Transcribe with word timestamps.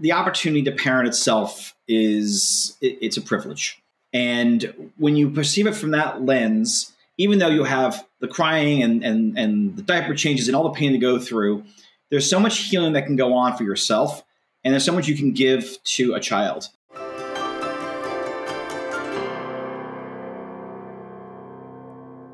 the 0.00 0.12
opportunity 0.12 0.62
to 0.62 0.72
parent 0.72 1.06
itself 1.06 1.76
is 1.86 2.76
it, 2.80 2.98
it's 3.00 3.16
a 3.16 3.20
privilege. 3.20 3.82
And 4.12 4.90
when 4.96 5.14
you 5.14 5.30
perceive 5.30 5.66
it 5.66 5.76
from 5.76 5.92
that 5.92 6.22
lens, 6.22 6.92
even 7.18 7.38
though 7.38 7.48
you 7.48 7.64
have 7.64 8.04
the 8.18 8.26
crying 8.26 8.82
and, 8.82 9.04
and, 9.04 9.38
and 9.38 9.76
the 9.76 9.82
diaper 9.82 10.14
changes 10.14 10.48
and 10.48 10.56
all 10.56 10.64
the 10.64 10.70
pain 10.70 10.92
to 10.92 10.98
go 10.98 11.18
through, 11.18 11.64
there's 12.08 12.28
so 12.28 12.40
much 12.40 12.58
healing 12.58 12.94
that 12.94 13.06
can 13.06 13.14
go 13.14 13.34
on 13.34 13.56
for 13.56 13.62
yourself. 13.62 14.24
And 14.64 14.72
there's 14.72 14.84
so 14.84 14.92
much 14.92 15.06
you 15.06 15.16
can 15.16 15.32
give 15.32 15.82
to 15.84 16.14
a 16.14 16.20
child. 16.20 16.68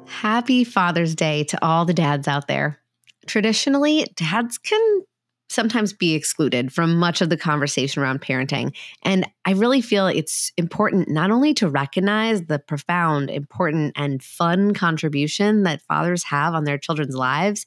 Happy 0.06 0.64
Father's 0.64 1.14
Day 1.14 1.44
to 1.44 1.64
all 1.64 1.84
the 1.84 1.94
dads 1.94 2.26
out 2.26 2.48
there. 2.48 2.78
Traditionally, 3.26 4.06
dads 4.16 4.56
can 4.58 5.02
sometimes 5.48 5.92
be 5.92 6.14
excluded 6.14 6.72
from 6.72 6.98
much 6.98 7.20
of 7.20 7.30
the 7.30 7.36
conversation 7.36 8.02
around 8.02 8.20
parenting. 8.20 8.74
And 9.02 9.26
I 9.44 9.52
really 9.52 9.80
feel 9.80 10.06
it's 10.06 10.52
important 10.56 11.08
not 11.08 11.30
only 11.30 11.54
to 11.54 11.68
recognize 11.68 12.44
the 12.44 12.58
profound, 12.58 13.30
important, 13.30 13.92
and 13.96 14.22
fun 14.22 14.74
contribution 14.74 15.62
that 15.62 15.82
fathers 15.82 16.24
have 16.24 16.54
on 16.54 16.64
their 16.64 16.78
children's 16.78 17.14
lives, 17.14 17.64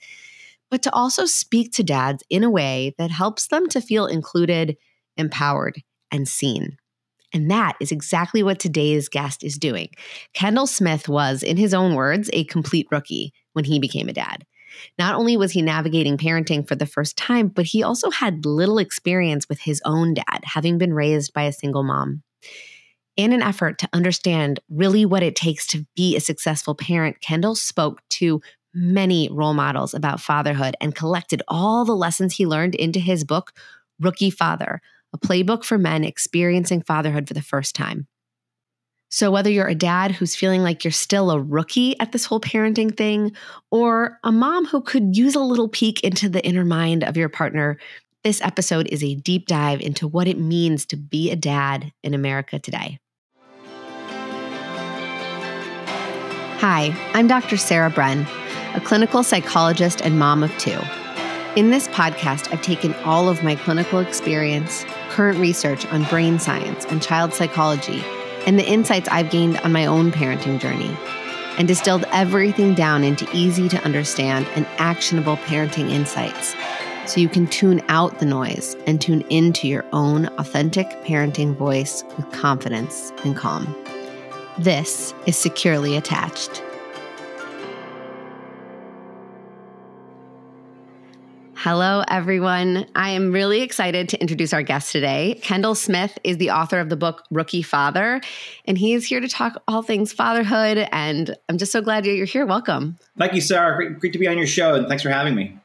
but 0.70 0.84
to 0.84 0.94
also 0.94 1.26
speak 1.26 1.72
to 1.74 1.84
dads 1.84 2.24
in 2.30 2.44
a 2.44 2.50
way 2.50 2.94
that 2.98 3.12
helps 3.12 3.48
them 3.48 3.68
to 3.70 3.82
feel 3.82 4.06
included, 4.06 4.78
empowered, 5.18 5.82
and 6.12 6.28
seen. 6.28 6.78
And 7.34 7.50
that 7.52 7.76
is 7.80 7.92
exactly 7.92 8.42
what 8.44 8.60
today's 8.60 9.08
guest 9.08 9.44
is 9.44 9.58
doing. 9.58 9.90
Kendall 10.34 10.68
Smith 10.68 11.08
was, 11.08 11.44
in 11.44 11.58
his 11.58 11.74
own 11.74 11.96
words, 11.96 12.30
a 12.34 12.44
complete 12.46 12.88
rookie 12.92 13.34
when 13.54 13.66
he 13.66 13.80
became 13.80 14.10
a 14.10 14.14
dad. 14.14 14.46
Not 14.98 15.16
only 15.16 15.38
was 15.38 15.52
he 15.52 15.62
navigating 15.62 16.18
parenting 16.18 16.68
for 16.68 16.76
the 16.76 16.86
first 16.86 17.18
time, 17.18 17.48
but 17.48 17.66
he 17.66 17.84
also 17.84 18.10
had 18.10 18.46
little 18.46 18.78
experience 18.78 19.48
with 19.50 19.60
his 19.60 19.82
own 19.86 20.14
dad, 20.14 20.42
having 20.44 20.78
been 20.78 20.94
raised 20.94 21.34
by 21.34 21.44
a 21.44 21.54
single 21.54 21.84
mom. 21.84 22.24
In 23.18 23.34
an 23.34 23.42
effort 23.42 23.78
to 23.80 23.90
understand 23.92 24.60
really 24.70 25.06
what 25.06 25.24
it 25.24 25.36
takes 25.36 25.68
to 25.68 25.86
be 25.96 26.16
a 26.16 26.22
successful 26.22 26.76
parent, 26.76 27.20
Kendall 27.20 27.56
spoke 27.56 28.02
to 28.12 28.42
many 28.74 29.30
role 29.32 29.54
models 29.54 29.94
about 29.94 30.22
fatherhood 30.22 30.76
and 30.80 30.96
collected 30.96 31.42
all 31.48 31.84
the 31.86 31.96
lessons 31.96 32.36
he 32.36 32.46
learned 32.46 32.76
into 32.76 33.00
his 33.00 33.24
book, 33.24 33.52
Rookie 34.00 34.30
Father, 34.30 34.82
a 35.12 35.18
playbook 35.18 35.64
for 35.64 35.78
men 35.78 36.04
experiencing 36.04 36.82
fatherhood 36.82 37.28
for 37.28 37.34
the 37.34 37.42
first 37.42 37.76
time. 37.76 38.08
So, 39.12 39.32
whether 39.32 39.50
you're 39.50 39.68
a 39.68 39.74
dad 39.74 40.12
who's 40.12 40.36
feeling 40.36 40.62
like 40.62 40.84
you're 40.84 40.92
still 40.92 41.32
a 41.32 41.42
rookie 41.42 42.00
at 42.00 42.12
this 42.12 42.26
whole 42.26 42.40
parenting 42.40 42.96
thing, 42.96 43.32
or 43.72 44.20
a 44.24 44.32
mom 44.32 44.68
who 44.68 44.82
could 44.82 45.18
use 45.18 45.34
a 45.34 45.40
little 45.40 45.68
peek 45.68 46.02
into 46.02 46.30
the 46.30 46.46
inner 46.46 46.64
mind 46.64 47.04
of 47.04 47.18
your 47.18 47.28
partner, 47.28 47.80
this 48.24 48.40
episode 48.42 48.86
is 48.88 49.04
a 49.04 49.16
deep 49.16 49.48
dive 49.48 49.82
into 49.82 50.08
what 50.08 50.28
it 50.28 50.38
means 50.38 50.86
to 50.86 50.96
be 50.96 51.32
a 51.32 51.36
dad 51.36 51.92
in 52.04 52.14
America 52.14 52.60
today. 52.60 53.00
Hi, 56.60 56.96
I'm 57.16 57.26
Dr. 57.26 57.58
Sarah 57.58 57.90
Bren, 57.90 58.28
a 58.76 58.80
clinical 58.80 59.24
psychologist 59.24 60.02
and 60.04 60.20
mom 60.20 60.44
of 60.44 60.56
two. 60.60 60.80
In 61.56 61.72
this 61.72 61.88
podcast, 61.88 62.54
I've 62.54 62.62
taken 62.62 62.94
all 63.06 63.28
of 63.28 63.42
my 63.42 63.56
clinical 63.56 63.98
experience, 63.98 64.86
current 65.10 65.40
research 65.40 65.88
on 65.88 66.04
brain 66.04 66.38
science 66.38 66.86
and 66.86 67.02
child 67.02 67.34
psychology 67.34 68.04
and 68.46 68.58
the 68.58 68.68
insights 68.68 69.10
I've 69.10 69.30
gained 69.30 69.58
on 69.58 69.72
my 69.72 69.86
own 69.86 70.12
parenting 70.12 70.60
journey, 70.60 70.96
and 71.58 71.68
distilled 71.68 72.06
everything 72.12 72.74
down 72.74 73.04
into 73.04 73.28
easy 73.34 73.68
to 73.70 73.84
understand 73.84 74.48
and 74.56 74.66
actionable 74.78 75.38
parenting 75.38 75.90
insights 75.90 76.56
so 77.06 77.20
you 77.20 77.28
can 77.28 77.48
tune 77.48 77.82
out 77.90 78.20
the 78.20 78.26
noise 78.26 78.76
and 78.86 79.02
tune 79.02 79.22
into 79.30 79.68
your 79.68 79.84
own 79.92 80.28
authentic 80.38 80.88
parenting 81.04 81.56
voice 81.56 82.04
with 82.16 82.32
confidence 82.32 83.12
and 83.26 83.36
calm. 83.36 83.76
This 84.60 85.14
is 85.26 85.36
Securely 85.36 85.98
Attached. 85.98 86.62
Hello, 91.62 92.06
everyone. 92.08 92.86
I 92.96 93.10
am 93.10 93.34
really 93.34 93.60
excited 93.60 94.08
to 94.08 94.22
introduce 94.22 94.54
our 94.54 94.64
guest 94.64 94.94
today. 94.94 95.42
Kendall 95.44 95.76
Smith 95.76 96.18
is 96.24 96.38
the 96.38 96.52
author 96.52 96.80
of 96.80 96.88
the 96.88 96.96
book 96.96 97.26
Rookie 97.32 97.64
Father, 97.64 98.22
and 98.64 98.78
he 98.78 98.94
is 98.94 99.06
here 99.06 99.20
to 99.20 99.28
talk 99.28 99.62
all 99.68 99.82
things 99.82 100.14
fatherhood. 100.14 100.88
And 100.94 101.36
I'm 101.50 101.58
just 101.58 101.74
so 101.74 101.82
glad 101.82 102.06
you're 102.06 102.26
here. 102.26 102.46
Welcome. 102.46 102.98
Thank 103.18 103.34
you, 103.34 103.42
Sarah. 103.42 103.76
Great, 103.76 104.00
great 104.00 104.14
to 104.14 104.20
be 104.20 104.26
on 104.26 104.38
your 104.38 104.48
show, 104.48 104.74
and 104.74 104.88
thanks 104.88 105.04
for 105.04 105.10
having 105.10 105.36
me. 105.36 105.60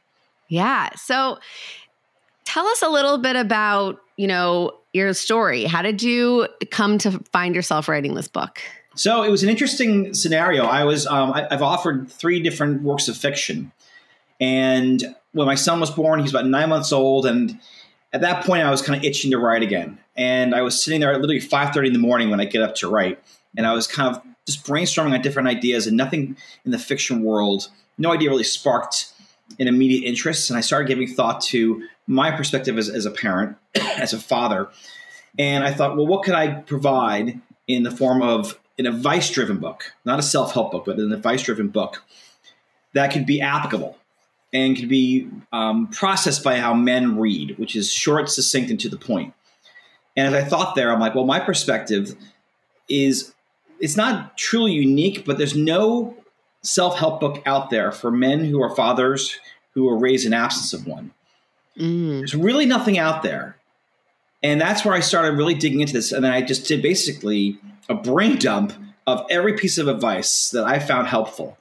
Yeah. 0.49 0.89
So 0.97 1.39
tell 2.43 2.67
us 2.67 2.81
a 2.81 2.89
little 2.89 3.17
bit 3.17 3.37
about, 3.37 4.01
you 4.17 4.27
know, 4.27 4.73
your 4.91 5.13
story. 5.13 5.63
How 5.63 5.81
did 5.81 6.03
you 6.03 6.49
come 6.71 6.97
to 6.97 7.11
find 7.31 7.55
yourself 7.55 7.87
writing 7.87 8.15
this 8.15 8.27
book? 8.27 8.59
So 8.95 9.23
it 9.23 9.29
was 9.29 9.43
an 9.43 9.49
interesting 9.49 10.13
scenario. 10.13 10.65
I 10.65 10.83
was 10.83 11.07
um, 11.07 11.31
I, 11.31 11.47
I've 11.49 11.63
offered 11.63 12.11
three 12.11 12.41
different 12.41 12.81
works 12.81 13.07
of 13.07 13.15
fiction, 13.15 13.71
and 14.41 15.15
when 15.35 15.47
my 15.47 15.55
son 15.55 15.81
was 15.81 15.91
born, 15.91 16.19
he 16.19 16.23
was 16.23 16.31
about 16.31 16.47
nine 16.47 16.69
months 16.69 16.93
old, 16.93 17.25
and 17.25 17.59
at 18.13 18.21
that 18.21 18.45
point, 18.45 18.63
I 18.63 18.71
was 18.71 18.81
kind 18.81 18.97
of 18.97 19.03
itching 19.03 19.31
to 19.31 19.37
write 19.37 19.63
again. 19.63 19.99
And 20.15 20.55
I 20.55 20.61
was 20.61 20.81
sitting 20.81 21.01
there 21.01 21.11
at 21.11 21.19
literally 21.19 21.41
five 21.41 21.73
thirty 21.73 21.87
in 21.87 21.93
the 21.93 21.99
morning 21.99 22.29
when 22.29 22.39
I 22.39 22.45
get 22.45 22.61
up 22.61 22.75
to 22.75 22.89
write, 22.89 23.21
and 23.57 23.67
I 23.67 23.73
was 23.73 23.85
kind 23.85 24.15
of 24.15 24.21
just 24.47 24.65
brainstorming 24.65 25.11
on 25.11 25.21
different 25.21 25.49
ideas, 25.49 25.87
and 25.87 25.97
nothing 25.97 26.37
in 26.63 26.71
the 26.71 26.79
fiction 26.79 27.21
world, 27.21 27.69
no 27.97 28.13
idea 28.13 28.29
really 28.29 28.45
sparked 28.45 29.11
an 29.59 29.67
immediate 29.67 30.07
interest. 30.07 30.49
And 30.49 30.57
I 30.57 30.61
started 30.61 30.87
giving 30.87 31.07
thought 31.07 31.41
to 31.41 31.85
my 32.07 32.31
perspective 32.31 32.77
as, 32.77 32.89
as 32.89 33.05
a 33.05 33.11
parent, 33.11 33.57
as 33.75 34.13
a 34.13 34.19
father, 34.19 34.69
and 35.37 35.65
I 35.65 35.73
thought, 35.73 35.97
well, 35.97 36.07
what 36.07 36.23
could 36.23 36.33
I 36.33 36.61
provide 36.61 37.41
in 37.67 37.83
the 37.83 37.91
form 37.91 38.21
of 38.21 38.57
an 38.79 38.85
advice-driven 38.85 39.57
book, 39.57 39.91
not 40.05 40.17
a 40.17 40.23
self-help 40.23 40.71
book, 40.71 40.85
but 40.85 40.97
an 40.97 41.11
advice-driven 41.11 41.69
book 41.69 42.03
that 42.93 43.11
could 43.11 43.25
be 43.25 43.41
applicable 43.41 43.97
and 44.55 44.77
can 44.77 44.87
be 44.87 45.27
um, 45.51 45.87
processed 45.87 46.41
by 46.41 46.57
how 46.57 46.73
men 46.73 47.19
read, 47.19 47.57
which 47.57 47.75
is 47.75 47.91
short, 47.91 48.29
succinct, 48.29 48.71
and 48.71 48.79
to 48.79 48.87
the 48.87 48.97
point. 48.97 49.33
And 50.15 50.33
as 50.33 50.45
I 50.45 50.47
thought 50.47 50.75
there, 50.75 50.93
I'm 50.93 50.99
like, 51.01 51.13
well, 51.13 51.25
my 51.25 51.41
perspective 51.41 52.15
is 52.87 53.33
it's 53.81 53.97
not 53.97 54.37
truly 54.37 54.71
unique, 54.71 55.25
but 55.25 55.37
there's 55.37 55.57
no 55.57 56.15
self 56.61 56.97
help 56.97 57.19
book 57.19 57.43
out 57.45 57.69
there 57.69 57.91
for 57.91 58.09
men 58.11 58.45
who 58.45 58.63
are 58.63 58.73
fathers 58.73 59.37
who 59.73 59.89
are 59.89 59.97
raised 59.97 60.25
in 60.25 60.33
absence 60.33 60.71
of 60.71 60.87
one. 60.87 61.11
Mm. 61.77 62.19
There's 62.19 62.33
really 62.33 62.65
nothing 62.65 62.97
out 62.97 63.23
there. 63.23 63.57
And 64.41 64.61
that's 64.61 64.85
where 64.85 64.93
I 64.93 65.01
started 65.01 65.37
really 65.37 65.55
digging 65.55 65.81
into 65.81 65.91
this. 65.91 66.13
And 66.13 66.23
then 66.23 66.31
I 66.31 66.41
just 66.41 66.65
did 66.65 66.81
basically 66.81 67.59
a 67.89 67.93
brain 67.93 68.37
dump 68.37 68.71
of 69.05 69.25
every 69.29 69.57
piece 69.57 69.77
of 69.77 69.89
advice 69.89 70.51
that 70.51 70.63
I 70.63 70.79
found 70.79 71.07
helpful. 71.07 71.57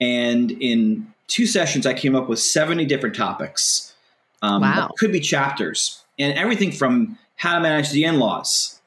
And 0.00 0.52
in 0.52 1.12
two 1.28 1.46
sessions, 1.46 1.86
I 1.86 1.94
came 1.94 2.16
up 2.16 2.28
with 2.28 2.40
70 2.40 2.84
different 2.86 3.14
topics. 3.14 3.94
Um, 4.42 4.62
wow. 4.62 4.90
Could 4.98 5.12
be 5.12 5.20
chapters 5.20 6.02
and 6.18 6.36
everything 6.36 6.72
from 6.72 7.18
how 7.36 7.54
to 7.54 7.60
manage 7.60 7.90
the 7.90 8.04
in 8.04 8.18
laws, 8.18 8.80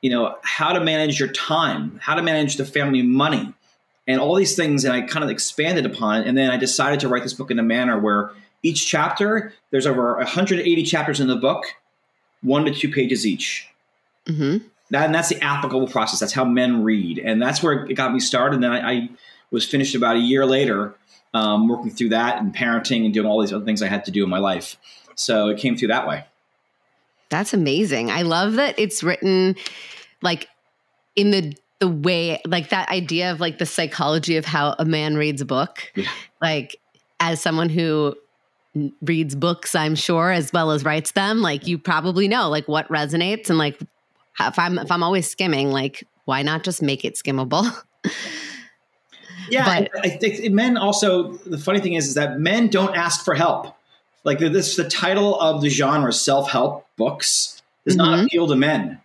you 0.00 0.10
know, 0.10 0.36
how 0.42 0.72
to 0.72 0.80
manage 0.80 1.18
your 1.18 1.28
time, 1.30 1.98
how 2.02 2.14
to 2.14 2.22
manage 2.22 2.56
the 2.56 2.64
family 2.64 3.02
money, 3.02 3.52
and 4.06 4.20
all 4.20 4.34
these 4.34 4.54
things. 4.54 4.84
And 4.84 4.92
I 4.92 5.02
kind 5.02 5.24
of 5.24 5.30
expanded 5.30 5.86
upon 5.86 6.20
it. 6.20 6.28
And 6.28 6.38
then 6.38 6.50
I 6.50 6.56
decided 6.56 7.00
to 7.00 7.08
write 7.08 7.22
this 7.22 7.34
book 7.34 7.50
in 7.50 7.58
a 7.58 7.64
manner 7.64 7.98
where 7.98 8.30
each 8.62 8.86
chapter, 8.86 9.52
there's 9.70 9.86
over 9.86 10.16
180 10.16 10.82
chapters 10.84 11.20
in 11.20 11.28
the 11.28 11.36
book, 11.36 11.64
one 12.42 12.64
to 12.64 12.72
two 12.72 12.90
pages 12.90 13.26
each. 13.26 13.68
Mm-hmm. 14.26 14.66
That, 14.90 15.06
and 15.06 15.14
that's 15.14 15.28
the 15.28 15.42
applicable 15.42 15.88
process. 15.88 16.20
That's 16.20 16.32
how 16.32 16.44
men 16.44 16.82
read. 16.84 17.18
And 17.18 17.42
that's 17.42 17.62
where 17.62 17.86
it 17.86 17.94
got 17.94 18.12
me 18.12 18.20
started. 18.20 18.54
And 18.54 18.64
then 18.64 18.72
I, 18.72 18.90
I 18.90 19.08
was 19.50 19.66
finished 19.66 19.94
about 19.94 20.16
a 20.16 20.20
year 20.20 20.44
later 20.46 20.94
um, 21.34 21.68
working 21.68 21.90
through 21.90 22.10
that 22.10 22.40
and 22.40 22.54
parenting 22.54 23.04
and 23.04 23.12
doing 23.12 23.26
all 23.26 23.40
these 23.40 23.52
other 23.52 23.64
things 23.64 23.82
I 23.82 23.88
had 23.88 24.04
to 24.06 24.10
do 24.10 24.24
in 24.24 24.30
my 24.30 24.38
life. 24.38 24.76
So 25.14 25.48
it 25.48 25.58
came 25.58 25.76
through 25.76 25.88
that 25.88 26.06
way. 26.06 26.24
That's 27.28 27.52
amazing. 27.52 28.10
I 28.10 28.22
love 28.22 28.54
that 28.54 28.78
it's 28.78 29.02
written 29.02 29.56
like 30.22 30.48
in 31.14 31.30
the 31.30 31.54
the 31.78 31.88
way 31.88 32.40
like 32.46 32.70
that 32.70 32.88
idea 32.88 33.30
of 33.30 33.40
like 33.40 33.58
the 33.58 33.66
psychology 33.66 34.36
of 34.36 34.46
how 34.46 34.74
a 34.78 34.84
man 34.84 35.16
reads 35.16 35.40
a 35.42 35.44
book. 35.44 35.92
Yeah. 35.94 36.08
Like 36.40 36.76
as 37.20 37.40
someone 37.40 37.68
who 37.68 38.14
reads 39.02 39.34
books, 39.34 39.74
I'm 39.74 39.94
sure, 39.94 40.30
as 40.30 40.52
well 40.52 40.70
as 40.70 40.84
writes 40.84 41.12
them, 41.12 41.40
like 41.40 41.66
you 41.66 41.78
probably 41.78 42.28
know 42.28 42.48
like 42.48 42.68
what 42.68 42.88
resonates 42.88 43.50
and 43.50 43.58
like 43.58 43.78
if 44.40 44.58
I'm 44.58 44.78
if 44.78 44.90
I'm 44.90 45.02
always 45.02 45.28
skimming, 45.28 45.70
like 45.70 46.04
why 46.24 46.42
not 46.42 46.62
just 46.62 46.82
make 46.82 47.04
it 47.04 47.14
skimmable? 47.14 47.70
Yeah, 49.48 49.80
but, 49.80 50.04
I, 50.04 50.08
think 50.10 50.52
men 50.52 50.76
also. 50.76 51.32
The 51.32 51.58
funny 51.58 51.80
thing 51.80 51.94
is, 51.94 52.08
is 52.08 52.14
that 52.14 52.38
men 52.38 52.68
don't 52.68 52.96
ask 52.96 53.24
for 53.24 53.34
help. 53.34 53.74
Like 54.24 54.38
this, 54.38 54.76
the 54.76 54.88
title 54.88 55.38
of 55.40 55.60
the 55.60 55.68
genre, 55.68 56.12
self-help 56.12 56.86
books, 56.96 57.62
does 57.84 57.96
mm-hmm. 57.96 58.10
not 58.10 58.24
appeal 58.24 58.48
to 58.48 58.56
men. 58.56 59.00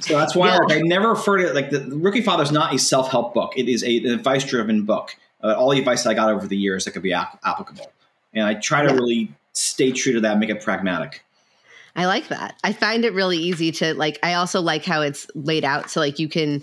So 0.00 0.18
that's 0.18 0.34
why 0.34 0.48
yeah. 0.48 0.58
like, 0.58 0.78
I 0.78 0.80
never 0.80 1.10
refer 1.10 1.38
to 1.38 1.48
it 1.48 1.54
like 1.54 1.70
the, 1.70 1.80
Rookie 1.80 2.22
Father 2.22 2.42
is 2.42 2.52
not 2.52 2.74
a 2.74 2.78
self-help 2.78 3.34
book. 3.34 3.52
It 3.56 3.68
is 3.68 3.82
a, 3.84 3.98
an 3.98 4.06
advice-driven 4.08 4.84
book. 4.84 5.16
Uh, 5.42 5.54
all 5.54 5.70
the 5.70 5.78
advice 5.78 6.06
I 6.06 6.14
got 6.14 6.30
over 6.30 6.46
the 6.46 6.56
years 6.56 6.84
that 6.84 6.92
could 6.92 7.02
be 7.02 7.12
ap- 7.12 7.40
applicable, 7.44 7.90
and 8.32 8.44
I 8.44 8.54
try 8.54 8.82
to 8.82 8.88
yeah. 8.88 8.94
really 8.94 9.34
stay 9.52 9.90
true 9.92 10.14
to 10.14 10.20
that, 10.20 10.38
make 10.38 10.50
it 10.50 10.62
pragmatic. 10.62 11.24
I 11.94 12.06
like 12.06 12.28
that. 12.28 12.58
I 12.64 12.72
find 12.72 13.04
it 13.04 13.12
really 13.12 13.36
easy 13.36 13.70
to 13.72 13.94
like 13.94 14.18
I 14.22 14.34
also 14.34 14.60
like 14.60 14.84
how 14.84 15.02
it's 15.02 15.26
laid 15.34 15.64
out 15.64 15.90
so 15.90 16.00
like 16.00 16.18
you 16.18 16.28
can 16.28 16.62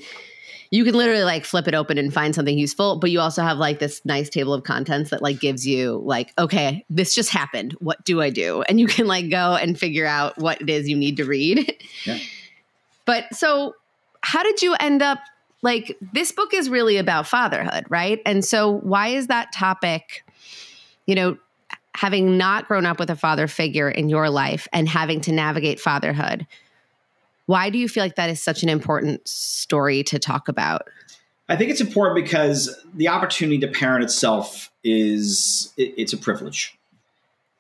you 0.72 0.84
can 0.84 0.94
literally 0.94 1.24
like 1.24 1.46
flip 1.46 1.68
it 1.68 1.74
open 1.74 1.98
and 1.98 2.14
find 2.14 2.36
something 2.36 2.58
useful, 2.58 2.98
but 3.00 3.10
you 3.10 3.20
also 3.20 3.42
have 3.42 3.58
like 3.58 3.80
this 3.80 4.04
nice 4.06 4.30
table 4.30 4.54
of 4.54 4.64
contents 4.64 5.10
that 5.10 5.22
like 5.22 5.40
gives 5.40 5.66
you 5.66 6.02
like 6.06 6.32
okay, 6.38 6.86
this 6.90 7.16
just 7.16 7.32
happened. 7.32 7.74
What 7.80 8.04
do 8.06 8.22
I 8.22 8.30
do? 8.30 8.62
And 8.64 8.80
you 8.80 8.88
can 8.88 9.08
like 9.08 9.30
go 9.30 9.56
and 9.56 9.80
figure 9.80 10.06
out 10.06 10.38
what 10.38 10.62
it 10.62 10.70
is 10.70 10.88
you 10.88 10.96
need 10.96 11.18
to 11.18 11.26
read. 11.26 11.76
Yeah. 12.06 12.20
But 13.06 13.34
so 13.34 13.74
how 14.22 14.44
did 14.44 14.62
you 14.62 14.76
end 14.80 15.02
up 15.02 15.18
like 15.64 15.98
this 16.14 16.32
book 16.32 16.54
is 16.54 16.70
really 16.70 16.98
about 16.98 17.26
fatherhood, 17.26 17.86
right? 17.90 18.22
And 18.24 18.46
so 18.46 18.72
why 18.72 19.08
is 19.08 19.28
that 19.28 19.52
topic 19.52 20.24
you 21.08 21.16
know 21.16 21.36
having 21.96 22.38
not 22.38 22.68
grown 22.68 22.86
up 22.86 23.00
with 23.00 23.10
a 23.10 23.16
father 23.16 23.48
figure 23.48 23.90
in 23.90 24.10
your 24.10 24.30
life 24.30 24.68
and 24.72 24.88
having 24.88 25.22
to 25.22 25.32
navigate 25.32 25.80
fatherhood, 25.80 26.46
why 27.50 27.72
do 27.72 27.80
you 27.80 27.90
feel 27.90 28.04
like 28.04 28.14
that 28.14 28.30
is 28.30 28.40
such 28.40 28.62
an 28.62 28.70
important 28.70 29.28
story 29.28 30.04
to 30.04 30.20
talk 30.20 30.48
about? 30.48 30.88
I 31.50 31.56
think 31.56 31.72
it's 31.72 31.82
important 31.82 32.24
because 32.24 32.80
the 32.94 33.08
opportunity 33.08 33.58
to 33.58 33.68
parent 33.68 34.04
itself 34.04 34.72
is 34.84 35.74
it, 35.76 35.96
it's 35.98 36.14
a 36.14 36.18
privilege. 36.18 36.78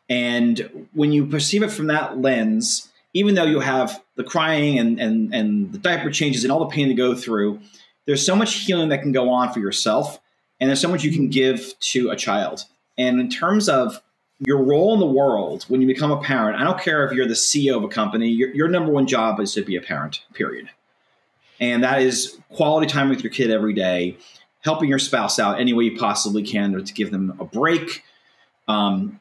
And 0.07 0.87
when 0.93 1.11
you 1.11 1.25
perceive 1.25 1.63
it 1.63 1.71
from 1.71 1.87
that 1.87 2.19
lens, 2.19 2.87
even 3.15 3.33
though 3.33 3.45
you 3.45 3.61
have 3.61 3.99
the 4.13 4.23
crying 4.23 4.77
and, 4.77 4.99
and, 4.99 5.33
and 5.33 5.73
the 5.73 5.79
diaper 5.79 6.11
changes 6.11 6.43
and 6.43 6.51
all 6.51 6.59
the 6.59 6.67
pain 6.67 6.89
to 6.89 6.93
go 6.93 7.15
through, 7.15 7.59
there's 8.05 8.23
so 8.23 8.35
much 8.35 8.53
healing 8.53 8.89
that 8.89 9.01
can 9.01 9.11
go 9.11 9.31
on 9.31 9.51
for 9.51 9.59
yourself. 9.59 10.19
And 10.59 10.69
there's 10.69 10.81
so 10.81 10.89
much 10.89 11.03
you 11.03 11.11
can 11.11 11.29
give 11.29 11.73
to 11.79 12.11
a 12.11 12.15
child. 12.15 12.65
And 12.95 13.19
in 13.19 13.27
terms 13.27 13.67
of 13.67 14.03
your 14.39 14.63
role 14.63 14.93
in 14.93 14.99
the 14.99 15.05
world 15.05 15.65
when 15.67 15.81
you 15.81 15.87
become 15.87 16.11
a 16.11 16.21
parent, 16.21 16.59
I 16.59 16.63
don't 16.63 16.79
care 16.79 17.05
if 17.05 17.11
you're 17.11 17.27
the 17.27 17.33
CEO 17.33 17.75
of 17.77 17.83
a 17.83 17.89
company, 17.89 18.29
your, 18.29 18.49
your 18.53 18.67
number 18.67 18.91
one 18.91 19.05
job 19.05 19.39
is 19.39 19.53
to 19.53 19.63
be 19.63 19.75
a 19.75 19.81
parent, 19.81 20.21
period. 20.33 20.69
And 21.59 21.83
that 21.83 22.01
is 22.01 22.37
quality 22.53 22.87
time 22.87 23.09
with 23.09 23.21
your 23.21 23.31
kid 23.31 23.51
every 23.51 23.73
day, 23.73 24.17
helping 24.61 24.87
your 24.87 24.99
spouse 24.99 25.39
out 25.39 25.59
any 25.59 25.73
way 25.73 25.85
you 25.85 25.97
possibly 25.97 26.43
can 26.43 26.71
to 26.83 26.93
give 26.93 27.11
them 27.11 27.35
a 27.39 27.43
break, 27.43 28.03
um, 28.69 29.19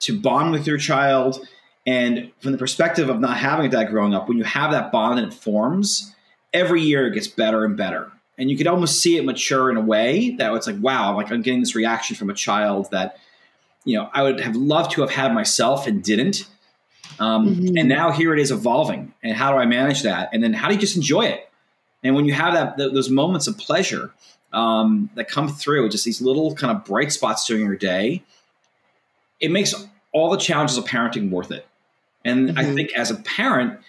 to 0.00 0.18
bond 0.18 0.52
with 0.52 0.66
your 0.66 0.78
child. 0.78 1.46
And 1.86 2.32
from 2.40 2.52
the 2.52 2.58
perspective 2.58 3.10
of 3.10 3.20
not 3.20 3.36
having 3.36 3.66
a 3.66 3.68
dad 3.68 3.90
growing 3.90 4.14
up, 4.14 4.28
when 4.28 4.38
you 4.38 4.44
have 4.44 4.70
that 4.70 4.90
bond 4.90 5.18
and 5.18 5.30
it 5.30 5.36
forms, 5.36 6.14
every 6.54 6.80
year 6.80 7.06
it 7.06 7.12
gets 7.12 7.28
better 7.28 7.66
and 7.66 7.76
better. 7.76 8.10
And 8.38 8.50
you 8.50 8.56
could 8.56 8.66
almost 8.66 9.02
see 9.02 9.18
it 9.18 9.26
mature 9.26 9.70
in 9.70 9.76
a 9.76 9.82
way 9.82 10.30
that 10.38 10.54
it's 10.54 10.66
like, 10.66 10.80
wow, 10.80 11.16
like 11.16 11.30
I'm 11.30 11.42
getting 11.42 11.60
this 11.60 11.74
reaction 11.74 12.16
from 12.16 12.30
a 12.30 12.34
child 12.34 12.90
that– 12.92 13.18
you 13.88 13.96
know, 13.96 14.10
I 14.12 14.22
would 14.22 14.38
have 14.40 14.54
loved 14.54 14.90
to 14.92 15.00
have 15.00 15.10
had 15.10 15.32
myself 15.32 15.86
and 15.86 16.04
didn't. 16.04 16.46
Um, 17.18 17.56
mm-hmm. 17.56 17.78
And 17.78 17.88
now 17.88 18.10
here 18.10 18.34
it 18.34 18.38
is 18.38 18.50
evolving. 18.50 19.14
And 19.22 19.34
how 19.34 19.50
do 19.50 19.56
I 19.56 19.64
manage 19.64 20.02
that? 20.02 20.28
And 20.34 20.42
then 20.42 20.52
how 20.52 20.68
do 20.68 20.74
you 20.74 20.80
just 20.80 20.94
enjoy 20.94 21.22
it? 21.22 21.48
And 22.02 22.14
when 22.14 22.26
you 22.26 22.34
have 22.34 22.52
that, 22.52 22.76
th- 22.76 22.92
those 22.92 23.08
moments 23.08 23.46
of 23.46 23.56
pleasure 23.56 24.12
um, 24.52 25.08
that 25.14 25.28
come 25.28 25.48
through, 25.48 25.88
just 25.88 26.04
these 26.04 26.20
little 26.20 26.54
kind 26.54 26.76
of 26.76 26.84
bright 26.84 27.12
spots 27.12 27.46
during 27.46 27.64
your 27.64 27.76
day, 27.76 28.22
it 29.40 29.50
makes 29.50 29.74
all 30.12 30.30
the 30.30 30.36
challenges 30.36 30.76
of 30.76 30.84
parenting 30.84 31.30
worth 31.30 31.50
it. 31.50 31.66
And 32.26 32.50
mm-hmm. 32.50 32.58
I 32.58 32.64
think 32.64 32.92
as 32.92 33.10
a 33.10 33.16
parent, 33.16 33.80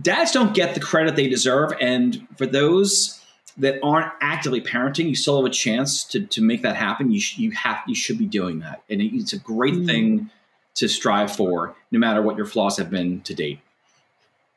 dads 0.00 0.30
don't 0.30 0.54
get 0.54 0.76
the 0.76 0.80
credit 0.80 1.16
they 1.16 1.28
deserve. 1.28 1.72
And 1.80 2.28
for 2.36 2.46
those 2.46 3.17
that 3.58 3.80
aren't 3.82 4.12
actively 4.20 4.60
parenting, 4.60 5.08
you 5.08 5.16
still 5.16 5.36
have 5.36 5.50
a 5.50 5.54
chance 5.54 6.04
to, 6.04 6.24
to 6.26 6.40
make 6.40 6.62
that 6.62 6.76
happen. 6.76 7.10
You, 7.10 7.20
sh- 7.20 7.38
you 7.38 7.50
have 7.52 7.78
you 7.86 7.94
should 7.94 8.18
be 8.18 8.26
doing 8.26 8.60
that, 8.60 8.82
and 8.88 9.02
it, 9.02 9.16
it's 9.16 9.32
a 9.32 9.38
great 9.38 9.74
mm. 9.74 9.86
thing 9.86 10.30
to 10.76 10.88
strive 10.88 11.34
for, 11.34 11.74
no 11.90 11.98
matter 11.98 12.22
what 12.22 12.36
your 12.36 12.46
flaws 12.46 12.76
have 12.78 12.88
been 12.88 13.20
to 13.22 13.34
date. 13.34 13.60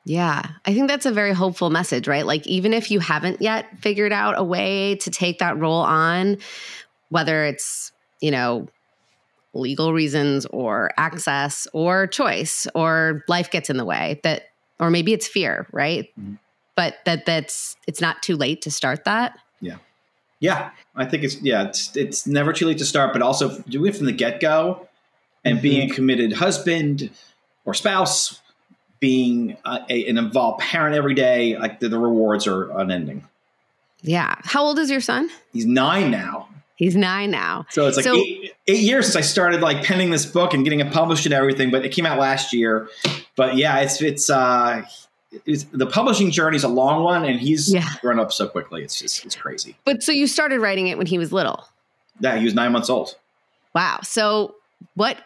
Yeah, 0.04 0.44
I 0.66 0.74
think 0.74 0.88
that's 0.88 1.06
a 1.06 1.12
very 1.12 1.34
hopeful 1.34 1.70
message, 1.70 2.08
right? 2.08 2.26
Like 2.26 2.46
even 2.48 2.74
if 2.74 2.90
you 2.92 3.00
haven't 3.00 3.42
yet 3.42 3.66
figured 3.80 4.14
out 4.14 4.36
a 4.38 4.44
way 4.44 4.96
to 4.98 5.10
take 5.10 5.40
that 5.40 5.58
role 5.58 5.82
on, 5.82 6.38
whether 7.10 7.44
it's 7.46 7.92
you 8.20 8.32
know 8.32 8.68
legal 9.54 9.94
reasons 9.94 10.46
or 10.48 10.92
access 10.98 11.68
or 11.74 12.08
choice 12.08 12.68
or 12.74 13.24
life 13.28 13.52
gets 13.52 13.70
in 13.70 13.78
the 13.78 13.86
way 13.86 14.20
that 14.24 14.44
or 14.80 14.90
maybe 14.90 15.12
it's 15.12 15.28
fear 15.28 15.68
right 15.74 16.10
mm-hmm 16.18 16.36
but 16.76 16.96
that 17.06 17.26
that's 17.26 17.76
it's 17.88 18.02
not 18.02 18.22
too 18.22 18.36
late 18.36 18.62
to 18.64 18.72
start 18.72 19.06
that. 19.06 19.38
Yeah. 19.60 19.78
Yeah, 20.40 20.72
I 20.96 21.06
think 21.06 21.24
it's 21.24 21.40
yeah, 21.42 21.68
it's 21.68 21.96
it's 21.96 22.26
never 22.26 22.52
too 22.52 22.66
late 22.66 22.80
to 22.80 22.86
start, 22.86 23.14
but 23.14 23.22
also 23.22 23.60
do 23.70 23.86
it 23.86 23.96
from 23.96 24.08
the 24.08 24.12
get 24.12 24.40
go, 24.40 24.88
and 25.46 25.58
mm-hmm. 25.58 25.62
being 25.62 25.92
a 25.92 25.94
committed 25.94 26.34
husband 26.34 27.12
or 27.64 27.76
spouse, 27.76 28.42
being 29.00 29.56
a, 29.64 29.80
a, 29.88 30.10
an 30.10 30.18
involved 30.18 30.60
parent 30.60 30.96
every 30.96 31.14
day, 31.14 31.58
like 31.58 31.80
the, 31.80 31.90
the, 31.90 32.00
rewards 32.00 32.48
are 32.48 32.72
unending. 32.72 33.24
Yeah, 34.02 34.36
how 34.42 34.64
old 34.64 34.80
is 34.80 34.90
your 34.90 35.00
son? 35.00 35.30
He's 35.54 35.68
nine 35.68 36.10
now. 36.10 36.50
He's 36.76 36.96
nine 36.96 37.30
now. 37.30 37.68
So 37.70 37.86
it's 37.86 37.98
like 37.98 38.06
so, 38.06 38.16
eight, 38.16 38.54
eight 38.68 38.80
years 38.80 39.06
since 39.06 39.16
I 39.16 39.22
started 39.22 39.62
like 39.62 39.84
penning 39.84 40.10
this 40.10 40.26
book 40.26 40.56
and 40.56 40.64
getting 40.64 40.80
it 40.80 40.92
published 40.92 41.26
and 41.26 41.34
everything, 41.36 41.70
but 41.70 41.86
it 41.86 41.90
came 41.90 42.08
out 42.08 42.18
last 42.18 42.52
year. 42.52 42.90
But 43.36 43.58
yeah, 43.58 43.82
it's 43.82 44.02
it's 44.02 44.32
uh 44.32 44.84
the 45.46 45.88
publishing 45.88 46.32
journey 46.32 46.58
is 46.58 46.64
a 46.64 46.70
long 46.70 47.04
one, 47.04 47.24
and 47.24 47.40
he's 47.40 47.74
yeah. 47.74 47.88
grown 48.02 48.20
up 48.20 48.32
so 48.34 48.48
quickly. 48.48 48.84
It's 48.84 49.00
just 49.00 49.26
it's 49.26 49.36
crazy. 49.36 49.76
But 49.86 50.04
so 50.04 50.12
you 50.12 50.28
started 50.28 50.60
writing 50.60 50.88
it 50.88 50.98
when 50.98 51.08
he 51.08 51.18
was 51.18 51.32
little. 51.32 51.66
Yeah, 52.20 52.38
he 52.38 52.46
was 52.46 52.54
nine 52.54 52.72
months 52.72 52.90
old. 52.90 53.16
Wow. 53.74 54.00
So 54.04 54.56
what? 54.96 55.18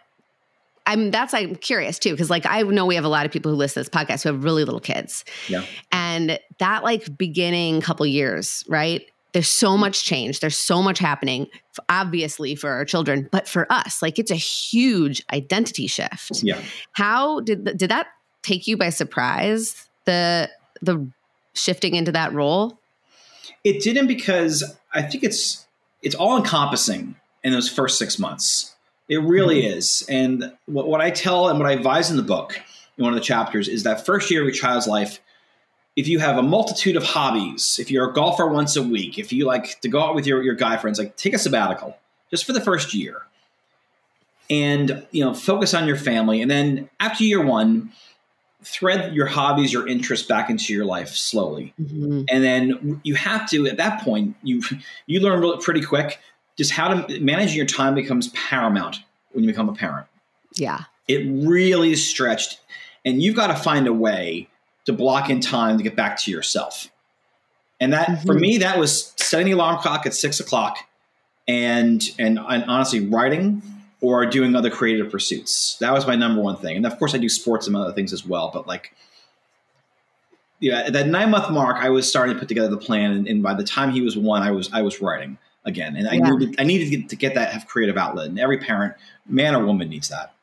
I'm 0.87 1.09
that's 1.09 1.33
I'm 1.33 1.55
curious 1.55 1.97
too 1.97 2.11
because 2.11 2.29
like 2.29 2.45
I 2.45 2.61
know 2.61 2.85
we 2.85 2.93
have 2.93 3.05
a 3.05 3.09
lot 3.09 3.25
of 3.25 3.31
people 3.31 3.51
who 3.51 3.57
listen 3.57 3.83
to 3.83 3.89
this 3.89 4.01
podcast 4.01 4.21
who 4.21 4.29
have 4.29 4.43
really 4.43 4.63
little 4.63 4.79
kids. 4.79 5.25
Yeah. 5.47 5.65
And 5.91 6.39
that 6.59 6.83
like 6.83 7.17
beginning 7.17 7.81
couple 7.81 8.05
years, 8.05 8.63
right? 8.67 9.01
There's 9.33 9.49
so 9.49 9.75
much 9.75 10.05
change. 10.05 10.39
There's 10.39 10.57
so 10.57 10.81
much 10.81 10.99
happening, 10.99 11.47
obviously 11.89 12.55
for 12.55 12.69
our 12.69 12.85
children, 12.85 13.27
but 13.31 13.47
for 13.49 13.69
us, 13.71 14.01
like 14.01 14.19
it's 14.19 14.31
a 14.31 14.35
huge 14.35 15.23
identity 15.33 15.87
shift. 15.87 16.43
Yeah. 16.43 16.61
How 16.91 17.39
did 17.39 17.77
did 17.77 17.89
that 17.89 18.07
take 18.43 18.67
you 18.67 18.77
by 18.77 18.91
surprise? 18.91 19.89
The 20.05 20.49
the 20.81 21.07
shifting 21.53 21.95
into 21.95 22.11
that 22.11 22.33
role? 22.33 22.79
It 23.63 23.81
didn't 23.81 24.07
because 24.07 24.75
I 24.93 25.01
think 25.01 25.23
it's 25.23 25.65
it's 26.01 26.15
all 26.15 26.37
encompassing 26.37 27.15
in 27.43 27.51
those 27.51 27.69
first 27.69 27.97
six 27.97 28.19
months. 28.19 28.75
It 29.07 29.17
really 29.17 29.61
mm-hmm. 29.61 29.77
is. 29.77 30.05
And 30.09 30.53
what, 30.65 30.87
what 30.87 31.01
I 31.01 31.11
tell 31.11 31.49
and 31.49 31.59
what 31.59 31.67
I 31.67 31.73
advise 31.73 32.09
in 32.09 32.17
the 32.17 32.23
book 32.23 32.59
in 32.97 33.03
one 33.03 33.13
of 33.13 33.19
the 33.19 33.25
chapters 33.25 33.67
is 33.67 33.83
that 33.83 34.05
first 34.05 34.31
year 34.31 34.41
of 34.41 34.45
your 34.45 34.53
child's 34.53 34.87
life, 34.87 35.19
if 35.95 36.07
you 36.07 36.19
have 36.19 36.37
a 36.37 36.43
multitude 36.43 36.95
of 36.95 37.03
hobbies, 37.03 37.77
if 37.79 37.91
you're 37.91 38.09
a 38.09 38.13
golfer 38.13 38.47
once 38.47 38.75
a 38.75 38.83
week, 38.83 39.19
if 39.19 39.31
you 39.31 39.45
like 39.45 39.79
to 39.81 39.87
go 39.87 40.01
out 40.01 40.15
with 40.15 40.25
your, 40.25 40.41
your 40.43 40.55
guy 40.55 40.77
friends, 40.77 40.97
like 40.97 41.15
take 41.17 41.33
a 41.33 41.39
sabbatical 41.39 41.97
just 42.31 42.45
for 42.45 42.53
the 42.53 42.61
first 42.61 42.93
year 42.93 43.21
and 44.49 45.05
you 45.11 45.23
know 45.23 45.33
focus 45.33 45.73
on 45.73 45.87
your 45.87 45.95
family 45.95 46.41
and 46.41 46.51
then 46.51 46.89
after 46.99 47.23
year 47.23 47.43
one 47.43 47.91
thread 48.65 49.13
your 49.13 49.27
hobbies, 49.27 49.71
your 49.71 49.87
interests 49.87 50.27
back 50.27 50.49
into 50.49 50.73
your 50.73 50.85
life 50.85 51.09
slowly. 51.09 51.73
Mm-hmm. 51.79 52.23
And 52.29 52.43
then 52.43 53.01
you 53.03 53.15
have 53.15 53.49
to, 53.51 53.67
at 53.67 53.77
that 53.77 54.01
point, 54.01 54.35
you 54.43 54.61
you 55.05 55.19
learn 55.19 55.39
really 55.39 55.61
pretty 55.63 55.81
quick 55.81 56.19
just 56.57 56.71
how 56.71 56.87
to 56.87 57.19
manage 57.19 57.53
your 57.53 57.65
time 57.65 57.95
becomes 57.95 58.29
paramount 58.29 59.01
when 59.33 59.43
you 59.43 59.49
become 59.49 59.69
a 59.69 59.73
parent. 59.73 60.07
Yeah. 60.55 60.83
It 61.07 61.27
really 61.47 61.91
is 61.91 62.07
stretched. 62.07 62.59
And 63.03 63.21
you've 63.21 63.35
got 63.35 63.47
to 63.47 63.55
find 63.55 63.87
a 63.87 63.93
way 63.93 64.47
to 64.85 64.93
block 64.93 65.29
in 65.29 65.41
time 65.41 65.77
to 65.77 65.83
get 65.83 65.95
back 65.95 66.17
to 66.21 66.31
yourself. 66.31 66.89
And 67.79 67.93
that 67.93 68.07
mm-hmm. 68.07 68.25
for 68.25 68.33
me, 68.33 68.57
that 68.59 68.79
was 68.79 69.13
setting 69.17 69.47
the 69.47 69.51
alarm 69.51 69.79
clock 69.79 70.05
at 70.05 70.13
six 70.13 70.39
o'clock 70.39 70.77
and 71.47 72.01
and, 72.17 72.39
and 72.39 72.63
honestly 72.65 73.05
writing 73.07 73.61
or 74.01 74.25
doing 74.25 74.55
other 74.55 74.69
creative 74.69 75.11
pursuits. 75.11 75.77
That 75.79 75.93
was 75.93 76.05
my 76.05 76.15
number 76.15 76.41
one 76.41 76.57
thing. 76.57 76.77
And 76.77 76.85
of 76.85 76.97
course, 76.99 77.15
I 77.15 77.17
do 77.17 77.29
sports 77.29 77.67
and 77.67 77.75
other 77.75 77.93
things 77.93 78.13
as 78.13 78.25
well. 78.25 78.51
But 78.53 78.67
like, 78.67 78.93
yeah, 80.59 80.81
at 80.81 80.93
that 80.93 81.07
nine 81.07 81.31
month 81.31 81.49
mark, 81.49 81.77
I 81.77 81.89
was 81.89 82.07
starting 82.07 82.35
to 82.35 82.39
put 82.39 82.47
together 82.47 82.69
the 82.69 82.77
plan, 82.77 83.11
and, 83.11 83.27
and 83.27 83.43
by 83.43 83.53
the 83.53 83.63
time 83.63 83.91
he 83.91 84.01
was 84.01 84.17
one, 84.17 84.41
I 84.41 84.51
was 84.51 84.71
I 84.71 84.81
was 84.81 85.01
writing 85.01 85.37
again, 85.65 85.95
and 85.95 86.07
I 86.07 86.13
yeah. 86.13 86.29
needed 86.29 86.55
I 86.59 86.63
needed 86.63 86.89
to 86.89 86.97
get, 86.97 87.09
to 87.09 87.15
get 87.15 87.35
that 87.35 87.51
have 87.51 87.67
creative 87.67 87.97
outlet, 87.97 88.29
and 88.29 88.39
every 88.39 88.57
parent, 88.57 88.95
man 89.27 89.53
or 89.53 89.65
woman, 89.65 89.89
needs 89.89 90.09
that. 90.09 90.33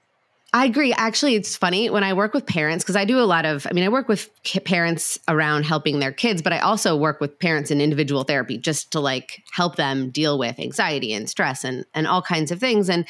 I 0.54 0.66
agree. 0.66 0.92
Actually, 0.92 1.34
it's 1.34 1.56
funny 1.56 1.88
when 1.88 2.04
I 2.04 2.12
work 2.12 2.34
with 2.34 2.44
parents 2.44 2.84
because 2.84 2.94
I 2.94 3.06
do 3.06 3.18
a 3.18 3.24
lot 3.24 3.46
of, 3.46 3.66
I 3.66 3.72
mean, 3.72 3.84
I 3.84 3.88
work 3.88 4.06
with 4.06 4.28
parents 4.64 5.18
around 5.26 5.64
helping 5.64 5.98
their 5.98 6.12
kids, 6.12 6.42
but 6.42 6.52
I 6.52 6.58
also 6.58 6.94
work 6.94 7.22
with 7.22 7.38
parents 7.38 7.70
in 7.70 7.80
individual 7.80 8.22
therapy 8.24 8.58
just 8.58 8.90
to 8.92 9.00
like 9.00 9.42
help 9.50 9.76
them 9.76 10.10
deal 10.10 10.38
with 10.38 10.60
anxiety 10.60 11.14
and 11.14 11.28
stress 11.28 11.64
and 11.64 11.86
and 11.94 12.06
all 12.06 12.20
kinds 12.20 12.50
of 12.50 12.60
things. 12.60 12.90
And 12.90 13.06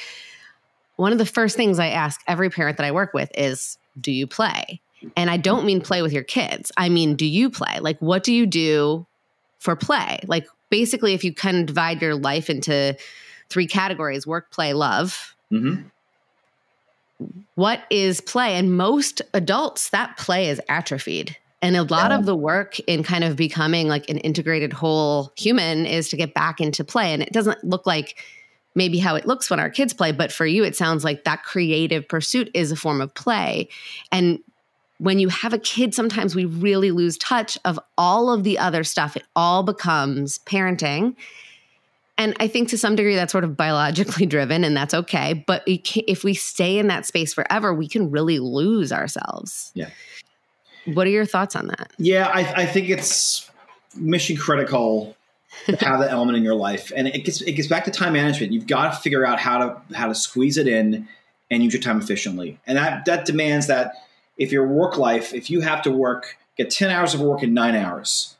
one 0.96 1.12
of 1.12 1.18
the 1.18 1.26
first 1.26 1.56
things 1.56 1.78
I 1.78 1.88
ask 1.88 2.20
every 2.26 2.50
parent 2.50 2.76
that 2.76 2.86
I 2.86 2.92
work 2.92 3.12
with 3.14 3.30
is, 3.34 3.78
do 4.00 4.12
you 4.12 4.26
play? 4.26 4.80
And 5.16 5.30
I 5.30 5.36
don't 5.36 5.66
mean 5.66 5.80
play 5.80 6.02
with 6.02 6.12
your 6.12 6.22
kids. 6.22 6.70
I 6.76 6.88
mean, 6.88 7.16
do 7.16 7.26
you 7.26 7.50
play? 7.50 7.78
Like, 7.80 7.98
what 7.98 8.22
do 8.22 8.32
you 8.32 8.46
do 8.46 9.06
for 9.58 9.74
play? 9.74 10.20
Like, 10.26 10.46
basically, 10.70 11.12
if 11.14 11.24
you 11.24 11.34
kind 11.34 11.56
of 11.58 11.66
divide 11.66 12.00
your 12.00 12.14
life 12.14 12.48
into 12.48 12.96
three 13.48 13.66
categories 13.66 14.26
work, 14.26 14.50
play, 14.50 14.72
love. 14.72 15.34
Mm-hmm. 15.52 15.82
what 17.56 17.82
is 17.90 18.20
play? 18.22 18.54
And 18.56 18.76
most 18.76 19.20
adults, 19.34 19.90
that 19.90 20.16
play 20.16 20.48
is 20.48 20.60
atrophied. 20.68 21.36
And 21.60 21.76
a 21.76 21.82
lot 21.82 22.10
yeah. 22.10 22.18
of 22.18 22.24
the 22.24 22.34
work 22.34 22.80
in 22.80 23.02
kind 23.02 23.22
of 23.22 23.36
becoming 23.36 23.86
like 23.86 24.08
an 24.08 24.18
integrated 24.18 24.72
whole 24.72 25.32
human 25.36 25.86
is 25.86 26.08
to 26.08 26.16
get 26.16 26.34
back 26.34 26.60
into 26.60 26.84
play. 26.84 27.12
And 27.12 27.22
it 27.22 27.32
doesn't 27.32 27.62
look 27.62 27.86
like 27.86 28.18
maybe 28.74 28.98
how 28.98 29.14
it 29.14 29.26
looks 29.26 29.50
when 29.50 29.60
our 29.60 29.70
kids 29.70 29.92
play, 29.92 30.12
but 30.12 30.32
for 30.32 30.46
you, 30.46 30.64
it 30.64 30.76
sounds 30.76 31.04
like 31.04 31.24
that 31.24 31.42
creative 31.42 32.08
pursuit 32.08 32.50
is 32.54 32.72
a 32.72 32.76
form 32.76 33.00
of 33.00 33.14
play. 33.14 33.68
And 34.10 34.38
when 34.98 35.18
you 35.18 35.28
have 35.28 35.52
a 35.52 35.58
kid, 35.58 35.94
sometimes 35.94 36.34
we 36.34 36.44
really 36.44 36.90
lose 36.90 37.18
touch 37.18 37.58
of 37.64 37.78
all 37.98 38.32
of 38.32 38.44
the 38.44 38.58
other 38.58 38.84
stuff. 38.84 39.16
It 39.16 39.24
all 39.34 39.62
becomes 39.62 40.38
parenting. 40.40 41.16
And 42.18 42.36
I 42.38 42.46
think 42.46 42.68
to 42.68 42.78
some 42.78 42.94
degree 42.94 43.16
that's 43.16 43.32
sort 43.32 43.44
of 43.44 43.56
biologically 43.56 44.26
driven, 44.28 44.64
and 44.64 44.76
that's 44.76 44.94
okay. 44.94 45.44
But 45.46 45.64
if 45.66 46.22
we 46.22 46.34
stay 46.34 46.78
in 46.78 46.86
that 46.88 47.04
space 47.04 47.34
forever, 47.34 47.74
we 47.74 47.88
can 47.88 48.10
really 48.10 48.38
lose 48.38 48.92
ourselves. 48.92 49.72
Yeah. 49.74 49.90
What 50.84 51.06
are 51.06 51.10
your 51.10 51.26
thoughts 51.26 51.56
on 51.56 51.68
that? 51.68 51.92
Yeah, 51.98 52.28
I, 52.28 52.62
I 52.62 52.66
think 52.66 52.88
it's 52.88 53.50
mission 53.96 54.36
critical 54.36 55.16
have 55.66 56.00
that 56.00 56.10
element 56.10 56.36
in 56.36 56.44
your 56.44 56.54
life, 56.54 56.92
and 56.94 57.08
it 57.08 57.24
gets 57.24 57.40
it 57.40 57.52
gets 57.52 57.68
back 57.68 57.84
to 57.84 57.90
time 57.90 58.12
management. 58.14 58.52
You've 58.52 58.66
got 58.66 58.92
to 58.92 59.00
figure 59.00 59.26
out 59.26 59.38
how 59.38 59.58
to 59.58 59.96
how 59.96 60.08
to 60.08 60.14
squeeze 60.14 60.58
it 60.58 60.66
in 60.66 61.08
and 61.50 61.62
use 61.62 61.72
your 61.72 61.82
time 61.82 61.98
efficiently, 62.00 62.58
and 62.66 62.78
that 62.78 63.04
that 63.06 63.24
demands 63.24 63.66
that 63.66 63.94
if 64.38 64.52
your 64.52 64.66
work 64.66 64.96
life, 64.96 65.34
if 65.34 65.50
you 65.50 65.60
have 65.60 65.82
to 65.82 65.90
work, 65.90 66.38
get 66.56 66.70
ten 66.70 66.90
hours 66.90 67.14
of 67.14 67.20
work 67.20 67.42
in 67.42 67.54
nine 67.54 67.74
hours, 67.74 68.36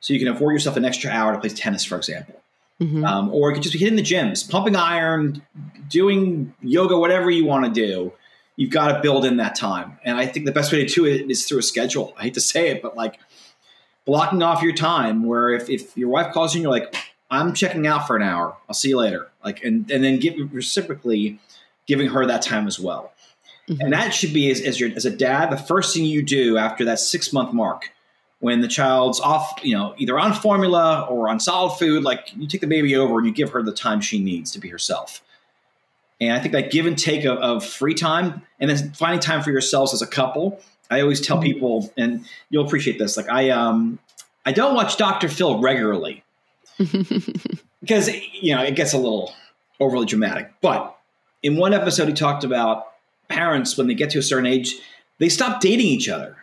so 0.00 0.12
you 0.12 0.18
can 0.18 0.28
afford 0.28 0.54
yourself 0.54 0.76
an 0.76 0.84
extra 0.84 1.10
hour 1.10 1.32
to 1.32 1.38
play 1.38 1.50
tennis, 1.50 1.84
for 1.84 1.96
example 1.96 2.40
Mm-hmm. 2.80 3.04
Um, 3.04 3.30
or 3.32 3.50
it 3.50 3.54
could 3.54 3.62
just 3.62 3.72
be 3.72 3.78
hitting 3.78 3.96
the 3.96 4.02
gyms, 4.02 4.48
pumping 4.48 4.76
iron, 4.76 5.42
doing 5.88 6.54
yoga, 6.60 6.98
whatever 6.98 7.30
you 7.30 7.46
want 7.46 7.64
to 7.64 7.70
do. 7.70 8.12
You've 8.56 8.70
got 8.70 8.92
to 8.92 9.00
build 9.00 9.24
in 9.24 9.38
that 9.38 9.54
time. 9.54 9.98
And 10.04 10.18
I 10.18 10.26
think 10.26 10.46
the 10.46 10.52
best 10.52 10.72
way 10.72 10.84
to 10.84 10.94
do 10.94 11.06
it 11.06 11.30
is 11.30 11.46
through 11.46 11.58
a 11.58 11.62
schedule. 11.62 12.14
I 12.18 12.24
hate 12.24 12.34
to 12.34 12.40
say 12.40 12.68
it, 12.68 12.82
but 12.82 12.96
like 12.96 13.18
blocking 14.06 14.42
off 14.42 14.62
your 14.62 14.72
time 14.72 15.24
where 15.24 15.50
if, 15.50 15.68
if 15.68 15.96
your 15.96 16.08
wife 16.08 16.32
calls 16.32 16.54
you 16.54 16.60
and 16.60 16.62
you're 16.62 16.72
like, 16.72 16.96
I'm 17.30 17.52
checking 17.52 17.86
out 17.86 18.06
for 18.06 18.16
an 18.16 18.22
hour, 18.22 18.56
I'll 18.68 18.74
see 18.74 18.90
you 18.90 18.98
later. 18.98 19.28
Like, 19.44 19.62
and, 19.64 19.90
and 19.90 20.02
then 20.02 20.18
give 20.18 20.34
reciprocally 20.54 21.38
giving 21.86 22.08
her 22.08 22.24
that 22.26 22.42
time 22.42 22.66
as 22.66 22.78
well. 22.78 23.12
Mm-hmm. 23.68 23.80
And 23.80 23.92
that 23.92 24.10
should 24.14 24.32
be 24.32 24.50
as, 24.50 24.60
as, 24.60 24.78
your, 24.78 24.90
as 24.94 25.04
a 25.04 25.10
dad, 25.10 25.50
the 25.50 25.56
first 25.56 25.94
thing 25.94 26.04
you 26.04 26.22
do 26.22 26.56
after 26.56 26.84
that 26.84 27.00
six 27.00 27.32
month 27.32 27.52
mark 27.52 27.90
when 28.38 28.60
the 28.60 28.68
child's 28.68 29.18
off, 29.18 29.58
you 29.62 29.76
know, 29.76 29.94
either 29.98 30.18
on 30.18 30.32
formula 30.32 31.06
or 31.10 31.28
on 31.28 31.40
solid 31.40 31.76
food, 31.78 32.04
like 32.04 32.32
you 32.36 32.46
take 32.46 32.60
the 32.60 32.66
baby 32.66 32.94
over 32.94 33.18
and 33.18 33.26
you 33.26 33.32
give 33.32 33.50
her 33.50 33.62
the 33.62 33.72
time 33.72 34.00
she 34.00 34.22
needs 34.22 34.52
to 34.52 34.60
be 34.60 34.68
herself. 34.68 35.22
And 36.20 36.32
I 36.32 36.38
think 36.38 36.52
that 36.52 36.70
give 36.70 36.86
and 36.86 36.98
take 36.98 37.24
of, 37.24 37.38
of 37.38 37.64
free 37.64 37.94
time 37.94 38.42
and 38.60 38.70
then 38.70 38.92
finding 38.92 39.20
time 39.20 39.42
for 39.42 39.50
yourselves 39.50 39.92
as 39.92 40.02
a 40.02 40.06
couple. 40.06 40.60
I 40.90 41.00
always 41.00 41.20
tell 41.20 41.36
mm-hmm. 41.36 41.44
people, 41.44 41.92
and 41.96 42.24
you'll 42.50 42.66
appreciate 42.66 42.98
this. 42.98 43.16
Like 43.16 43.28
I, 43.28 43.50
um, 43.50 43.98
I 44.44 44.52
don't 44.52 44.74
watch 44.74 44.96
Dr. 44.96 45.28
Phil 45.28 45.60
regularly 45.60 46.24
because 46.78 48.08
you 48.40 48.54
know 48.54 48.62
it 48.62 48.76
gets 48.76 48.92
a 48.92 48.98
little 48.98 49.34
overly 49.80 50.06
dramatic. 50.06 50.52
But 50.60 50.96
in 51.42 51.56
one 51.56 51.74
episode, 51.74 52.08
he 52.08 52.14
talked 52.14 52.44
about 52.44 52.86
parents 53.28 53.76
when 53.76 53.86
they 53.86 53.94
get 53.94 54.10
to 54.10 54.18
a 54.18 54.22
certain 54.22 54.46
age, 54.46 54.74
they 55.18 55.28
stop 55.28 55.60
dating 55.60 55.86
each 55.86 56.08
other. 56.08 56.36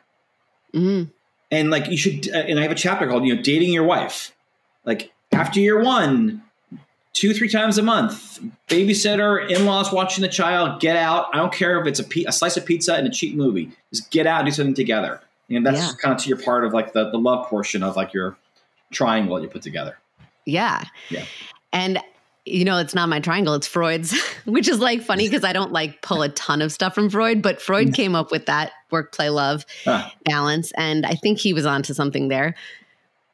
Mm-hmm 0.74 1.10
and 1.54 1.70
like 1.70 1.88
you 1.88 1.98
should 1.98 2.28
uh, 2.34 2.40
and 2.40 2.60
i 2.60 2.64
have 2.64 2.72
a 2.72 2.76
chapter 2.76 3.08
called 3.08 3.26
you 3.26 3.36
know 3.36 3.42
dating 3.42 3.72
your 3.72 3.84
wife 3.84 4.36
like 4.86 5.14
after 5.32 5.60
year 5.60 5.82
one 5.82 6.42
two 7.14 7.34
three 7.34 7.50
times 7.50 7.78
a 7.78 7.84
month 7.84 8.40
babysitter 8.68 9.50
in-laws 9.50 9.92
watching 9.92 10.22
the 10.22 10.28
child 10.28 10.80
get 10.80 10.96
out 10.96 11.28
i 11.34 11.38
don't 11.38 11.54
care 11.54 11.80
if 11.80 11.88
it's 11.88 12.00
a, 12.00 12.04
pe- 12.04 12.24
a 12.24 12.32
slice 12.32 12.58
of 12.58 12.66
pizza 12.66 12.96
and 12.96 13.08
a 13.08 13.12
cheap 13.12 13.36
movie 13.36 13.72
just 13.92 14.10
get 14.12 14.28
out 14.28 14.46
do 14.46 14.52
something 14.52 14.74
together 14.74 15.22
and 15.50 15.66
that's 15.66 15.80
yeah. 15.80 15.92
kind 16.02 16.16
of 16.16 16.22
to 16.22 16.30
your 16.30 16.40
part 16.40 16.66
of 16.66 16.74
like 16.74 16.94
the, 16.94 17.10
the 17.12 17.18
love 17.18 17.48
portion 17.48 17.84
of 17.84 17.96
like 17.96 18.14
your 18.14 18.36
triangle 18.92 19.42
you 19.42 19.48
put 19.48 19.62
together 19.62 19.98
yeah 20.46 20.84
yeah 21.10 21.26
and 21.72 22.00
you 22.46 22.66
know, 22.66 22.78
it's 22.78 22.94
not 22.94 23.08
my 23.08 23.20
triangle, 23.20 23.54
it's 23.54 23.68
Freud's, 23.68 24.14
which 24.46 24.68
is 24.68 24.80
like 24.80 25.02
funny 25.02 25.28
because 25.28 25.44
I 25.44 25.54
don't 25.54 25.72
like 25.72 26.02
pull 26.02 26.22
a 26.22 26.30
ton 26.30 26.62
of 26.62 26.72
stuff 26.72 26.94
from 26.94 27.10
Freud, 27.10 27.42
but 27.42 27.62
Freud 27.62 27.90
mm. 27.90 27.94
came 27.94 28.16
up 28.16 28.32
with 28.32 28.48
that 28.48 28.72
work, 28.92 29.14
play, 29.14 29.30
love 29.30 29.66
balance. 30.26 30.72
And 30.76 31.06
I 31.06 31.14
think 31.14 31.40
he 31.40 31.54
was 31.54 31.66
onto 31.66 31.94
something 31.94 32.28
there. 32.28 32.56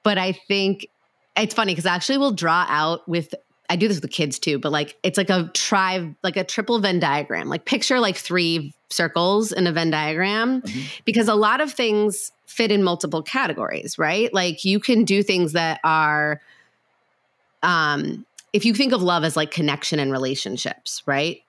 But 0.04 0.18
I 0.18 0.32
think 0.32 0.88
it's 1.36 1.54
funny 1.54 1.74
because 1.74 1.86
actually 1.86 2.20
we'll 2.20 2.32
draw 2.32 2.66
out 2.70 3.08
with, 3.08 3.34
I 3.70 3.76
do 3.76 3.88
this 3.88 4.02
with 4.02 4.12
kids 4.12 4.40
too, 4.40 4.58
but 4.60 4.72
like 4.72 4.98
it's 5.04 5.18
like 5.18 5.30
a 5.30 5.50
tri, 5.54 6.16
like 6.24 6.38
a 6.38 6.44
triple 6.44 6.80
Venn 6.80 7.00
diagram. 7.00 7.50
Like 7.50 7.66
picture 7.66 8.00
like 8.00 8.18
three 8.18 8.74
circles 8.90 9.52
in 9.52 9.68
a 9.68 9.72
Venn 9.72 9.92
diagram 9.92 10.62
mm-hmm. 10.62 10.82
because 11.06 11.28
a 11.28 11.36
lot 11.36 11.62
of 11.62 11.72
things 11.72 12.32
fit 12.48 12.72
in 12.72 12.84
multiple 12.84 13.22
categories, 13.22 14.00
right? 14.00 14.34
Like 14.34 14.66
you 14.66 14.80
can 14.80 15.06
do 15.06 15.22
things 15.22 15.54
that 15.54 15.80
are, 15.84 16.42
um, 17.62 18.26
if 18.54 18.66
you 18.66 18.74
think 18.74 18.92
of 18.92 19.04
love 19.04 19.24
as 19.24 19.38
like 19.38 19.52
connection 19.52 20.00
and 20.00 20.12
relationships, 20.12 21.04
right? 21.06 21.42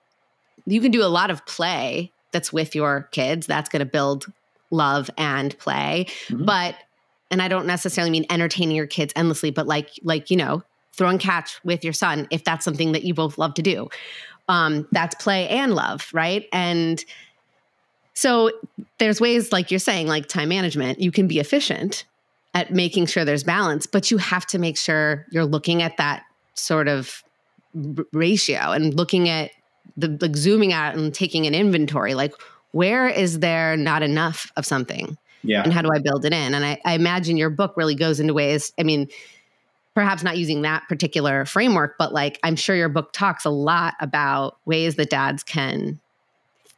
You 0.67 0.83
can 0.83 0.91
do 0.91 1.03
a 1.03 1.09
lot 1.09 1.31
of 1.31 1.47
play 1.47 2.13
that's 2.33 2.53
with 2.53 2.75
your 2.75 3.09
kids. 3.13 3.47
That's 3.47 3.71
going 3.71 3.81
to 3.81 3.87
build 3.87 4.31
love 4.71 5.11
and 5.17 5.59
play. 5.59 6.07
Mm-hmm. 6.29 6.45
But 6.45 6.77
and 7.31 7.41
I 7.41 7.49
don't 7.49 7.67
necessarily 7.67 8.11
mean 8.11 8.27
entertaining 8.29 8.77
your 8.77 8.87
kids 8.87 9.13
endlessly, 9.17 9.51
but 9.51 9.67
like 9.67 9.91
like 10.03 10.31
you 10.31 10.37
know, 10.37 10.63
throwing 11.01 11.17
catch 11.17 11.59
with 11.65 11.83
your 11.83 11.95
son 11.95 12.29
if 12.31 12.45
that's 12.45 12.63
something 12.63 12.93
that 12.93 13.05
you 13.05 13.15
both 13.15 13.39
love 13.39 13.55
to 13.55 13.63
do. 13.63 13.89
Um, 14.51 14.87
that's 14.93 15.15
play 15.15 15.49
and 15.49 15.75
love, 15.75 16.11
right? 16.13 16.47
And 16.53 17.03
so 18.13 18.51
there's 18.99 19.19
ways 19.19 19.51
like 19.51 19.71
you're 19.71 19.81
saying, 19.81 20.09
like 20.09 20.29
time 20.29 20.51
management, 20.51 21.01
you 21.01 21.11
can 21.11 21.27
be 21.27 21.39
efficient 21.39 22.05
at 22.53 22.71
making 22.71 23.07
sure 23.07 23.25
there's 23.25 23.45
balance, 23.45 23.87
but 23.87 24.11
you 24.11 24.19
have 24.19 24.45
to 24.49 24.59
make 24.59 24.77
sure 24.77 25.25
you're 25.31 25.47
looking 25.47 25.81
at 25.81 25.97
that 25.97 26.25
sort 26.53 26.87
of 26.87 27.25
r- 27.75 28.05
ratio 28.13 28.73
and 28.73 28.93
looking 28.93 29.31
at 29.31 29.53
the 29.97 30.19
like 30.21 30.37
zooming 30.37 30.75
out 30.75 30.97
and 30.97 31.15
taking 31.15 31.47
an 31.47 31.55
inventory 31.55 32.15
like 32.15 32.35
where 32.73 33.09
is 33.09 33.41
there 33.41 33.77
not 33.77 34.03
enough 34.03 34.53
of 34.57 34.65
something 34.65 35.17
yeah 35.43 35.63
and 35.63 35.73
how 35.73 35.83
do 35.83 35.89
i 35.93 35.99
build 35.99 36.25
it 36.25 36.33
in 36.33 36.55
and 36.55 36.65
I, 36.65 36.81
I 36.85 36.95
imagine 36.95 37.37
your 37.37 37.51
book 37.51 37.75
really 37.77 37.97
goes 37.97 38.21
into 38.21 38.33
ways 38.33 38.73
i 38.79 38.85
mean 38.85 39.09
perhaps 39.95 40.23
not 40.23 40.39
using 40.39 40.63
that 40.63 40.83
particular 40.89 41.45
framework 41.45 41.97
but 41.99 42.13
like 42.13 42.39
i'm 42.43 42.57
sure 42.57 42.77
your 42.77 42.89
book 42.89 43.13
talks 43.13 43.45
a 43.45 43.51
lot 43.51 43.95
about 44.01 44.57
ways 44.65 44.97
that 44.97 45.11
dads 45.11 45.43
can 45.43 45.99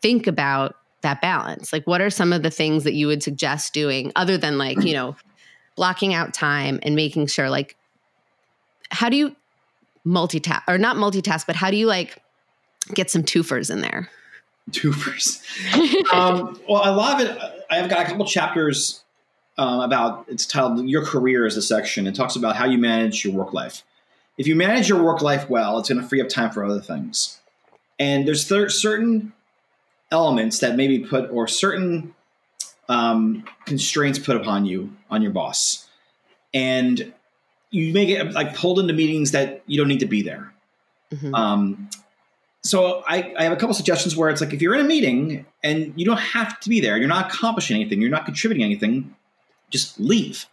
think 0.01 0.27
about 0.27 0.77
that 1.03 1.21
balance 1.21 1.73
like 1.73 1.87
what 1.87 2.01
are 2.01 2.11
some 2.11 2.33
of 2.33 2.43
the 2.43 2.51
things 2.51 2.85
that 2.85 2.95
you 2.95 3.07
would 3.07 3.23
suggest 3.23 3.75
doing 3.75 4.13
other 4.17 4.39
than 4.39 4.59
like 4.59 4.83
you 4.83 4.93
know 4.93 5.17
blocking 5.77 6.15
out 6.15 6.33
time 6.33 6.79
and 6.83 6.95
making 6.95 7.27
sure 7.27 7.51
like 7.51 7.77
how 8.91 9.09
do 9.09 9.17
you 9.17 9.35
multitask 10.07 10.63
or 10.69 10.79
not 10.79 10.97
multitask, 10.97 11.47
but 11.47 11.57
how 11.57 11.71
do 11.71 11.77
you 11.77 11.87
like 11.87 12.19
get 12.95 13.11
some 13.11 13.23
twofers 13.23 13.71
in 13.71 13.81
there? 13.81 14.09
Twofers. 14.71 15.43
um, 16.13 16.61
well, 16.69 16.97
lot 16.97 17.21
of 17.21 17.29
it, 17.29 17.65
I've 17.71 17.91
got 17.91 18.07
a 18.07 18.11
couple 18.11 18.27
chapters 18.27 19.03
um, 19.59 19.81
about 19.81 20.27
it's 20.29 20.47
titled 20.47 20.89
"Your 20.89 21.05
Career" 21.05 21.47
is 21.47 21.57
a 21.57 21.63
section. 21.63 22.07
It 22.07 22.15
talks 22.15 22.37
about 22.37 22.57
how 22.57 22.67
you 22.67 22.79
manage 22.79 23.25
your 23.25 23.35
work 23.35 23.53
life. 23.53 23.83
If 24.39 24.47
you 24.47 24.57
manage 24.57 24.89
your 24.89 25.03
work 25.03 25.21
life 25.21 25.49
well, 25.49 25.79
it's 25.79 25.89
going 25.89 26.01
to 26.01 26.07
free 26.07 26.21
up 26.21 26.29
time 26.29 26.51
for 26.51 26.65
other 26.65 26.81
things. 26.81 27.39
And 27.99 28.27
there's 28.27 28.49
th- 28.49 28.71
certain 28.71 29.33
elements 30.11 30.61
that 30.61 30.75
maybe 30.75 31.01
put 31.01 31.31
or 31.31 31.47
certain 31.47 32.15
um, 32.89 33.45
constraints 33.67 34.19
put 34.19 34.37
upon 34.37 34.65
you 34.65 34.97
on 35.11 35.23
your 35.23 35.33
boss, 35.33 35.89
and 36.55 37.13
you 37.71 37.93
may 37.93 38.07
get 38.07 38.33
like 38.33 38.55
pulled 38.55 38.79
into 38.79 38.95
meetings 38.95 39.33
that 39.33 39.63
you 39.67 39.79
don't 39.79 39.89
need 39.89 40.01
to 40.01 40.07
be 40.07 40.23
there. 40.23 40.53
Mm-hmm. 41.13 41.35
Um, 41.35 41.91
so 42.63 43.03
I, 43.07 43.35
I, 43.37 43.43
have 43.45 43.53
a 43.53 43.57
couple 43.57 43.75
suggestions 43.75 44.17
where 44.17 44.31
it's 44.31 44.41
like 44.41 44.53
if 44.53 44.63
you're 44.63 44.75
in 44.75 44.81
a 44.81 44.89
meeting 44.89 45.45
and 45.65 45.93
you 45.97 46.07
don't 46.07 46.21
have 46.21 46.59
to 46.61 46.69
be 46.69 46.81
there, 46.81 46.97
you're 46.97 47.09
not 47.09 47.33
accomplishing 47.33 47.77
anything, 47.77 48.01
you're 48.01 48.11
not 48.11 48.25
contributing 48.25 48.65
anything, 48.65 49.15
just 49.73 49.99
leave. 49.99 50.47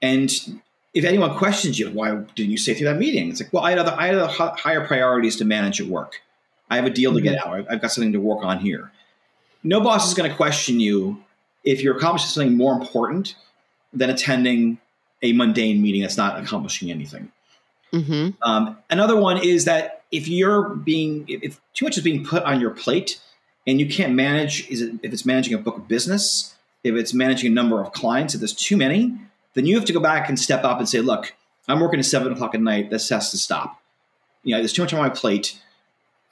And 0.00 0.30
if 0.94 1.04
anyone 1.04 1.36
questions 1.36 1.78
you, 1.78 1.90
why 1.90 2.14
didn't 2.34 2.50
you 2.50 2.58
stay 2.58 2.74
through 2.74 2.86
that 2.86 2.98
meeting? 2.98 3.30
It's 3.30 3.40
like, 3.40 3.52
well, 3.52 3.64
I 3.64 3.70
had 3.70 3.78
other, 3.78 3.96
I 3.98 4.06
had 4.06 4.14
other 4.16 4.32
higher 4.32 4.86
priorities 4.86 5.36
to 5.36 5.44
manage 5.44 5.80
at 5.80 5.86
work. 5.88 6.20
I 6.70 6.76
have 6.76 6.84
a 6.84 6.90
deal 6.90 7.12
to 7.14 7.20
get 7.20 7.38
mm-hmm. 7.38 7.60
out. 7.60 7.66
I've 7.70 7.80
got 7.80 7.92
something 7.92 8.12
to 8.12 8.20
work 8.20 8.44
on 8.44 8.58
here. 8.58 8.92
No 9.64 9.80
boss 9.80 10.08
is 10.08 10.14
going 10.14 10.30
to 10.30 10.36
question 10.36 10.80
you 10.80 11.22
if 11.64 11.82
you're 11.82 11.96
accomplishing 11.96 12.28
something 12.28 12.56
more 12.56 12.72
important 12.72 13.36
than 13.92 14.10
attending 14.10 14.78
a 15.22 15.32
mundane 15.32 15.80
meeting 15.80 16.02
that's 16.02 16.16
not 16.16 16.38
accomplishing 16.42 16.90
anything. 16.90 17.30
Mm-hmm. 17.92 18.30
Um, 18.42 18.78
another 18.90 19.16
one 19.16 19.38
is 19.38 19.66
that 19.66 20.02
if 20.10 20.28
you're 20.28 20.70
being, 20.70 21.24
if 21.28 21.60
too 21.74 21.84
much 21.84 21.96
is 21.96 22.02
being 22.02 22.24
put 22.24 22.42
on 22.42 22.60
your 22.60 22.70
plate 22.70 23.20
and 23.66 23.78
you 23.78 23.86
can't 23.86 24.14
manage, 24.14 24.68
is 24.68 24.80
it, 24.80 24.94
if 25.02 25.12
it's 25.12 25.24
managing 25.24 25.54
a 25.54 25.58
book 25.58 25.76
of 25.76 25.88
business, 25.88 26.54
if 26.84 26.94
it's 26.94 27.14
managing 27.14 27.52
a 27.52 27.54
number 27.54 27.80
of 27.80 27.92
clients, 27.92 28.34
if 28.34 28.40
there's 28.40 28.54
too 28.54 28.76
many, 28.76 29.14
then 29.54 29.66
you 29.66 29.76
have 29.76 29.84
to 29.86 29.92
go 29.92 30.00
back 30.00 30.28
and 30.28 30.38
step 30.38 30.64
up 30.64 30.78
and 30.78 30.88
say, 30.88 31.00
look, 31.00 31.34
I'm 31.68 31.80
working 31.80 32.00
at 32.00 32.06
seven 32.06 32.32
o'clock 32.32 32.54
at 32.54 32.60
night. 32.60 32.90
This 32.90 33.08
has 33.10 33.30
to 33.30 33.38
stop. 33.38 33.80
You 34.42 34.54
know, 34.54 34.58
there's 34.60 34.72
too 34.72 34.82
much 34.82 34.92
on 34.92 35.00
my 35.00 35.08
plate. 35.10 35.60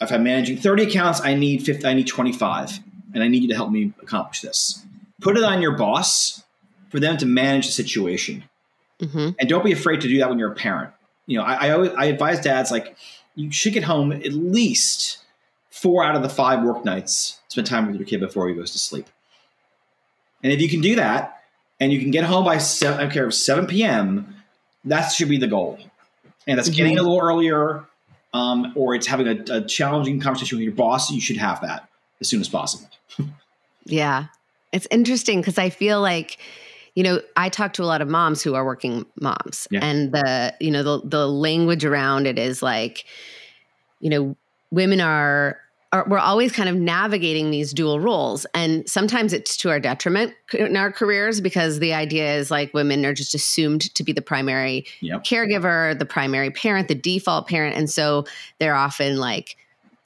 if 0.00 0.10
I'm 0.10 0.24
managing 0.24 0.56
30 0.56 0.84
accounts, 0.84 1.20
I 1.20 1.34
need 1.34 1.62
50, 1.64 1.86
I 1.86 1.94
need 1.94 2.06
25, 2.08 2.80
and 3.14 3.22
I 3.22 3.28
need 3.28 3.42
you 3.42 3.48
to 3.50 3.54
help 3.54 3.70
me 3.70 3.92
accomplish 4.02 4.40
this. 4.40 4.84
Put 5.20 5.36
it 5.36 5.44
on 5.44 5.60
your 5.62 5.76
boss 5.76 6.42
for 6.88 6.98
them 6.98 7.16
to 7.18 7.26
manage 7.26 7.66
the 7.66 7.72
situation, 7.72 8.44
Mm-hmm. 9.00 9.30
and 9.38 9.48
don't 9.48 9.64
be 9.64 9.72
afraid 9.72 10.02
to 10.02 10.08
do 10.08 10.18
that 10.18 10.28
when 10.28 10.38
you're 10.38 10.52
a 10.52 10.54
parent. 10.54 10.92
You 11.26 11.38
know, 11.38 11.44
I, 11.44 11.68
I 11.68 11.70
always 11.70 11.90
I 11.96 12.04
advise 12.06 12.38
dads 12.40 12.70
like 12.70 12.96
you 13.34 13.50
should 13.50 13.72
get 13.72 13.84
home 13.84 14.12
at 14.12 14.32
least 14.34 15.18
four 15.70 16.04
out 16.04 16.16
of 16.16 16.22
the 16.22 16.28
five 16.28 16.62
work 16.62 16.84
nights. 16.84 17.40
Spend 17.48 17.66
time 17.66 17.86
with 17.86 17.96
your 17.96 18.04
kid 18.06 18.20
before 18.20 18.46
he 18.48 18.54
goes 18.54 18.72
to 18.72 18.78
sleep, 18.78 19.06
and 20.42 20.52
if 20.52 20.60
you 20.60 20.68
can 20.68 20.80
do 20.80 20.96
that, 20.96 21.42
and 21.78 21.92
you 21.92 22.00
can 22.00 22.10
get 22.10 22.24
home 22.24 22.44
by 22.44 22.58
seven, 22.58 22.98
I 22.98 23.02
don't 23.04 23.12
care, 23.12 23.30
7 23.30 23.66
p.m. 23.66 24.34
That 24.84 25.08
should 25.10 25.28
be 25.28 25.38
the 25.38 25.46
goal, 25.46 25.78
and 26.46 26.58
that's 26.58 26.68
getting 26.68 26.98
a 26.98 27.02
little 27.02 27.20
earlier, 27.20 27.84
um, 28.32 28.72
or 28.76 28.94
it's 28.94 29.06
having 29.06 29.28
a, 29.28 29.56
a 29.56 29.60
challenging 29.62 30.20
conversation 30.20 30.58
with 30.58 30.64
your 30.64 30.74
boss. 30.74 31.10
You 31.10 31.20
should 31.20 31.36
have 31.38 31.60
that 31.62 31.88
as 32.20 32.28
soon 32.28 32.40
as 32.40 32.48
possible. 32.48 32.88
Yeah. 33.86 34.26
It's 34.72 34.86
interesting 34.90 35.40
because 35.40 35.58
I 35.58 35.70
feel 35.70 36.00
like, 36.00 36.38
you 36.94 37.02
know, 37.02 37.20
I 37.36 37.48
talk 37.48 37.72
to 37.72 37.82
a 37.82 37.86
lot 37.86 38.02
of 38.02 38.08
moms 38.08 38.42
who 38.42 38.54
are 38.54 38.64
working 38.64 39.06
moms 39.20 39.66
Yeah. 39.70 39.80
and 39.82 40.12
the, 40.12 40.54
you 40.60 40.70
know, 40.70 40.82
the 40.82 41.00
the 41.02 41.26
language 41.26 41.84
around 41.84 42.26
it 42.26 42.38
is 42.38 42.62
like, 42.62 43.04
you 43.98 44.10
know, 44.10 44.36
women 44.70 45.00
are 45.00 45.58
are, 45.92 46.06
we're 46.08 46.18
always 46.18 46.52
kind 46.52 46.68
of 46.68 46.76
navigating 46.76 47.50
these 47.50 47.72
dual 47.72 47.98
roles. 47.98 48.46
And 48.54 48.88
sometimes 48.88 49.32
it's 49.32 49.56
to 49.58 49.70
our 49.70 49.80
detriment 49.80 50.34
in 50.52 50.76
our 50.76 50.92
careers 50.92 51.40
because 51.40 51.80
the 51.80 51.94
idea 51.94 52.36
is 52.36 52.50
like 52.50 52.72
women 52.72 53.04
are 53.04 53.14
just 53.14 53.34
assumed 53.34 53.92
to 53.94 54.04
be 54.04 54.12
the 54.12 54.22
primary 54.22 54.86
Yep. 55.00 55.24
caregiver 55.24 55.98
the 55.98 56.06
primary 56.06 56.50
parent 56.50 56.88
the 56.88 56.94
default 56.94 57.48
parent. 57.48 57.76
And 57.76 57.90
so 57.90 58.24
they're 58.58 58.74
often 58.74 59.16
like 59.16 59.56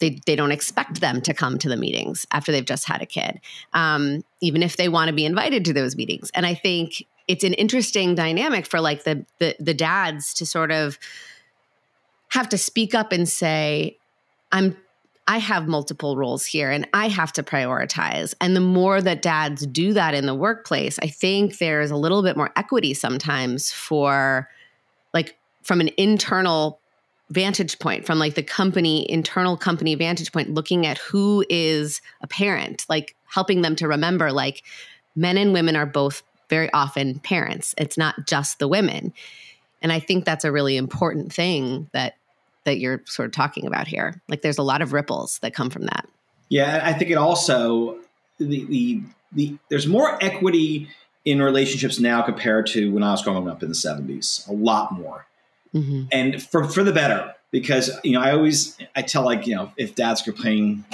they, 0.01 0.21
they 0.27 0.37
don't 0.37 0.53
expect 0.53 1.01
them 1.01 1.21
to 1.23 1.33
come 1.33 1.59
to 1.59 1.69
the 1.69 1.77
meetings 1.77 2.27
after 2.33 2.51
they've 2.51 2.65
just 2.65 2.87
had 2.89 3.01
a 3.01 3.07
kid 3.07 3.41
um, 3.75 4.25
even 4.41 4.63
if 4.63 4.77
they 4.77 4.89
want 4.89 5.09
to 5.09 5.15
be 5.15 5.25
invited 5.25 5.65
to 5.67 5.73
those 5.73 5.97
meetings. 5.97 6.31
And 6.35 6.47
i 6.47 6.55
think 6.55 7.07
it's 7.27 7.45
an 7.45 7.55
interesting 7.55 8.15
dynamic 8.15 8.67
for 8.67 8.81
like 8.81 9.05
the, 9.05 9.25
the 9.39 9.57
the 9.59 9.75
dads 9.75 10.35
to 10.35 10.47
sort 10.47 10.71
of 10.71 10.99
have 12.29 12.49
to 12.51 12.59
speak 12.59 12.95
up 12.95 13.13
and 13.13 13.29
say 13.29 13.97
i'm 14.53 14.77
I 15.27 15.39
have 15.39 15.67
multiple 15.67 16.17
roles 16.17 16.45
here 16.45 16.71
and 16.71 16.87
I 16.93 17.09
have 17.09 17.33
to 17.35 17.43
prioritize. 17.43 18.35
And 18.41 18.55
the 18.55 18.61
more 18.61 19.01
that 19.01 19.23
dads 19.23 19.67
do 19.67 19.95
that 19.95 20.15
in 20.15 20.27
the 20.27 20.35
workplace, 20.35 20.99
I 21.03 21.07
think 21.07 21.59
there's 21.59 21.91
a 21.91 21.97
little 21.97 22.23
bit 22.23 22.37
more 22.37 22.51
equity 22.57 22.93
sometimes 22.93 23.73
for 23.73 24.51
like 25.15 25.37
from 25.63 25.81
an 25.81 25.91
internal 25.97 26.79
vantage 27.31 27.79
point, 27.79 28.05
from 28.05 28.19
like 28.19 28.35
the 28.35 28.43
company, 28.43 29.11
internal 29.11 29.57
company 29.57 29.95
vantage 29.95 30.31
point, 30.31 30.53
looking 30.53 30.87
at 30.87 30.99
who 30.99 31.45
is 31.49 32.03
a 32.21 32.27
parent, 32.27 32.85
like 32.89 33.17
helping 33.27 33.63
them 33.63 33.77
to 33.77 33.89
remember 33.89 34.31
like 34.31 34.63
men 35.17 35.39
and 35.39 35.55
women 35.55 35.75
are 35.75 35.87
both 35.87 36.23
very 36.51 36.71
often 36.73 37.19
parents. 37.21 37.75
It's 37.79 37.97
not 37.97 38.27
just 38.27 38.59
the 38.59 38.69
women. 38.69 39.15
And 39.81 39.91
I 39.91 40.01
think 40.01 40.25
that's 40.25 40.45
a 40.45 40.53
really 40.53 40.77
important 40.77 41.33
thing 41.33 41.89
that 41.93 42.17
that 42.65 42.79
you're 42.79 43.03
sort 43.07 43.27
of 43.27 43.33
talking 43.33 43.67
about 43.67 43.87
here. 43.87 44.21
Like 44.29 44.43
there's 44.43 44.59
a 44.59 44.63
lot 44.63 44.83
of 44.83 44.93
ripples 44.93 45.39
that 45.41 45.55
come 45.55 45.71
from 45.71 45.83
that. 45.83 46.09
Yeah, 46.49 46.81
I 46.83 46.93
think 46.93 47.11
it 47.11 47.17
also 47.17 47.99
the 48.39 48.65
the, 48.67 49.03
the 49.33 49.59
there's 49.71 49.87
more 49.87 50.23
equity 50.23 50.89
in 51.25 51.41
relationships 51.41 51.99
now 51.99 52.23
compared 52.23 52.67
to 52.69 52.93
when 52.93 53.03
I 53.03 53.11
was 53.11 53.23
growing 53.23 53.49
up 53.49 53.63
in 53.63 53.69
the 53.69 53.75
70s. 53.75 54.47
A 54.49 54.53
lot 54.53 54.93
more. 54.93 55.27
Mm-hmm. 55.75 56.05
And 56.13 56.43
for 56.43 56.65
for 56.69 56.85
the 56.85 56.93
better 56.93 57.35
because 57.51 57.91
you 58.03 58.13
know, 58.13 58.21
I 58.21 58.33
always 58.33 58.77
I 58.95 59.03
tell 59.03 59.25
like, 59.25 59.47
you 59.47 59.55
know, 59.55 59.73
if 59.77 59.95
dads 59.95 60.23
complaining, 60.23 60.85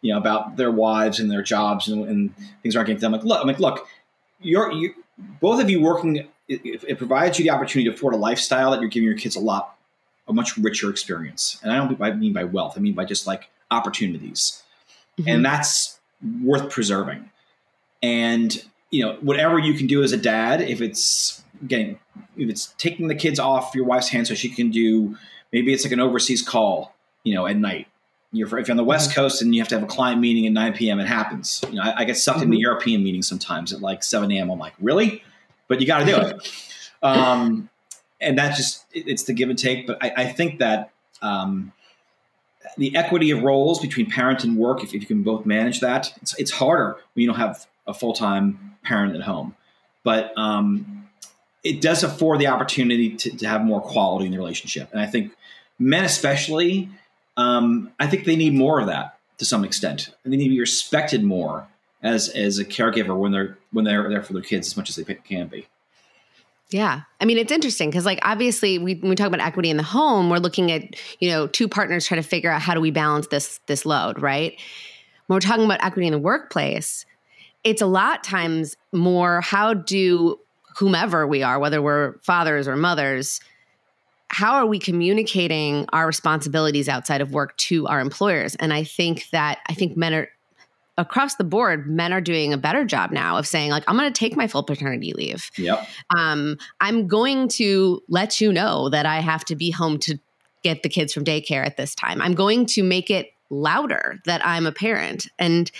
you 0.00 0.12
know, 0.12 0.18
about 0.18 0.56
their 0.56 0.70
wives 0.70 1.20
and 1.20 1.30
their 1.30 1.42
jobs 1.42 1.88
and, 1.88 2.06
and 2.08 2.34
things 2.62 2.74
aren't 2.74 2.88
getting 2.88 3.00
done, 3.00 3.14
I'm 3.14 3.20
like, 3.20 3.26
look, 3.26 3.40
I'm 3.40 3.46
like, 3.46 3.60
look, 3.60 3.86
you're 4.40 4.72
you 4.72 4.94
both 5.40 5.62
of 5.62 5.70
you 5.70 5.80
working 5.80 6.28
it, 6.48 6.84
it 6.86 6.98
provides 6.98 7.38
you 7.38 7.44
the 7.44 7.50
opportunity 7.50 7.90
to 7.90 7.94
afford 7.94 8.14
a 8.14 8.16
lifestyle 8.16 8.70
that 8.70 8.80
you're 8.80 8.88
giving 8.88 9.08
your 9.08 9.16
kids 9.16 9.36
a 9.36 9.40
lot 9.40 9.75
a 10.28 10.32
much 10.32 10.56
richer 10.56 10.90
experience. 10.90 11.58
And 11.62 11.72
I 11.72 11.76
don't 11.76 12.00
I 12.00 12.12
mean 12.12 12.32
by 12.32 12.44
wealth, 12.44 12.74
I 12.76 12.80
mean 12.80 12.94
by 12.94 13.04
just 13.04 13.26
like 13.26 13.48
opportunities 13.70 14.62
Mm-hmm. 15.18 15.30
and 15.30 15.44
that's 15.46 15.98
worth 16.42 16.70
preserving. 16.70 17.30
And 18.02 18.62
you 18.90 19.02
know, 19.02 19.14
whatever 19.22 19.58
you 19.58 19.72
can 19.72 19.86
do 19.86 20.02
as 20.02 20.12
a 20.12 20.16
dad, 20.18 20.60
if 20.60 20.80
it's 20.82 21.42
getting, 21.66 21.98
if 22.36 22.50
it's 22.50 22.66
taking 22.78 23.08
the 23.08 23.14
kids 23.14 23.38
off 23.38 23.74
your 23.74 23.84
wife's 23.86 24.10
hands 24.10 24.28
so 24.28 24.34
she 24.34 24.50
can 24.50 24.70
do, 24.70 25.16
maybe 25.52 25.72
it's 25.72 25.84
like 25.84 25.92
an 25.92 26.00
overseas 26.00 26.42
call, 26.42 26.94
you 27.24 27.34
know, 27.34 27.46
at 27.46 27.56
night. 27.56 27.86
You're 28.32 28.46
if 28.58 28.68
you're 28.68 28.72
on 28.72 28.76
the 28.76 28.84
West 28.84 29.14
Coast 29.14 29.40
and 29.40 29.54
you 29.54 29.60
have 29.62 29.68
to 29.68 29.74
have 29.76 29.84
a 29.84 29.86
client 29.90 30.20
meeting 30.20 30.46
at 30.46 30.52
9 30.52 30.74
p.m. 30.74 31.00
It 31.00 31.06
happens. 31.06 31.64
You 31.70 31.76
know, 31.76 31.82
I, 31.82 32.00
I 32.00 32.04
get 32.04 32.18
sucked 32.18 32.42
into 32.42 32.56
Mhm. 32.58 32.60
European 32.60 33.02
meetings 33.02 33.26
sometimes 33.26 33.72
at 33.72 33.80
like 33.80 34.02
7 34.02 34.30
a.m. 34.32 34.50
I'm 34.50 34.58
like, 34.58 34.74
really? 34.78 35.22
But 35.68 35.80
you 35.80 35.86
got 35.86 36.00
to 36.00 36.04
do 36.04 36.16
it. 36.16 36.52
um, 37.02 37.70
and 38.20 38.38
that's 38.38 38.56
just 38.56 38.84
it's 38.92 39.24
the 39.24 39.32
give 39.32 39.50
and 39.50 39.58
take. 39.58 39.86
But 39.86 40.02
I, 40.02 40.12
I 40.16 40.24
think 40.26 40.58
that 40.58 40.90
um, 41.22 41.72
the 42.76 42.96
equity 42.96 43.30
of 43.30 43.42
roles 43.42 43.80
between 43.80 44.10
parent 44.10 44.44
and 44.44 44.56
work, 44.56 44.82
if, 44.82 44.94
if 44.94 45.00
you 45.02 45.06
can 45.06 45.22
both 45.22 45.46
manage 45.46 45.80
that, 45.80 46.12
it's, 46.22 46.38
it's 46.38 46.50
harder 46.50 46.96
when 47.14 47.22
you 47.22 47.26
don't 47.26 47.36
have 47.36 47.66
a 47.86 47.94
full 47.94 48.12
time 48.12 48.76
parent 48.82 49.14
at 49.14 49.22
home. 49.22 49.54
But 50.02 50.32
um, 50.36 51.08
it 51.64 51.80
does 51.80 52.02
afford 52.02 52.38
the 52.38 52.46
opportunity 52.46 53.16
to, 53.16 53.36
to 53.36 53.48
have 53.48 53.62
more 53.62 53.80
quality 53.80 54.26
in 54.26 54.32
the 54.32 54.38
relationship. 54.38 54.90
And 54.92 55.00
I 55.00 55.06
think 55.06 55.32
men, 55.78 56.04
especially, 56.04 56.88
um, 57.36 57.92
I 57.98 58.06
think 58.06 58.24
they 58.24 58.36
need 58.36 58.54
more 58.54 58.80
of 58.80 58.86
that 58.86 59.18
to 59.38 59.44
some 59.44 59.64
extent. 59.64 60.10
And 60.24 60.32
they 60.32 60.36
need 60.36 60.44
to 60.44 60.50
be 60.50 60.60
respected 60.60 61.24
more 61.24 61.66
as 62.02 62.28
as 62.28 62.58
a 62.58 62.64
caregiver 62.64 63.16
when 63.18 63.32
they're 63.32 63.58
when 63.72 63.84
they're 63.84 64.08
there 64.08 64.22
for 64.22 64.32
their 64.32 64.42
kids 64.42 64.68
as 64.68 64.76
much 64.76 64.88
as 64.88 64.96
they 64.96 65.14
can 65.14 65.48
be. 65.48 65.66
Yeah. 66.70 67.02
I 67.20 67.24
mean, 67.24 67.38
it's 67.38 67.52
interesting 67.52 67.90
because, 67.90 68.04
like, 68.04 68.18
obviously, 68.22 68.78
we, 68.78 68.94
when 68.96 69.08
we 69.08 69.14
talk 69.14 69.28
about 69.28 69.40
equity 69.40 69.70
in 69.70 69.76
the 69.76 69.84
home, 69.84 70.28
we're 70.30 70.38
looking 70.38 70.72
at, 70.72 70.82
you 71.20 71.30
know, 71.30 71.46
two 71.46 71.68
partners 71.68 72.06
trying 72.06 72.20
to 72.20 72.28
figure 72.28 72.50
out 72.50 72.60
how 72.60 72.74
do 72.74 72.80
we 72.80 72.90
balance 72.90 73.28
this 73.28 73.60
this 73.66 73.86
load, 73.86 74.20
right? 74.20 74.58
When 75.26 75.36
we're 75.36 75.40
talking 75.40 75.64
about 75.64 75.84
equity 75.84 76.06
in 76.06 76.12
the 76.12 76.18
workplace, 76.18 77.06
it's 77.62 77.82
a 77.82 77.86
lot 77.86 78.24
times 78.24 78.76
more 78.92 79.40
how 79.40 79.74
do 79.74 80.40
whomever 80.76 81.26
we 81.26 81.42
are, 81.42 81.58
whether 81.58 81.80
we're 81.80 82.18
fathers 82.22 82.68
or 82.68 82.76
mothers, 82.76 83.40
how 84.28 84.54
are 84.54 84.66
we 84.66 84.78
communicating 84.78 85.86
our 85.92 86.06
responsibilities 86.06 86.88
outside 86.88 87.20
of 87.20 87.32
work 87.32 87.56
to 87.56 87.86
our 87.86 88.00
employers? 88.00 88.56
And 88.56 88.72
I 88.72 88.84
think 88.84 89.30
that 89.30 89.60
I 89.68 89.74
think 89.74 89.96
men 89.96 90.14
are 90.14 90.28
across 90.98 91.34
the 91.36 91.44
board, 91.44 91.86
men 91.88 92.12
are 92.12 92.20
doing 92.20 92.52
a 92.52 92.56
better 92.58 92.84
job 92.84 93.10
now 93.12 93.36
of 93.36 93.46
saying, 93.46 93.70
like, 93.70 93.84
I'm 93.86 93.96
going 93.96 94.12
to 94.12 94.18
take 94.18 94.36
my 94.36 94.46
full 94.46 94.62
paternity 94.62 95.12
leave 95.12 95.50
Yep. 95.58 95.86
um, 96.16 96.56
I'm 96.80 97.06
going 97.06 97.48
to 97.48 98.00
let 98.08 98.40
you 98.40 98.52
know 98.52 98.88
that 98.90 99.04
I 99.06 99.20
have 99.20 99.44
to 99.46 99.56
be 99.56 99.70
home 99.70 99.98
to 100.00 100.18
get 100.64 100.82
the 100.82 100.88
kids 100.88 101.12
from 101.12 101.24
daycare 101.24 101.64
at 101.66 101.76
this 101.76 101.94
time. 101.94 102.20
I'm 102.22 102.34
going 102.34 102.66
to 102.66 102.82
make 102.82 103.10
it 103.10 103.28
louder 103.50 104.18
that 104.24 104.44
I'm 104.44 104.66
a 104.66 104.72
parent. 104.72 105.26
And 105.38 105.70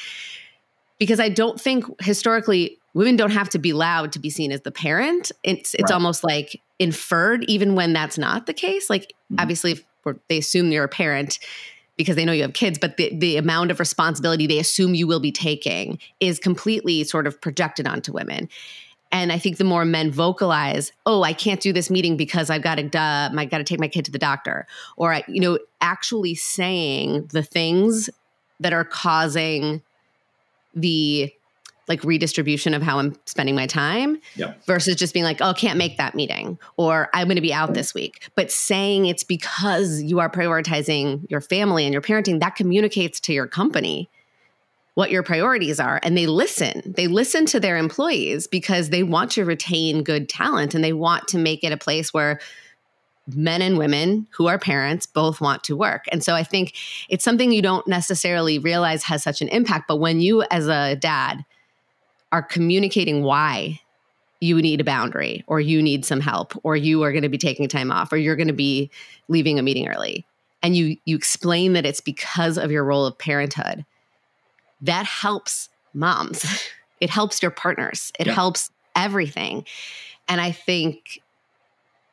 because 0.98 1.18
I 1.20 1.28
don't 1.28 1.60
think 1.60 1.84
historically 2.00 2.78
women 2.94 3.16
don't 3.16 3.32
have 3.32 3.48
to 3.50 3.58
be 3.58 3.72
loud 3.72 4.12
to 4.12 4.18
be 4.18 4.30
seen 4.30 4.52
as 4.52 4.62
the 4.62 4.70
parent. 4.70 5.32
It's 5.42 5.74
it's 5.74 5.90
Right. 5.90 5.92
almost 5.92 6.24
like 6.24 6.60
inferred 6.78 7.44
even 7.48 7.74
when 7.74 7.92
that's 7.92 8.16
not 8.18 8.46
the 8.46 8.54
case. 8.54 8.88
Like 8.88 9.12
Mhm. 9.32 9.40
obviously 9.42 9.72
if 9.72 9.82
they 10.28 10.38
assume 10.38 10.70
you're 10.72 10.84
a 10.84 10.88
parent 10.88 11.38
because 11.96 12.16
they 12.16 12.24
know 12.24 12.32
you 12.32 12.42
have 12.42 12.52
kids, 12.52 12.78
but 12.78 12.96
the, 12.96 13.14
the 13.14 13.36
amount 13.36 13.70
of 13.70 13.80
responsibility 13.80 14.46
they 14.46 14.58
assume 14.58 14.94
you 14.94 15.06
will 15.06 15.20
be 15.20 15.32
taking 15.32 15.98
is 16.20 16.38
completely 16.38 17.04
sort 17.04 17.26
of 17.26 17.40
projected 17.40 17.86
onto 17.86 18.12
women. 18.12 18.48
And 19.12 19.32
I 19.32 19.38
think 19.38 19.56
the 19.56 19.64
more 19.64 19.84
men 19.84 20.10
vocalize, 20.10 20.92
"Oh, 21.06 21.22
I 21.22 21.32
can't 21.32 21.60
do 21.60 21.72
this 21.72 21.90
meeting 21.90 22.16
because 22.16 22.50
I've 22.50 22.62
got 22.62 22.74
to, 22.76 22.98
uh, 22.98 23.30
I 23.34 23.44
got 23.46 23.58
to 23.58 23.64
take 23.64 23.80
my 23.80 23.88
kid 23.88 24.04
to 24.06 24.10
the 24.10 24.18
doctor," 24.18 24.66
or 24.96 25.20
you 25.28 25.40
know, 25.40 25.58
actually 25.80 26.34
saying 26.34 27.28
the 27.32 27.42
things 27.42 28.10
that 28.60 28.72
are 28.72 28.84
causing 28.84 29.82
the 30.74 31.32
like 31.88 32.02
redistribution 32.04 32.74
of 32.74 32.82
how 32.82 32.98
I'm 32.98 33.16
spending 33.26 33.54
my 33.54 33.66
time 33.66 34.18
Yep. 34.36 34.64
versus 34.66 34.96
just 34.96 35.14
being 35.14 35.24
like, 35.24 35.40
"Oh, 35.40 35.54
can't 35.54 35.78
make 35.78 35.96
that 35.98 36.14
meeting," 36.14 36.58
or 36.76 37.08
"I'm 37.14 37.26
going 37.26 37.36
to 37.36 37.40
be 37.40 37.52
out 37.52 37.74
this 37.74 37.94
week." 37.94 38.28
But 38.34 38.50
saying 38.50 39.06
it's 39.06 39.24
because 39.24 40.02
you 40.02 40.18
are 40.20 40.30
prioritizing 40.30 41.30
your 41.30 41.40
family 41.40 41.84
and 41.84 41.92
your 41.92 42.02
parenting, 42.02 42.40
that 42.40 42.56
communicates 42.56 43.20
to 43.20 43.32
your 43.32 43.46
company 43.46 44.08
what 44.94 45.10
your 45.10 45.22
priorities 45.22 45.78
are 45.78 46.00
and 46.02 46.16
they 46.16 46.26
listen. 46.26 46.94
They 46.96 47.06
listen 47.06 47.44
to 47.46 47.60
their 47.60 47.76
employees 47.76 48.46
because 48.46 48.88
they 48.88 49.02
want 49.02 49.30
to 49.32 49.44
retain 49.44 50.02
good 50.02 50.26
talent 50.26 50.74
and 50.74 50.82
they 50.82 50.94
want 50.94 51.28
to 51.28 51.38
make 51.38 51.62
it 51.62 51.70
a 51.70 51.76
place 51.76 52.14
where 52.14 52.40
men 53.34 53.60
and 53.60 53.76
women 53.76 54.26
who 54.30 54.46
are 54.46 54.58
parents 54.58 55.04
both 55.04 55.40
want 55.40 55.64
to 55.64 55.76
work. 55.76 56.06
And 56.12 56.24
so 56.24 56.34
I 56.34 56.44
think 56.44 56.74
it's 57.08 57.24
something 57.24 57.52
you 57.52 57.60
don't 57.60 57.86
necessarily 57.86 58.58
realize 58.58 59.02
has 59.04 59.22
such 59.22 59.42
an 59.42 59.48
impact, 59.48 59.86
but 59.86 59.96
when 59.96 60.20
you 60.20 60.42
as 60.44 60.66
a 60.66 60.96
dad 60.96 61.44
are 62.32 62.42
communicating 62.42 63.22
why 63.22 63.80
you 64.40 64.60
need 64.60 64.80
a 64.80 64.84
boundary 64.84 65.42
or 65.46 65.60
you 65.60 65.82
need 65.82 66.04
some 66.04 66.20
help 66.20 66.52
or 66.62 66.76
you 66.76 67.02
are 67.02 67.12
going 67.12 67.22
to 67.22 67.28
be 67.28 67.38
taking 67.38 67.68
time 67.68 67.90
off 67.90 68.12
or 68.12 68.16
you're 68.16 68.36
going 68.36 68.48
to 68.48 68.52
be 68.52 68.90
leaving 69.28 69.58
a 69.58 69.62
meeting 69.62 69.88
early 69.88 70.26
and 70.62 70.76
you 70.76 70.96
you 71.04 71.16
explain 71.16 71.74
that 71.74 71.86
it's 71.86 72.00
because 72.00 72.58
of 72.58 72.72
your 72.72 72.84
role 72.84 73.06
of 73.06 73.16
parenthood, 73.18 73.84
that 74.82 75.06
helps 75.06 75.68
moms. 75.94 76.44
It 76.98 77.10
helps 77.10 77.42
your 77.42 77.50
partners. 77.50 78.10
It 78.18 78.26
Yeah. 78.26 78.32
helps 78.32 78.70
everything. 78.96 79.66
And 80.28 80.40
I 80.40 80.50
think 80.50 81.20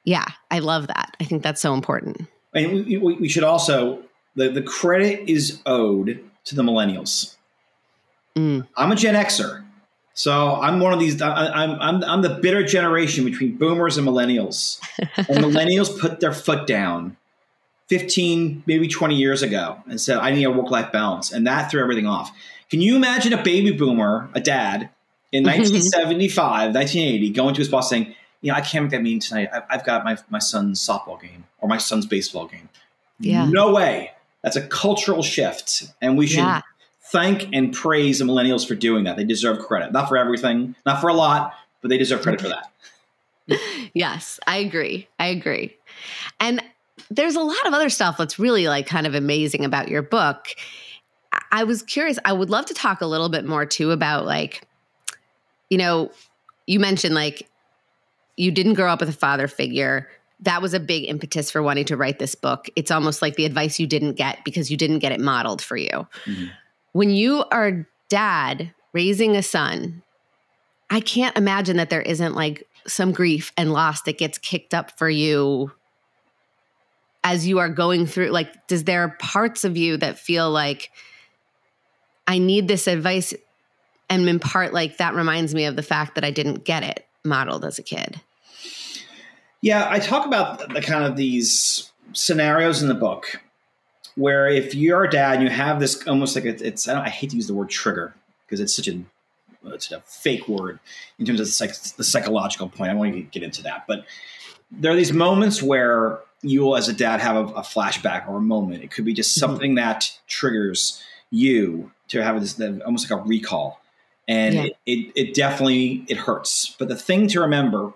yeah, 0.04 0.26
I 0.52 0.60
love 0.60 0.88
that. 0.88 1.16
I 1.22 1.24
think 1.24 1.42
that's 1.42 1.62
so 1.62 1.74
important. 1.74 2.28
And 2.54 2.86
we, 2.86 2.98
we, 2.98 3.30
should 3.30 3.46
also 3.46 4.04
the, 4.36 4.50
the 4.50 4.62
credit 4.62 5.24
is 5.30 5.62
owed 5.66 6.20
to 6.44 6.56
the 6.56 6.64
millennials. 6.64 7.38
Mm. 8.36 8.68
I'm 8.76 8.92
a 8.92 8.96
Gen 8.98 9.16
Xer, 9.16 9.63
so 10.14 10.56
I'm 10.56 10.80
one 10.80 10.94
of 10.94 11.00
these. 11.00 11.22
I, 11.22 11.48
I'm 11.48 11.72
I'm 11.80 12.04
I'm 12.04 12.22
the 12.22 12.36
bitter 12.42 12.64
generation 12.64 13.26
between 13.26 13.58
Boomers 13.58 13.98
and 13.98 14.08
Millennials. 14.08 14.80
and 15.00 15.40
Millennials 15.40 16.00
put 16.00 16.20
their 16.20 16.34
foot 16.34 16.68
down 16.68 17.18
15, 17.90 18.64
maybe 18.66 18.88
20 18.88 19.16
years 19.16 19.42
ago, 19.42 19.82
and 19.88 20.00
said, 20.00 20.18
"I 20.18 20.32
need 20.32 20.44
a 20.44 20.52
work 20.52 20.70
life 20.70 20.92
balance," 20.92 21.32
and 21.32 21.48
that 21.48 21.72
threw 21.72 21.82
everything 21.82 22.06
off. 22.06 22.32
Can 22.70 22.80
you 22.82 22.96
imagine 22.96 23.34
a 23.34 23.44
baby 23.44 23.72
boomer, 23.72 24.30
a 24.34 24.40
dad, 24.40 24.90
in 25.32 25.44
mm-hmm. 25.44 25.60
1975, 25.60 26.76
1980, 26.76 27.30
going 27.32 27.56
to 27.56 27.60
his 27.60 27.70
boss 27.70 27.90
saying, 27.90 28.14
"You 28.42 28.52
know, 28.52 28.58
I 28.58 28.62
can't 28.62 28.84
make 28.84 28.92
that 28.92 29.02
meeting 29.02 29.20
tonight. 29.20 29.50
I, 29.52 29.64
I've 29.70 29.84
got 29.84 30.06
my 30.06 30.18
my 30.30 30.40
son's 30.40 30.80
softball 30.80 31.20
game 31.20 31.46
or 31.60 31.68
my 31.68 31.78
son's 31.80 32.06
baseball 32.06 32.46
game." 32.46 32.70
Yeah. 33.20 33.48
No 33.48 33.74
way. 33.74 34.12
That's 34.44 34.58
a 34.58 34.68
cultural 34.68 35.24
shift, 35.24 35.92
and 36.02 36.18
we 36.18 36.28
should 36.28 36.40
Yeah. 36.40 36.62
Thank 37.12 37.50
and 37.54 37.74
praise 37.74 38.20
the 38.20 38.26
millennials 38.26 38.68
for 38.68 38.76
doing 38.76 39.04
that. 39.04 39.18
They 39.18 39.24
deserve 39.24 39.60
credit, 39.60 39.92
not 39.92 40.08
for 40.08 40.18
everything, 40.18 40.76
not 40.86 41.02
for 41.02 41.08
a 41.10 41.14
lot, 41.14 41.54
but 41.82 41.90
they 41.90 41.98
deserve 41.98 42.22
credit 42.22 42.42
for 42.42 42.50
that. 42.50 42.70
Yes, 43.94 44.40
I 44.48 44.58
agree. 44.58 45.08
I 45.20 45.28
agree. 45.28 45.76
And 46.40 46.64
there's 47.12 47.36
a 47.36 47.42
lot 47.42 47.68
of 47.68 47.74
other 47.74 47.90
stuff 47.90 48.18
that's 48.18 48.40
really 48.40 48.68
like 48.70 48.88
kind 48.88 49.06
of 49.06 49.14
amazing 49.16 49.66
about 49.66 49.90
your 49.90 50.02
book. 50.02 50.48
I- 51.52 51.66
was 51.66 51.84
curious, 51.84 52.18
I 52.26 52.32
would 52.34 52.50
love 52.50 52.66
to 52.68 52.74
talk 52.74 53.02
a 53.02 53.06
little 53.06 53.28
bit 53.30 53.44
more 53.46 53.66
too 53.66 53.92
about 53.92 54.26
like, 54.26 54.66
you 55.70 55.78
know, 55.78 56.10
you 56.68 56.80
mentioned 56.80 57.14
like 57.16 57.48
you 58.38 58.50
didn't 58.50 58.76
grow 58.76 58.92
up 58.92 59.02
with 59.02 59.10
a 59.10 59.14
father 59.14 59.48
figure. 59.50 60.10
That 60.40 60.62
was 60.62 60.74
a 60.74 60.80
big 60.80 61.08
impetus 61.10 61.52
for 61.52 61.62
wanting 61.62 61.86
to 61.86 61.98
write 61.98 62.20
this 62.20 62.36
book. 62.36 62.70
It's 62.78 62.92
almost 62.92 63.22
like 63.22 63.36
the 63.36 63.46
advice 63.46 63.78
you 63.80 63.88
didn't 63.88 64.14
get 64.14 64.44
because 64.46 64.72
you 64.72 64.78
didn't 64.78 65.00
get 65.00 65.12
it 65.12 65.20
modeled 65.20 65.62
for 65.62 65.76
you. 65.78 66.08
Mhm. 66.26 66.50
When 66.94 67.10
you 67.10 67.44
are 67.52 67.88
dad 68.10 68.74
raising 68.94 69.36
a 69.36 69.44
son, 69.44 70.04
I 70.90 71.00
can't 71.00 71.38
imagine 71.38 71.78
that 71.78 71.90
there 71.90 72.02
isn't 72.02 72.36
like 72.36 72.68
some 72.88 73.12
grief 73.12 73.52
and 73.58 73.74
loss 73.74 74.04
that 74.04 74.18
gets 74.18 74.38
kicked 74.38 74.74
up 74.74 74.98
for 74.98 75.10
you 75.10 75.72
as 77.24 77.48
you 77.48 77.60
are 77.60 77.70
going 77.70 78.06
through 78.06 78.28
like 78.28 78.68
does 78.68 78.84
there 78.84 79.16
parts 79.20 79.64
of 79.64 79.78
you 79.78 79.96
that 79.98 80.20
feel 80.20 80.52
like 80.52 80.92
I 82.28 82.38
need 82.38 82.68
this 82.68 82.88
advice 82.88 83.34
and 84.10 84.28
in 84.28 84.40
part 84.40 84.74
like 84.74 84.98
that 84.98 85.16
reminds 85.16 85.56
me 85.56 85.66
of 85.66 85.76
the 85.76 85.84
fact 85.84 86.16
that 86.16 86.24
I 86.24 86.32
didn't 86.32 86.66
get 86.66 86.84
it 86.84 87.06
modeled 87.24 87.66
as 87.66 87.80
a 87.80 87.84
kid. 87.84 88.22
Yeah, 89.62 89.88
I 89.90 90.00
talk 90.00 90.26
about 90.26 90.74
the 90.74 90.82
kind 90.82 91.06
of 91.06 91.16
these 91.16 91.92
scenarios 92.12 92.82
in 92.82 92.90
the 92.90 92.94
book 92.94 93.42
where 94.16 94.48
if 94.48 94.76
you're 94.76 95.04
a 95.06 95.10
dad 95.10 95.36
and 95.36 95.44
you 95.44 95.50
have 95.50 95.80
this 95.80 96.06
almost 96.08 96.36
like 96.36 96.46
a, 96.46 96.66
it's 96.68 96.88
I, 96.88 96.94
don't, 96.94 97.04
I 97.04 97.10
hate 97.10 97.32
to 97.32 97.36
use 97.36 97.48
the 97.48 97.54
word 97.54 97.70
trigger 97.70 98.14
because 98.46 98.60
it's 98.60 98.76
such 98.76 98.88
a 98.88 99.00
it's 99.66 99.92
a 99.92 100.02
fake 100.02 100.48
word 100.48 100.80
in 101.20 101.26
terms 101.26 101.40
of 101.40 101.46
the, 101.46 101.52
psych, 101.52 101.74
the 101.96 102.04
psychological 102.04 102.68
point. 102.70 102.92
I 102.92 102.94
won't 102.94 103.10
even 103.10 103.30
get 103.32 103.44
into 103.44 103.64
that, 103.64 103.86
but 103.88 104.06
there 104.72 104.92
are 104.92 104.96
these 104.96 105.14
moments 105.14 105.64
where 105.64 106.20
you 106.42 106.76
as 106.76 106.90
a 106.90 106.94
dad, 106.94 107.22
have 107.22 107.38
a, 107.38 107.46
a 107.54 107.62
flashback 107.62 108.28
or 108.28 108.38
a 108.38 108.42
moment. 108.42 108.84
It 108.84 108.92
could 108.92 109.06
be 109.06 109.14
just 109.14 109.36
Mhm. 109.36 109.40
something 109.40 109.76
that 109.76 110.12
triggers 110.28 111.02
you 111.32 111.92
to 112.10 112.22
have 112.22 112.40
this 112.42 112.60
almost 112.86 113.10
like 113.10 113.18
a 113.20 113.24
recall, 113.24 113.82
and 114.28 114.56
Yeah. 114.56 114.64
it, 114.64 114.76
it, 114.86 115.12
it 115.16 115.34
definitely 115.34 116.04
it 116.10 116.18
hurts. 116.18 116.76
But 116.78 116.90
the 116.90 116.98
thing 116.98 117.28
to 117.30 117.40
remember 117.40 117.94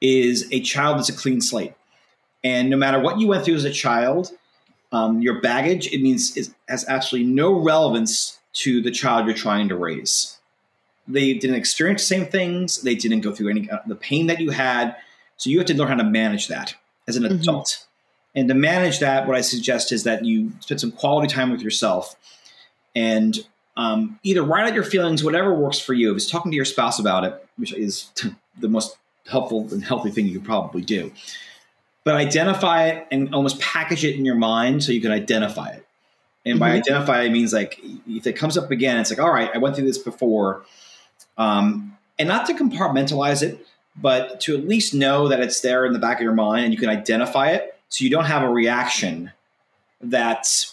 is 0.00 0.48
a 0.52 0.60
child 0.60 1.00
is 1.00 1.08
a 1.08 1.12
clean 1.12 1.40
slate, 1.40 1.72
and 2.44 2.68
no 2.68 2.76
matter 2.76 3.00
what 3.00 3.18
you 3.18 3.26
went 3.26 3.44
through 3.44 3.54
as 3.54 3.64
a 3.64 3.72
child, 3.72 4.32
um, 4.92 5.20
your 5.22 5.40
baggage 5.40 5.92
it 5.92 6.02
means 6.02 6.36
it 6.36 6.50
has 6.68 6.84
absolutely 6.86 7.30
no 7.32 7.52
relevance 7.52 8.38
to 8.54 8.82
the 8.82 8.90
child 8.90 9.26
you're 9.26 9.34
trying 9.34 9.68
to 9.70 9.76
raise. 9.76 10.38
They 11.08 11.32
didn't 11.34 11.56
experience 11.56 12.02
the 12.02 12.14
same 12.14 12.26
things. 12.26 12.82
They 12.82 12.94
didn't 12.94 13.22
go 13.22 13.32
through 13.32 13.48
any 13.50 13.68
uh, 13.70 13.78
the 13.86 13.96
pain 13.96 14.26
that 14.28 14.40
you 14.40 14.50
had. 14.50 14.94
So 15.38 15.50
you 15.50 15.58
have 15.58 15.66
to 15.68 15.74
learn 15.74 15.88
how 15.88 15.94
to 15.96 16.04
manage 16.04 16.48
that 16.48 16.74
as 17.08 17.16
an 17.16 17.24
Mhm. 17.24 17.40
adult. 17.40 17.86
And 18.34 18.48
to 18.48 18.54
manage 18.54 19.00
that, 19.00 19.26
what 19.26 19.36
I 19.36 19.40
suggest 19.40 19.90
is 19.92 20.04
that 20.04 20.24
you 20.24 20.52
spend 20.60 20.80
some 20.80 20.92
quality 20.92 21.28
time 21.32 21.50
with 21.50 21.60
yourself 21.60 22.14
and 22.94 23.38
um, 23.76 24.18
either 24.22 24.42
write 24.42 24.68
out 24.68 24.74
your 24.74 24.84
feelings, 24.84 25.24
whatever 25.24 25.52
works 25.54 25.78
for 25.78 25.94
you. 25.94 26.10
If 26.10 26.16
it's 26.18 26.30
talking 26.30 26.52
to 26.52 26.56
your 26.56 26.64
spouse 26.66 26.98
about 26.98 27.24
it, 27.24 27.44
which 27.56 27.72
is 27.72 28.10
the 28.60 28.68
most 28.68 28.96
helpful 29.26 29.66
and 29.72 29.82
healthy 29.82 30.10
thing 30.10 30.26
you 30.26 30.34
could 30.34 30.44
probably 30.44 30.82
do. 30.82 31.10
But 32.04 32.16
identify 32.16 32.88
it 32.88 33.06
and 33.12 33.34
almost 33.34 33.60
package 33.60 34.04
it 34.04 34.16
in 34.16 34.24
your 34.24 34.34
mind 34.34 34.82
so 34.82 34.92
you 34.92 35.00
can 35.00 35.12
identify 35.12 35.68
it. 35.68 35.86
And 36.44 36.58
by 36.58 36.70
Mhm. 36.70 36.78
identify, 36.78 37.22
it 37.22 37.30
means 37.30 37.52
like 37.52 37.78
if 38.08 38.26
it 38.26 38.32
comes 38.32 38.58
up 38.58 38.70
again, 38.72 38.98
it's 38.98 39.10
like, 39.10 39.20
all 39.20 39.32
right, 39.32 39.50
I 39.54 39.58
went 39.58 39.76
through 39.76 39.86
this 39.86 39.98
before. 39.98 40.64
Um, 41.38 41.96
and 42.18 42.28
not 42.28 42.46
to 42.46 42.54
compartmentalize 42.54 43.42
it, 43.42 43.64
but 43.94 44.40
to 44.40 44.56
at 44.56 44.66
least 44.66 44.94
know 44.94 45.28
that 45.28 45.40
it's 45.40 45.60
there 45.60 45.86
in 45.86 45.92
the 45.92 45.98
back 45.98 46.16
of 46.18 46.22
your 46.22 46.32
mind 46.32 46.64
and 46.64 46.74
you 46.74 46.80
can 46.80 46.88
identify 46.88 47.50
it 47.50 47.78
so 47.88 48.04
you 48.04 48.10
don't 48.10 48.24
have 48.24 48.42
a 48.42 48.48
reaction 48.48 49.30
that 50.00 50.66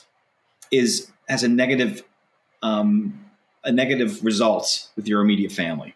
is 0.71 1.11
has 1.27 1.43
a 1.43 1.47
negative 1.47 2.03
um, 2.63 3.25
a 3.63 3.71
negative 3.71 4.23
result 4.23 4.87
with 4.95 5.07
your 5.07 5.21
immediate 5.21 5.51
family. 5.51 5.95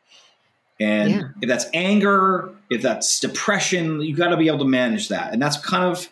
And 0.83 1.11
Yeah. 1.11 1.21
if 1.41 1.47
that's 1.47 1.65
anger, 1.73 2.49
if 2.69 2.81
that's 2.81 3.19
depression, 3.21 4.01
you 4.01 4.13
got 4.13 4.29
to 4.29 4.37
be 4.37 4.47
able 4.47 4.59
to 4.59 4.65
manage 4.65 5.07
that. 5.07 5.31
And 5.31 5.41
that's 5.41 5.55
kind 5.57 5.85
of, 5.85 6.09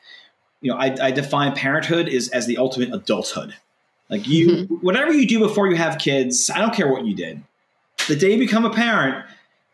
you 0.62 0.72
know, 0.72 0.78
I, 0.78 0.96
I 1.08 1.12
define 1.12 1.54
parenthood 1.54 2.08
is 2.08 2.30
as 2.30 2.46
the 2.46 2.58
ultimate 2.58 2.94
adulthood. 2.94 3.54
Like 4.10 4.28
you, 4.28 4.48
mm-hmm. 4.48 4.76
whatever 4.76 5.12
you 5.12 5.28
do 5.28 5.40
before 5.40 5.68
you 5.68 5.76
have 5.76 5.98
kids, 5.98 6.50
I 6.50 6.60
don't 6.60 6.74
care 6.74 6.88
what 6.88 7.06
you 7.06 7.14
did. 7.14 7.44
The 8.08 8.16
day 8.16 8.32
you 8.34 8.38
become 8.38 8.64
a 8.64 8.70
parent, 8.70 9.26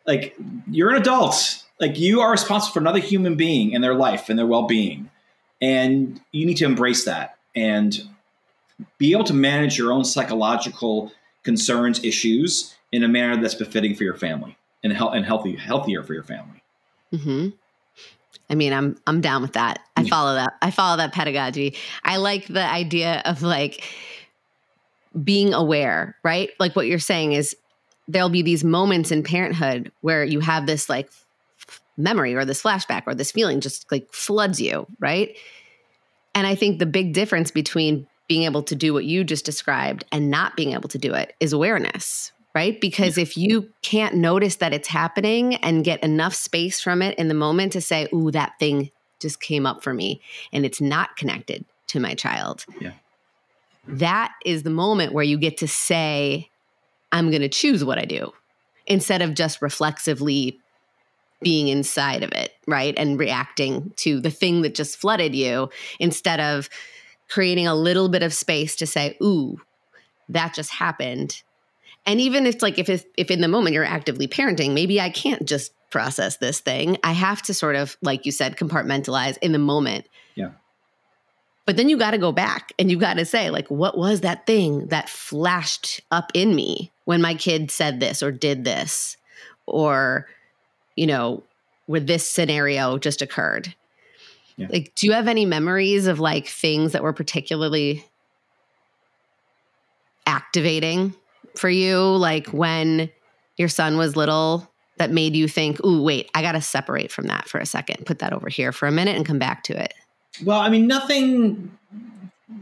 like 0.07 0.35
you're 0.69 0.89
an 0.89 0.99
adult. 0.99 1.63
Like 1.79 1.99
you 1.99 2.21
are 2.21 2.31
responsible 2.31 2.73
for 2.73 2.79
another 2.79 2.99
human 2.99 3.35
being 3.35 3.75
and 3.75 3.83
their 3.83 3.93
life 3.93 4.29
and 4.29 4.39
their 4.39 4.47
well-being, 4.47 5.11
and 5.61 6.19
you 6.31 6.43
need 6.47 6.57
to 6.57 6.65
embrace 6.65 7.05
that 7.05 7.37
and 7.55 8.01
be 8.97 9.11
able 9.11 9.25
to 9.25 9.33
manage 9.35 9.77
your 9.77 9.91
own 9.91 10.03
psychological 10.03 11.11
concerns, 11.43 12.03
issues 12.03 12.75
in 12.91 13.03
a 13.03 13.07
manner 13.07 13.39
that's 13.39 13.53
befitting 13.53 13.93
for 13.93 14.03
your 14.03 14.15
family 14.15 14.57
and 14.83 14.93
and 14.93 15.25
healthy, 15.25 15.55
healthier 15.55 16.03
for 16.03 16.13
your 16.13 16.23
family. 16.23 16.61
hmm 17.11 17.49
I 18.49 18.55
mean, 18.55 18.71
I'm 18.71 18.97
I'm 19.07 19.19
down 19.19 19.41
with 19.41 19.53
that. 19.53 19.79
I 19.95 20.03
Yeah. 20.03 20.09
follow 20.09 20.35
that. 20.35 20.53
I 20.61 20.71
follow 20.71 20.97
that 20.97 21.13
pedagogy. 21.13 21.75
I 22.03 22.17
like 22.17 22.47
the 22.47 22.63
idea 22.63 23.21
of 23.25 23.41
like 23.41 23.83
being 25.23 25.53
aware, 25.53 26.15
right? 26.23 26.49
Like 26.59 26.75
what 26.75 26.87
you're 26.87 26.99
saying 26.99 27.33
is 27.33 27.55
there'll 28.07 28.29
be 28.29 28.41
these 28.41 28.63
moments 28.63 29.11
in 29.11 29.23
parenthood 29.23 29.91
where 30.01 30.23
you 30.23 30.39
have 30.39 30.65
this 30.65 30.89
like 30.89 31.09
memory 31.97 32.35
or 32.35 32.45
this 32.45 32.61
flashback 32.61 33.03
or 33.07 33.15
this 33.15 33.31
feeling 33.31 33.59
just 33.59 33.91
like 33.91 34.07
floods 34.13 34.61
you, 34.61 34.85
right? 34.99 35.35
And 36.35 36.45
I 36.45 36.55
think 36.55 36.79
the 36.79 36.85
big 36.85 37.13
difference 37.13 37.51
between 37.51 38.07
being 38.27 38.43
able 38.43 38.63
to 38.63 38.75
do 38.75 38.93
what 38.93 39.05
you 39.05 39.23
just 39.23 39.45
described 39.45 40.05
and 40.11 40.29
not 40.29 40.55
being 40.55 40.73
able 40.73 40.89
to 40.89 40.97
do 40.97 41.13
it 41.13 41.33
is 41.39 41.53
awareness, 41.53 42.31
right? 42.57 42.81
Because 42.81 43.19
if 43.19 43.37
you 43.37 43.69
can't 43.83 44.15
notice 44.15 44.55
that 44.55 44.73
it's 44.73 44.87
happening 44.87 45.57
and 45.57 45.85
get 45.85 46.01
enough 46.01 46.33
space 46.33 46.81
from 46.81 47.03
it 47.03 47.15
in 47.19 47.27
the 47.27 47.35
moment 47.35 47.73
to 47.73 47.81
say, 47.81 48.07
ooh, 48.11 48.31
that 48.31 48.53
thing 48.57 48.89
just 49.19 49.39
came 49.39 49.67
up 49.67 49.83
for 49.83 49.93
me 49.93 50.21
and 50.51 50.65
it's 50.65 50.81
not 50.81 51.15
connected 51.17 51.65
to 51.85 51.99
my 51.99 52.15
child. 52.15 52.65
Yeah. 52.81 52.93
That 53.87 54.31
is 54.43 54.63
the 54.63 54.71
moment 54.71 55.13
where 55.13 55.23
you 55.23 55.37
get 55.37 55.57
to 55.57 55.67
say, 55.67 56.49
I'm 57.11 57.29
going 57.29 57.43
to 57.43 57.47
choose 57.47 57.85
what 57.85 57.99
I 57.99 58.05
do 58.05 58.33
instead 58.87 59.21
of 59.21 59.35
just 59.35 59.61
reflexively 59.61 60.59
being 61.43 61.67
inside 61.67 62.23
of 62.23 62.31
it, 62.31 62.53
right? 62.65 62.95
And 62.97 63.19
reacting 63.19 63.93
to 63.97 64.19
the 64.19 64.31
thing 64.31 64.63
that 64.63 64.73
just 64.73 64.97
flooded 64.97 65.35
you 65.35 65.69
instead 65.99 66.39
of 66.39 66.71
creating 67.29 67.67
a 67.67 67.75
little 67.75 68.09
bit 68.09 68.23
of 68.23 68.33
space 68.33 68.75
to 68.77 68.87
say, 68.87 69.15
ooh, 69.21 69.61
that 70.27 70.55
just 70.55 70.71
happened. 70.71 71.43
And 72.07 72.21
even 72.21 72.47
if 72.47 72.61
like 72.61 72.79
if 72.79 73.05
if 73.17 73.29
in 73.29 73.41
the 73.41 73.49
moment 73.49 73.73
you're 73.73 73.83
actively 73.83 74.27
parenting, 74.27 74.73
maybe 74.73 74.99
I 74.99 75.09
can't 75.09 75.45
just 75.45 75.73
process 75.91 76.37
this 76.37 76.61
thing. 76.61 76.97
I 77.03 77.11
have 77.11 77.41
to 77.43 77.53
sort 77.53 77.75
of 77.75 77.97
like 78.01 78.25
you 78.25 78.31
said 78.31 78.55
compartmentalize 78.55 79.37
in 79.39 79.51
the 79.51 79.59
moment. 79.59 80.07
Yeah. 80.33 80.51
But 81.65 81.75
then 81.75 81.89
you 81.89 81.97
got 81.97 82.11
to 82.11 82.17
go 82.17 82.31
back 82.31 82.71
and 82.79 82.89
you 82.89 82.97
got 82.97 83.15
to 83.15 83.25
say 83.25 83.49
like 83.49 83.67
what 83.67 83.97
was 83.97 84.21
that 84.21 84.47
thing 84.47 84.87
that 84.87 85.09
flashed 85.09 85.99
up 86.09 86.31
in 86.33 86.55
me 86.55 86.91
when 87.03 87.21
my 87.21 87.35
kid 87.35 87.69
said 87.71 87.99
this 87.99 88.23
or 88.23 88.31
did 88.31 88.63
this 88.63 89.17
or 89.65 90.27
you 90.95 91.07
know 91.07 91.43
where 91.87 91.99
this 91.99 92.29
scenario 92.29 92.97
just 92.97 93.21
occurred. 93.21 93.75
Yeah. 94.55 94.67
Like, 94.69 94.93
do 94.95 95.07
you 95.07 95.13
have 95.13 95.27
any 95.27 95.45
memories 95.45 96.07
of 96.07 96.19
like 96.19 96.47
things 96.47 96.93
that 96.93 97.03
were 97.03 97.13
particularly 97.13 98.05
activating 100.25 101.13
for 101.57 101.69
you? 101.69 101.99
Like 101.99 102.47
when 102.47 103.09
your 103.57 103.69
son 103.69 103.97
was 103.97 104.15
little 104.15 104.71
that 104.97 105.11
made 105.11 105.35
you 105.35 105.47
think, 105.47 105.83
ooh, 105.85 106.01
wait, 106.01 106.29
I 106.33 106.41
got 106.41 106.53
to 106.53 106.61
separate 106.61 107.11
from 107.11 107.27
that 107.27 107.47
for 107.47 107.59
a 107.59 107.65
second, 107.65 108.05
put 108.05 108.19
that 108.19 108.33
over 108.33 108.49
here 108.49 108.71
for 108.71 108.87
a 108.87 108.91
minute 108.91 109.15
and 109.15 109.25
come 109.25 109.39
back 109.39 109.63
to 109.63 109.79
it? 109.79 109.93
Well, 110.43 110.59
I 110.59 110.69
mean, 110.69 110.87
nothing, 110.87 111.77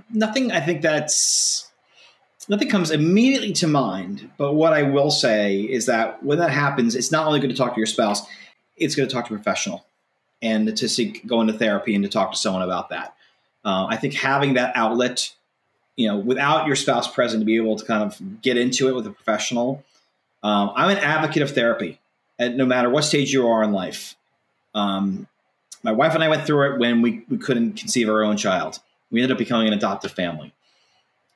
nothing 0.10 0.52
I 0.52 0.60
think 0.60 0.82
that's, 0.82 1.72
nothing 2.48 2.70
comes 2.70 2.92
immediately 2.92 3.54
to 3.54 3.68
mind. 3.68 4.30
But 4.38 4.54
what 4.54 4.74
I 4.74 4.84
will 4.84 5.12
say 5.12 5.62
is 5.62 5.86
that 5.86 6.24
when 6.24 6.38
that 6.40 6.52
happens, 6.52 6.96
it's 6.96 7.12
not 7.12 7.26
only 7.26 7.40
good 7.40 7.50
to 7.50 7.56
talk 7.56 7.74
to 7.74 7.80
your 7.80 7.88
spouse, 7.88 8.22
it's 8.78 8.96
good 8.96 9.10
to 9.10 9.14
talk 9.14 9.28
to 9.28 9.34
a 9.34 9.38
professional 9.38 9.86
and 10.42 10.76
to 10.76 10.90
seek, 10.90 11.26
go 11.26 11.42
into 11.42 11.54
therapy 11.54 11.96
and 11.96 12.04
to 12.04 12.10
talk 12.10 12.34
to 12.34 12.38
someone 12.38 12.62
about 12.62 12.90
that. 12.90 13.16
Uh, 13.64 13.88
I 13.90 13.96
think 13.96 14.14
having 14.14 14.56
that 14.56 14.74
outlet, 14.76 15.34
you 15.96 16.08
know, 16.08 16.18
without 16.18 16.68
your 16.68 16.76
spouse 16.76 17.12
present 17.12 17.42
to 17.42 17.46
be 17.46 17.56
able 17.58 17.76
to 17.76 17.86
kind 17.86 18.04
of 18.04 18.42
get 18.42 18.58
into 18.58 18.90
it 18.90 18.96
with 18.96 19.08
a 19.08 19.12
professional. 19.12 19.84
Um, 20.44 20.72
I'm 20.76 20.90
an 20.90 20.98
advocate 20.98 21.42
of 21.42 21.52
therapy, 21.52 22.00
and 22.38 22.58
no 22.58 22.66
matter 22.66 22.90
what 22.90 23.04
stage 23.04 23.34
you 23.34 23.48
are 23.48 23.64
in 23.64 23.72
life. 23.72 24.16
Um, 24.74 25.28
my 25.84 25.92
wife 25.92 26.16
and 26.16 26.24
I 26.24 26.30
went 26.30 26.46
through 26.46 26.74
it 26.74 26.80
when 26.80 27.02
we, 27.02 27.24
we 27.30 27.38
couldn't 27.38 27.74
conceive 27.74 28.10
our 28.10 28.24
own 28.24 28.38
child. 28.38 28.80
We 29.12 29.22
ended 29.22 29.32
up 29.32 29.38
becoming 29.38 29.68
an 29.68 29.74
adoptive 29.74 30.12
family. 30.12 30.54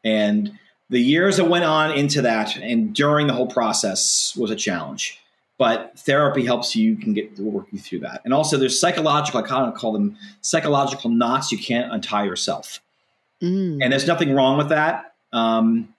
And 0.04 0.58
the 0.90 1.00
years 1.00 1.38
that 1.38 1.46
went 1.46 1.66
on 1.66 1.92
into 1.92 2.24
that 2.24 2.58
and 2.58 2.94
during 2.94 3.28
the 3.28 3.34
whole 3.34 3.48
process 3.48 4.36
was 4.36 4.50
a 4.50 4.56
challenge 4.56 5.20
but 5.60 5.92
therapy 6.00 6.46
helps 6.46 6.74
you 6.74 6.96
can 6.96 7.14
get 7.14 7.38
work 7.38 7.68
you 7.72 7.78
through 7.78 8.00
that. 8.00 8.22
And 8.24 8.34
also, 8.34 8.58
there's 8.58 8.80
psychological. 8.80 9.44
I 9.44 9.48
kind 9.48 9.68
of 9.68 9.78
call 9.78 9.92
them 9.92 10.18
psychological 10.42 11.12
knots 11.12 11.52
you 11.52 11.58
can't 11.60 11.92
untie 11.92 12.24
yourself. 12.24 12.80
Mm. 13.42 13.80
And 13.82 13.92
there's 13.92 14.08
nothing 14.08 14.34
wrong 14.34 14.58
with 14.58 14.70
that. 14.70 15.14
Um, 15.32 15.94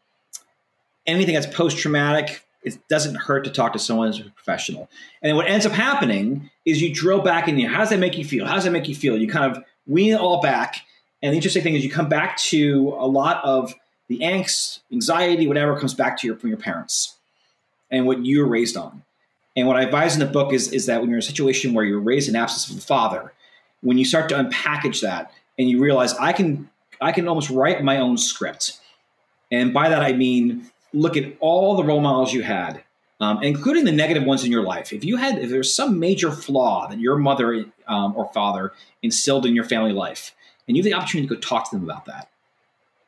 anything 1.07 1.35
that's 1.35 1.47
post 1.47 1.79
traumatic, 1.79 2.45
it 2.63 2.79
doesn't 2.89 3.15
hurt 3.15 3.45
to 3.45 3.51
talk 3.51 3.73
to 3.73 3.79
someone 3.79 4.09
as 4.09 4.21
a 4.21 4.25
professional. 4.25 4.91
And 5.23 5.37
what 5.37 5.49
ends 5.49 5.67
up 5.67 5.73
happening 5.73 6.51
is 6.65 6.83
you 6.83 6.95
drill 6.95 7.21
back 7.21 7.49
in 7.49 7.57
there. 7.57 7.69
How 7.69 7.79
does 7.79 7.91
that 7.91 7.99
make 7.99 8.19
you 8.19 8.25
feel? 8.25 8.47
How 8.47 8.55
does 8.55 8.65
that 8.65 8.73
make 8.73 8.89
you 8.89 8.95
feel? 8.95 9.17
You 9.17 9.29
kind 9.29 9.57
of 9.57 9.65
wean 9.87 10.13
it 10.13 10.21
all 10.21 10.41
back. 10.41 10.83
And 11.23 11.33
the 11.33 11.37
interesting 11.37 11.63
thing 11.63 11.75
is, 11.75 11.85
you 11.85 11.91
come 11.91 12.09
back 12.09 12.37
to 12.39 12.95
a 12.99 13.07
lot 13.07 13.45
of 13.45 13.75
the 14.09 14.21
angst, 14.21 14.81
anxiety, 14.93 15.47
whatever 15.47 15.79
comes 15.79 15.95
back 15.95 16.19
to 16.19 16.27
your 16.27 16.37
from 16.37 16.49
your 16.49 16.59
parents 16.59 17.17
and 17.91 18.07
what 18.07 18.25
you 18.25 18.41
were 18.41 18.49
raised 18.49 18.77
on. 18.77 19.03
And 19.57 19.67
what 19.67 19.77
I 19.77 19.83
advise 19.83 20.15
in 20.15 20.21
the 20.21 20.27
book 20.27 20.53
is, 20.53 20.73
is 20.73 20.87
that 20.87 21.01
when 21.01 21.11
you're 21.11 21.19
in 21.19 21.23
a 21.23 21.27
situation 21.27 21.75
where 21.75 21.85
you're 21.85 22.01
raised 22.01 22.29
in 22.29 22.37
absence 22.37 22.71
of 22.71 22.79
a 22.79 22.87
father, 22.87 23.33
when 23.83 23.99
you 23.99 24.05
start 24.05 24.29
to 24.31 24.37
unpackage 24.37 25.01
that 25.03 25.33
and 25.59 25.69
you 25.69 25.81
realize 25.81 26.15
I 26.15 26.33
can 26.33 26.71
I 27.01 27.13
can 27.13 27.29
almost 27.29 27.51
write 27.51 27.83
my 27.83 27.99
own 27.99 28.17
script. 28.17 28.81
And 29.51 29.73
by 29.73 29.89
that 29.89 30.03
I 30.03 30.13
mean 30.13 30.71
look 30.93 31.17
at 31.17 31.33
all 31.41 31.77
the 31.77 31.85
role 31.85 32.01
models 32.01 32.33
you 32.33 32.43
had, 32.43 32.83
um, 33.21 33.43
including 33.43 33.85
the 33.85 33.93
negative 33.93 34.25
ones 34.25 34.45
in 34.45 34.51
your 34.51 34.63
life. 34.63 34.93
If 34.93 35.05
you 35.05 35.17
had 35.17 35.39
if 35.39 35.51
there's 35.51 35.75
some 35.75 35.99
major 35.99 36.31
flaw 36.31 36.89
that 36.89 36.99
your 36.99 37.17
mother 37.17 37.67
um, 37.87 38.15
or 38.17 38.31
father 38.33 38.73
instilled 39.03 39.47
in 39.47 39.55
your 39.55 39.65
family 39.65 39.93
life, 39.93 40.35
and 40.67 40.77
you 40.77 40.83
have 40.83 40.91
the 40.91 40.95
opportunity 40.95 41.29
to 41.29 41.35
go 41.35 41.41
talk 41.41 41.71
to 41.71 41.77
them 41.77 41.85
about 41.85 42.07
that, 42.07 42.29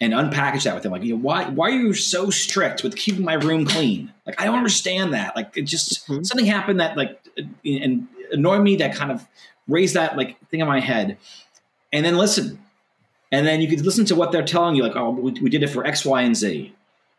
and 0.01 0.13
unpackage 0.13 0.65
that 0.65 0.75
with 0.75 0.83
them. 0.83 0.93
Like, 0.93 1.03
you 1.03 1.15
know, 1.15 1.23
why 1.23 1.49
why 1.49 1.71
are 1.71 1.79
you 1.79 1.95
so 1.95 2.31
strict 2.31 2.83
with 2.83 2.97
keeping 2.97 3.25
my 3.25 3.35
room 3.35 3.65
clean? 3.65 4.13
Like, 4.27 4.41
I 4.41 4.45
don't 4.45 4.57
understand 4.57 5.15
that. 5.15 5.35
Like, 5.37 5.57
it 5.57 5.63
just 5.63 6.07
mm-hmm. 6.07 6.23
something 6.23 6.47
happened 6.47 6.81
that 6.81 6.97
like 6.97 7.19
and 7.65 8.09
annoyed 8.31 8.63
me 8.63 8.77
that 8.77 8.95
kind 8.95 9.11
of 9.11 9.27
raised 9.69 9.95
that 9.95 10.17
like 10.17 10.39
thing 10.49 10.61
in 10.61 10.67
my 10.67 10.81
head. 10.81 11.19
And 11.93 12.05
then 12.05 12.17
listen, 12.17 12.59
and 13.33 13.47
then 13.47 13.63
you 13.63 13.69
could 13.69 13.85
listen 13.85 14.05
to 14.05 14.15
what 14.15 14.31
they're 14.31 14.45
telling 14.45 14.77
you. 14.77 14.83
Like, 14.83 14.95
oh, 14.95 15.11
we, 15.11 15.33
we 15.33 15.51
did 15.51 15.63
it 15.63 15.69
for 15.69 15.85
X, 15.87 16.05
Y, 16.05 16.23
and 16.23 16.37
Z. 16.37 16.67
And 16.67 16.73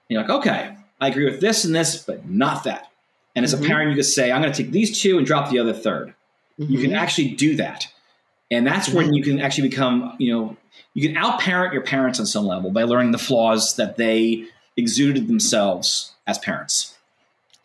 you're 0.07 0.21
like, 0.21 0.29
okay, 0.29 0.77
I 1.01 1.09
agree 1.09 1.25
with 1.25 1.41
this 1.41 1.65
and 1.65 1.75
this, 1.75 2.01
but 2.01 2.29
not 2.29 2.63
that. 2.63 2.89
And 3.35 3.43
as 3.43 3.53
mm-hmm. 3.53 3.65
a 3.65 3.67
parent, 3.67 3.89
you 3.89 3.95
could 3.95 4.05
say, 4.05 4.31
I'm 4.31 4.41
going 4.41 4.53
to 4.53 4.63
take 4.63 4.71
these 4.71 5.01
two 5.01 5.17
and 5.17 5.25
drop 5.25 5.49
the 5.49 5.59
other 5.59 5.73
3rd 5.73 6.13
mm-hmm. 6.13 6.71
You 6.71 6.79
can 6.79 6.91
mm-hmm. 6.91 6.99
actually 6.99 7.29
do 7.29 7.55
that. 7.55 7.87
And 8.51 8.67
that's 8.67 8.89
when 8.89 9.13
you 9.13 9.23
can 9.23 9.39
actually 9.39 9.69
become, 9.69 10.15
you 10.19 10.31
know, 10.31 10.55
you 10.93 11.09
can 11.09 11.19
outparent 11.19 11.73
your 11.73 11.81
parents 11.81 12.19
on 12.19 12.27
some 12.27 12.45
level 12.45 12.69
by 12.69 12.83
learning 12.83 13.11
the 13.11 13.17
flaws 13.17 13.75
that 13.77 13.97
they 13.97 14.45
exuded 14.77 15.27
themselves 15.27 16.13
as 16.27 16.37
parents. 16.37 16.95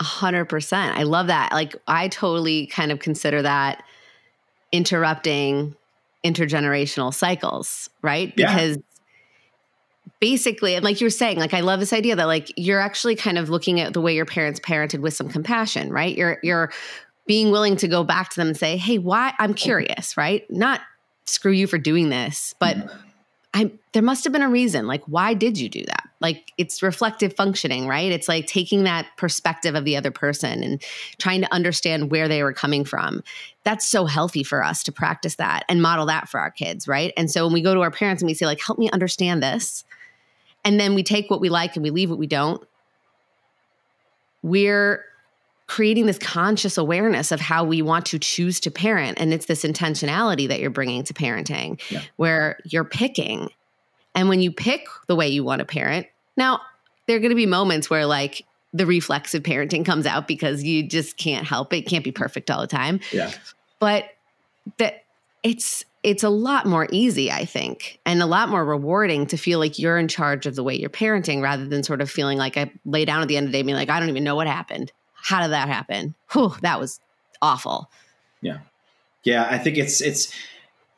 A 0.00 0.04
hundred 0.04 0.46
percent. 0.46 0.96
I 0.96 1.02
love 1.02 1.26
that. 1.26 1.52
Like 1.52 1.76
I 1.86 2.08
totally 2.08 2.68
kind 2.68 2.90
of 2.90 3.00
consider 3.00 3.42
that 3.42 3.82
interrupting 4.72 5.74
intergenerational 6.24 7.14
cycles, 7.14 7.88
right? 8.02 8.34
Because 8.34 8.78
basically, 10.20 10.74
and 10.74 10.84
like 10.84 11.00
you 11.00 11.06
were 11.06 11.10
saying, 11.10 11.38
like 11.38 11.54
I 11.54 11.60
love 11.60 11.80
this 11.80 11.92
idea 11.92 12.16
that 12.16 12.26
like 12.26 12.52
you're 12.56 12.80
actually 12.80 13.16
kind 13.16 13.38
of 13.38 13.50
looking 13.50 13.80
at 13.80 13.92
the 13.92 14.00
way 14.00 14.14
your 14.14 14.26
parents 14.26 14.60
parented 14.60 15.00
with 15.00 15.14
some 15.14 15.28
compassion, 15.28 15.90
right? 15.90 16.16
You're 16.16 16.38
you're 16.42 16.72
being 17.26 17.50
willing 17.50 17.76
to 17.76 17.88
go 17.88 18.04
back 18.04 18.30
to 18.30 18.36
them 18.36 18.48
and 18.48 18.56
say, 18.56 18.76
"Hey, 18.76 18.98
why? 18.98 19.34
I'm 19.38 19.54
curious, 19.54 20.16
right? 20.16 20.44
Not 20.50 20.80
screw 21.26 21.52
you 21.52 21.66
for 21.66 21.78
doing 21.78 22.08
this, 22.08 22.54
but 22.58 22.76
mm-hmm. 22.76 22.98
I 23.54 23.72
there 23.92 24.02
must 24.02 24.24
have 24.24 24.32
been 24.32 24.42
a 24.42 24.48
reason. 24.48 24.86
Like, 24.86 25.04
why 25.06 25.34
did 25.34 25.58
you 25.58 25.68
do 25.68 25.84
that? 25.84 26.07
Like, 26.20 26.52
it's 26.58 26.82
reflective 26.82 27.34
functioning, 27.34 27.86
right? 27.86 28.10
It's 28.10 28.28
like 28.28 28.46
taking 28.46 28.84
that 28.84 29.06
perspective 29.16 29.74
of 29.74 29.84
the 29.84 29.96
other 29.96 30.10
person 30.10 30.64
and 30.64 30.82
trying 31.18 31.42
to 31.42 31.54
understand 31.54 32.10
where 32.10 32.26
they 32.26 32.42
were 32.42 32.52
coming 32.52 32.84
from. 32.84 33.22
That's 33.62 33.86
so 33.86 34.04
healthy 34.04 34.42
for 34.42 34.64
us 34.64 34.82
to 34.84 34.92
practice 34.92 35.36
that 35.36 35.64
and 35.68 35.80
model 35.80 36.06
that 36.06 36.28
for 36.28 36.40
our 36.40 36.50
kids, 36.50 36.88
right? 36.88 37.12
And 37.16 37.30
so 37.30 37.44
when 37.44 37.52
we 37.52 37.62
go 37.62 37.72
to 37.74 37.80
our 37.82 37.90
parents 37.92 38.20
and 38.20 38.26
we 38.28 38.34
say, 38.34 38.46
like, 38.46 38.60
help 38.60 38.78
me 38.78 38.90
understand 38.90 39.42
this, 39.42 39.84
and 40.64 40.80
then 40.80 40.94
we 40.94 41.04
take 41.04 41.30
what 41.30 41.40
we 41.40 41.48
like 41.48 41.76
and 41.76 41.84
we 41.84 41.90
leave 41.90 42.10
what 42.10 42.18
we 42.18 42.26
don't, 42.26 42.66
we're 44.42 45.04
creating 45.68 46.06
this 46.06 46.18
conscious 46.18 46.78
awareness 46.78 47.30
of 47.30 47.40
how 47.40 47.62
we 47.62 47.82
want 47.82 48.06
to 48.06 48.18
choose 48.18 48.58
to 48.58 48.70
parent. 48.70 49.18
And 49.20 49.32
it's 49.32 49.46
this 49.46 49.64
intentionality 49.64 50.48
that 50.48 50.60
you're 50.60 50.70
bringing 50.70 51.04
to 51.04 51.14
parenting 51.14 51.80
yeah. 51.90 52.02
where 52.16 52.58
you're 52.64 52.84
picking. 52.84 53.50
And 54.18 54.28
when 54.28 54.40
you 54.40 54.50
pick 54.50 54.88
the 55.06 55.14
way 55.14 55.28
you 55.28 55.44
want 55.44 55.60
to 55.60 55.64
parent, 55.64 56.08
now 56.36 56.60
there 57.06 57.16
are 57.16 57.20
going 57.20 57.30
to 57.30 57.36
be 57.36 57.46
moments 57.46 57.88
where 57.88 58.04
like 58.04 58.44
the 58.72 58.84
reflexive 58.84 59.44
parenting 59.44 59.86
comes 59.86 60.06
out 60.06 60.26
because 60.26 60.64
you 60.64 60.82
just 60.82 61.16
can't 61.16 61.46
help 61.46 61.72
it. 61.72 61.82
can't 61.82 62.02
be 62.02 62.10
perfect 62.10 62.50
all 62.50 62.60
the 62.60 62.66
time. 62.66 62.98
Yeah. 63.12 63.30
But 63.78 64.06
that 64.78 65.04
it's 65.44 65.84
it's 66.02 66.24
a 66.24 66.30
lot 66.30 66.66
more 66.66 66.88
easy, 66.90 67.30
I 67.30 67.44
think, 67.44 68.00
and 68.04 68.20
a 68.20 68.26
lot 68.26 68.48
more 68.48 68.64
rewarding 68.64 69.28
to 69.28 69.36
feel 69.36 69.60
like 69.60 69.78
you're 69.78 69.98
in 69.98 70.08
charge 70.08 70.46
of 70.46 70.56
the 70.56 70.64
way 70.64 70.74
you're 70.74 70.90
parenting 70.90 71.40
rather 71.40 71.68
than 71.68 71.84
sort 71.84 72.00
of 72.00 72.10
feeling 72.10 72.38
like 72.38 72.56
I 72.56 72.72
lay 72.84 73.04
down 73.04 73.22
at 73.22 73.28
the 73.28 73.36
end 73.36 73.46
of 73.46 73.52
the 73.52 73.58
day 73.58 73.62
being 73.62 73.76
like, 73.76 73.88
I 73.88 74.00
don't 74.00 74.08
even 74.08 74.24
know 74.24 74.34
what 74.34 74.48
happened. 74.48 74.90
How 75.14 75.42
did 75.42 75.52
that 75.52 75.68
happen? 75.68 76.16
Whew, 76.32 76.56
that 76.62 76.80
was 76.80 76.98
awful. 77.40 77.88
Yeah, 78.40 78.58
yeah. 79.22 79.46
I 79.48 79.58
think 79.58 79.78
it's 79.78 80.00
it's 80.00 80.34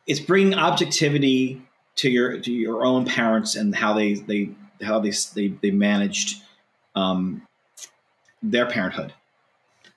it's 0.07 0.21
bringing 0.21 0.55
objectivity 0.55 1.61
to 2.01 2.11
your 2.11 2.41
to 2.41 2.51
your 2.51 2.85
own 2.85 3.05
parents 3.05 3.57
and 3.57 3.75
how 3.75 3.93
they 3.93 4.15
they 4.15 4.51
how 4.83 4.99
they 4.99 5.13
they, 5.35 5.49
they 5.49 5.71
managed 5.71 6.43
um, 6.95 7.47
their 8.43 8.67
parenthood 8.67 9.13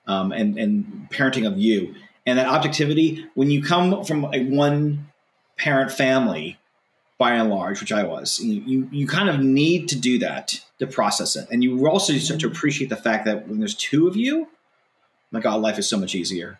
um, 0.06 0.30
and 0.30 0.58
and 0.58 1.08
parenting 1.10 1.46
of 1.46 1.58
you 1.58 1.94
and 2.26 2.38
that 2.38 2.46
objectivity 2.46 3.26
when 3.34 3.50
you 3.50 3.62
come 3.62 4.04
from 4.04 4.24
a 4.34 4.44
one 4.44 5.10
parent 5.56 5.90
family 5.90 6.58
by 7.16 7.34
and 7.34 7.48
large, 7.48 7.80
which 7.80 7.92
I 7.92 8.02
was, 8.02 8.40
you, 8.40 8.88
you, 8.90 9.06
kind 9.06 9.28
of 9.28 9.38
need 9.38 9.88
to 9.90 9.96
do 9.96 10.18
that 10.18 10.60
to 10.80 10.86
process 10.86 11.36
it. 11.36 11.46
And 11.50 11.62
you 11.62 11.88
also 11.88 12.12
start 12.14 12.40
to 12.40 12.48
appreciate 12.48 12.90
the 12.90 12.96
fact 12.96 13.24
that 13.26 13.46
when 13.46 13.60
there's 13.60 13.76
two 13.76 14.08
of 14.08 14.16
you, 14.16 14.48
my 15.30 15.38
God, 15.38 15.60
life 15.60 15.78
is 15.78 15.88
so 15.88 15.96
much 15.96 16.16
easier. 16.16 16.58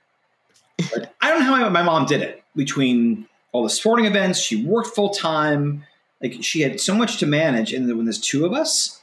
But 0.93 1.13
I 1.21 1.31
don't 1.31 1.41
know 1.41 1.47
how 1.47 1.69
my 1.71 1.83
mom 1.83 2.07
did 2.07 2.23
it 2.23 2.45
between 2.55 3.27
all 3.55 3.63
the 3.63 3.71
sporting 3.71 4.05
events. 4.05 4.41
She 4.41 4.63
worked 4.63 4.95
full 4.95 5.11
time. 5.11 5.85
Like 6.21 6.43
she 6.43 6.61
had 6.61 6.81
so 6.81 6.95
much 6.95 7.19
to 7.19 7.27
manage. 7.27 7.73
And 7.73 7.87
when 7.97 8.05
there's 8.05 8.21
two 8.21 8.45
of 8.45 8.53
us, 8.53 9.03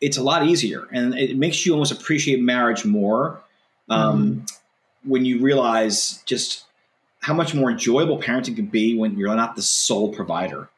it's 0.00 0.18
a 0.18 0.22
lot 0.22 0.46
easier. 0.46 0.86
And 0.92 1.14
it 1.14 1.38
makes 1.38 1.64
you 1.64 1.72
almost 1.72 1.90
appreciate 1.90 2.40
marriage 2.40 2.84
more 2.84 3.40
um, 3.88 4.44
mm-hmm. 4.46 5.10
when 5.10 5.24
you 5.24 5.40
realize 5.40 6.22
just 6.26 6.64
how 7.20 7.32
much 7.32 7.54
more 7.54 7.70
enjoyable 7.70 8.20
parenting 8.20 8.56
can 8.56 8.66
be 8.66 8.96
when 8.96 9.16
you're 9.16 9.34
not 9.34 9.56
the 9.56 9.62
sole 9.62 10.12
provider, 10.12 10.68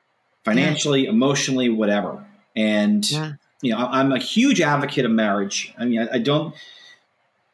financially, 0.45 1.05
yeah. 1.05 1.11
emotionally, 1.11 1.69
whatever. 1.69 2.25
And 2.55 3.11
yeah. 3.11 3.33
you 3.61 3.73
know, 3.73 3.79
I'm 3.79 4.12
a 4.12 4.19
huge 4.19 4.61
advocate 4.61 5.05
of 5.05 5.11
marriage. 5.11 5.75
I 5.77 5.85
mean, 5.85 6.01
I, 6.01 6.14
I 6.14 6.19
don't, 6.19 6.55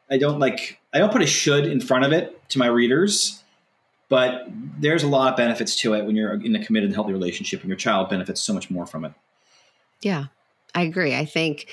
I 0.09 0.19
don't 0.19 0.39
like, 0.39 0.79
I 0.93 0.99
don't 0.99 1.11
put 1.11 1.23
a 1.23 1.25
should 1.25 1.65
in 1.65 1.81
front 1.81 2.05
of 2.05 2.13
it 2.13 2.47
to 2.49 2.59
my 2.59 2.67
readers, 2.67 3.41
but 4.09 4.47
there's 4.79 5.03
a 5.03 5.07
lot 5.07 5.31
of 5.31 5.37
benefits 5.37 5.75
to 5.77 5.93
it 5.93 6.05
when 6.05 6.15
you're 6.15 6.33
in 6.33 6.55
a 6.55 6.63
committed, 6.63 6.93
healthy 6.93 7.13
relationship, 7.13 7.61
and 7.61 7.69
your 7.69 7.77
child 7.77 8.09
benefits 8.09 8.41
so 8.41 8.53
much 8.53 8.69
more 8.69 8.85
from 8.85 9.05
it. 9.05 9.13
Yeah, 10.01 10.25
I 10.73 10.83
agree. 10.83 11.15
I 11.15 11.25
think 11.25 11.67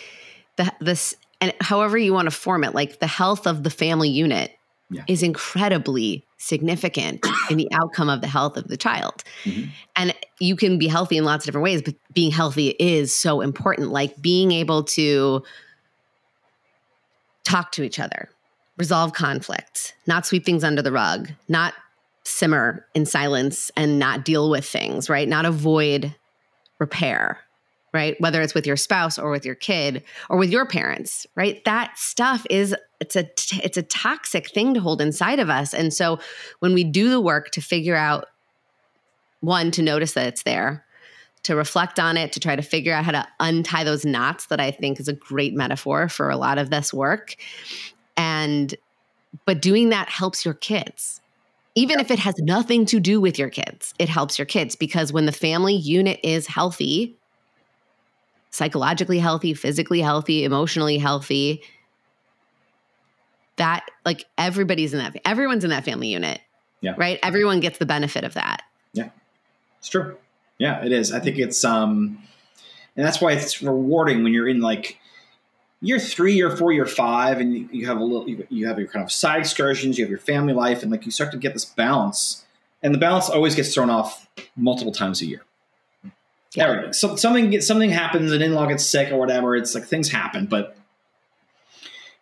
the 0.57 0.73
this 0.81 1.17
and 1.41 1.53
however 1.61 1.99
you 1.99 2.15
want 2.15 2.27
to 2.27 2.31
form 2.31 2.65
it, 2.65 2.75
like 2.75 3.01
the 3.01 3.07
health 3.07 3.47
of 3.47 3.65
the 3.65 3.71
family 3.71 4.09
unit 4.09 4.57
yeah. 4.91 5.03
is 5.09 5.23
incredibly 5.23 6.25
significant 6.39 7.27
in 7.51 7.57
the 7.57 7.69
outcome 7.73 8.09
of 8.09 8.21
the 8.21 8.29
health 8.29 8.57
of 8.57 8.69
the 8.69 8.77
child. 8.77 9.25
Mm-hmm. 9.45 9.71
And 9.97 10.15
you 10.39 10.57
can 10.57 10.79
be 10.79 10.89
healthy 10.89 11.17
in 11.17 11.25
lots 11.25 11.45
of 11.45 11.47
different 11.47 11.65
ways, 11.65 11.83
but 11.83 11.95
being 12.15 12.31
healthy 12.31 12.69
is 12.79 13.15
so 13.15 13.41
important. 13.41 13.91
Like 13.91 14.21
being 14.23 14.53
able 14.53 14.85
to 14.85 15.43
talk 17.45 17.73
to 17.73 17.83
each 17.83 17.99
other, 17.99 18.29
resolve 18.77 19.13
conflicts, 19.13 19.93
not 20.07 20.27
sweep 20.27 20.45
things 20.45 20.65
under 20.65 20.83
the 20.83 20.93
rug, 20.93 21.31
not 21.49 21.75
simmer 22.25 22.87
in 22.95 23.07
silence 23.07 23.71
and 23.77 23.99
not 23.99 24.25
deal 24.25 24.51
with 24.51 24.65
things, 24.65 25.11
right? 25.11 25.29
Not 25.29 25.45
avoid 25.45 26.15
repair, 26.79 27.39
right? 27.93 28.21
Whether 28.21 28.43
it's 28.43 28.55
with 28.55 28.67
your 28.67 28.77
spouse 28.77 29.19
or 29.19 29.31
with 29.31 29.45
your 29.45 29.55
kid 29.55 30.03
or 30.29 30.39
with 30.39 30.51
your 30.51 30.67
parents, 30.67 31.27
right? 31.35 31.65
That 31.65 31.99
stuff 31.99 32.47
is 32.51 32.75
it's 33.01 33.17
a 33.17 33.29
it's 33.65 33.77
a 33.77 33.83
toxic 33.83 34.51
thing 34.51 34.75
to 34.75 34.81
hold 34.81 35.01
inside 35.01 35.41
of 35.41 35.51
us. 35.51 35.75
And 35.75 35.93
so 35.93 36.19
when 36.61 36.75
we 36.75 36.85
do 36.85 37.11
the 37.11 37.21
work 37.21 37.51
to 37.53 37.61
figure 37.61 37.97
out 37.97 38.27
one 39.41 39.71
to 39.73 39.83
notice 39.83 40.13
that 40.13 40.29
it's 40.29 40.45
there, 40.45 40.85
to 41.43 41.57
reflect 41.57 41.99
on 41.99 42.17
it, 42.17 42.33
to 42.33 42.41
try 42.41 42.55
to 42.55 42.63
figure 42.63 42.95
out 42.95 43.05
how 43.05 43.11
to 43.11 43.29
untie 43.41 43.85
those 43.85 44.05
knots 44.05 44.47
that 44.47 44.61
I 44.61 44.71
think 44.71 45.01
is 45.01 45.09
a 45.09 45.13
great 45.13 45.55
metaphor 45.55 46.09
for 46.09 46.31
a 46.31 46.37
lot 46.37 46.59
of 46.59 46.71
this 46.71 46.95
work. 46.95 47.35
And 48.17 48.75
but 49.45 49.61
doing 49.61 49.89
that 49.89 50.09
helps 50.09 50.45
your 50.45 50.55
kids. 50.55 51.22
Even 51.75 52.01
if 52.01 52.11
it 52.11 52.19
has 52.19 52.35
nothing 52.39 52.85
to 52.87 53.01
do 53.01 53.21
with 53.21 53.39
your 53.39 53.49
kids, 53.49 53.95
it 53.99 54.09
helps 54.09 54.39
your 54.39 54.47
kids 54.47 54.77
because 54.77 55.13
when 55.13 55.27
the 55.27 55.33
family 55.33 55.75
unit 55.75 56.21
is 56.23 56.47
healthy, 56.47 57.17
psychologically 58.51 59.19
healthy, 59.19 59.55
physically 59.55 60.01
healthy, 60.01 60.45
emotionally 60.45 60.99
healthy, 60.99 61.63
that 63.57 63.85
like 64.05 64.27
everybody's 64.37 64.93
in 64.93 64.99
that 64.99 65.17
everyone's 65.25 65.65
in 65.65 65.71
that 65.71 65.85
family 65.85 66.09
unit. 66.09 66.41
Yeah. 66.81 66.95
Right? 66.97 67.19
Everyone 67.23 67.61
gets 67.61 67.79
the 67.79 67.87
benefit 67.87 68.25
of 68.25 68.35
that. 68.35 68.63
Yeah. 68.93 69.11
It's 69.79 69.89
true. 69.89 70.17
Yeah, 70.59 70.85
it 70.85 70.93
is. 70.93 71.13
I 71.13 71.21
think 71.21 71.39
it's 71.39 71.65
um 71.65 72.19
and 72.97 73.07
that's 73.07 73.21
why 73.21 73.33
it's 73.33 73.63
rewarding 73.63 74.23
when 74.23 74.33
you're 74.33 74.49
in 74.49 74.61
like 74.61 74.99
year 75.83 75.99
three, 75.99 76.35
year 76.35 76.57
four, 76.57 76.73
year 76.73 76.87
five, 76.87 77.41
and 77.41 77.69
you, 77.73 77.87
have 77.87 77.99
a 77.99 78.05
little, 78.05 78.27
you 78.29 78.67
have 78.67 78.79
your 78.79 78.89
kind 78.89 79.05
of 79.05 79.13
side 79.13 79.41
excursions, 79.41 79.99
you 79.99 80.05
have 80.05 80.11
your 80.11 80.19
family 80.19 80.55
life, 80.55 80.83
and 80.83 80.91
like 80.91 81.05
you 81.05 81.11
start 81.11 81.33
to 81.33 81.37
get 81.37 81.53
this 81.53 81.65
balance, 81.65 82.45
and 82.83 82.95
the 82.95 82.99
balance 82.99 83.29
always 83.29 83.55
gets 83.55 83.75
thrown 83.75 83.91
off 83.91 84.29
multiple 84.57 84.93
times 84.93 85.21
a 85.21 85.27
year. 85.27 85.43
Yeah. 86.55 86.93
So, 86.93 87.17
something 87.17 87.51
gets, 87.51 87.67
something 87.67 87.91
happens, 87.91 88.31
an 88.33 88.43
in-law 88.43 88.67
gets 88.67 88.87
sick 88.87 89.11
or 89.11 89.17
whatever. 89.17 89.57
It's 89.57 89.75
like 89.75 89.85
things 89.85 90.11
happen, 90.11 90.47
but 90.47 90.77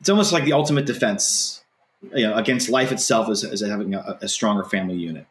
it's 0.00 0.08
almost 0.08 0.32
like 0.32 0.44
the 0.44 0.52
ultimate 0.52 0.86
defense, 0.86 1.62
you 2.14 2.26
know, 2.26 2.34
against 2.34 2.70
life 2.70 2.92
itself 2.92 3.28
is, 3.28 3.44
is 3.44 3.60
having 3.60 3.94
a, 3.94 4.18
a 4.22 4.28
stronger 4.28 4.64
family 4.64 4.96
unit. 4.96 5.26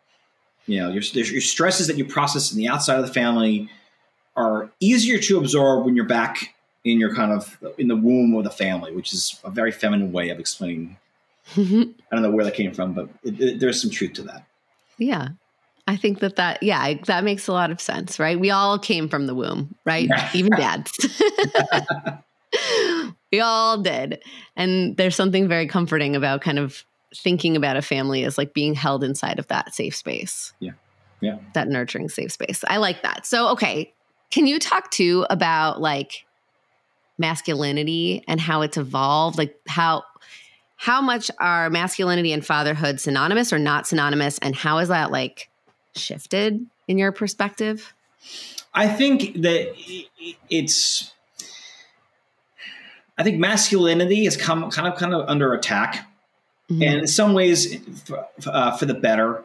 You 0.68 0.82
know, 0.82 0.90
your, 0.90 1.02
your 1.02 1.42
stresses 1.42 1.88
that 1.88 1.98
you 1.98 2.06
process 2.06 2.52
in 2.52 2.58
the 2.60 2.68
outside 2.68 3.00
of 3.00 3.08
the 3.08 3.14
family 3.14 3.70
are 4.36 4.70
easier 4.80 5.18
to 5.18 5.40
absorb 5.40 5.86
when 5.86 5.96
you're 5.96 6.06
back 6.06 6.54
in 6.84 7.00
your 7.00 7.14
kind 7.14 7.32
of 7.32 7.58
in 7.78 7.88
the 7.88 7.96
womb 7.96 8.36
of 8.36 8.44
the 8.44 8.50
family, 8.50 8.94
which 8.94 9.14
is 9.14 9.40
a 9.44 9.50
very 9.50 9.72
feminine 9.72 10.12
way 10.12 10.30
of 10.30 10.40
explaining. 10.40 10.98
I 11.58 11.62
don't 12.12 12.22
know 12.22 12.32
where 12.32 12.46
that 12.46 12.54
came 12.54 12.74
from, 12.74 12.94
but 12.94 13.10
it, 13.24 13.40
it, 13.42 13.60
there's 13.60 13.82
some 13.82 13.90
truth 13.90 14.14
to 14.14 14.24
that. 14.24 14.46
Yeah, 14.98 15.30
I 15.88 15.96
think 15.96 16.20
that 16.20 16.36
that 16.36 16.62
yeah 16.62 16.94
that 17.06 17.24
makes 17.24 17.48
a 17.48 17.54
lot 17.54 17.72
of 17.72 17.82
sense, 17.82 18.20
right? 18.20 18.40
We 18.40 18.52
all 18.52 18.78
came 18.78 19.10
from 19.10 19.28
the 19.28 19.36
womb, 19.36 19.76
right? 19.86 20.10
Even 20.34 20.52
dads. 20.58 20.92
we 23.32 23.40
all 23.40 23.82
did, 23.82 24.22
and 24.56 24.96
there's 24.98 25.16
something 25.16 25.48
very 25.48 25.68
comforting 25.68 26.16
about 26.16 26.42
kind 26.42 26.60
of 26.60 26.86
thinking 27.16 27.56
about 27.56 27.78
a 27.78 27.82
family 27.82 28.24
as 28.24 28.38
like 28.38 28.54
being 28.54 28.74
held 28.74 29.04
inside 29.04 29.40
of 29.40 29.48
that 29.48 29.74
safe 29.74 29.96
space. 29.96 30.54
Yeah. 30.60 30.72
Yeah. 31.22 31.38
That 31.54 31.68
nurturing 31.68 32.10
safe 32.10 32.32
space. 32.32 32.64
I 32.68 32.78
like 32.78 33.02
that. 33.04 33.26
So, 33.26 33.50
okay. 33.50 33.94
Can 34.32 34.48
you 34.48 34.60
talk 34.60 34.92
too 34.92 35.26
about 35.30 35.82
like 35.82 36.26
masculinity 37.20 38.24
and 38.28 38.40
how 38.40 38.62
it's 38.62 38.78
evolved 38.78 39.38
like 39.38 39.60
how 39.68 40.04
how 40.78 41.02
much 41.02 41.30
are 41.40 41.70
masculinity 41.70 42.32
and 42.32 42.46
fatherhood 42.46 43.02
synonymous 43.02 43.52
or 43.52 43.60
not 43.60 43.86
synonymous 43.86 44.40
and 44.40 44.56
how 44.56 44.78
is 44.78 44.88
that 44.88 45.12
like 45.12 45.50
shifted 45.94 46.66
in 46.88 46.98
your 46.98 47.12
perspective? 47.12 47.94
I 48.74 48.88
think 48.88 49.42
that 49.42 49.76
it's 50.50 51.14
i 53.18 53.24
think 53.24 53.40
masculinity 53.40 54.24
has 54.24 54.38
come 54.38 54.70
kind 54.72 54.88
of 54.88 54.98
kind 54.98 55.14
of 55.14 55.28
under 55.28 55.54
attack. 55.54 56.06
Mm-hmm. 56.70 56.84
and 56.84 57.00
in 57.02 57.08
some 57.08 57.34
ways 57.34 57.80
uh, 58.46 58.78
for 58.78 58.86
the 58.86 58.94
better. 58.94 59.44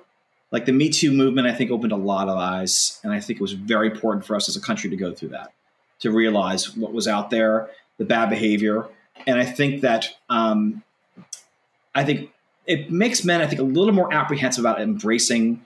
Like 0.50 0.66
the 0.66 0.72
me 0.72 0.88
too 0.90 1.10
movement 1.10 1.48
i 1.48 1.52
think 1.52 1.72
opened 1.72 1.90
a 1.90 1.96
lot 1.96 2.28
of 2.28 2.37
eyes 2.38 3.00
and 3.02 3.12
i 3.12 3.18
think 3.18 3.40
it 3.40 3.42
was 3.42 3.54
very 3.54 3.90
important 3.90 4.24
for 4.24 4.37
us 4.37 4.48
as 4.48 4.54
a 4.56 4.60
country 4.60 4.88
to 4.88 4.96
go 4.96 5.12
through 5.12 5.30
that 5.30 5.52
to 6.00 6.11
realize 6.11 6.76
what 6.76 6.92
was 6.92 7.09
out 7.09 7.30
there, 7.30 7.70
the 7.98 8.04
bad 8.04 8.30
behavior, 8.30 8.88
and 9.26 9.38
I 9.38 9.44
think 9.44 9.83
that 9.83 10.16
um, 10.28 10.83
I 11.94 12.04
think 12.04 12.30
it 12.66 12.90
makes 12.90 13.24
men 13.24 13.40
I 13.40 13.46
think 13.46 13.61
a 13.61 13.64
little 13.64 13.92
more 13.92 14.12
apprehensive 14.12 14.64
about 14.64 14.80
embracing 14.80 15.64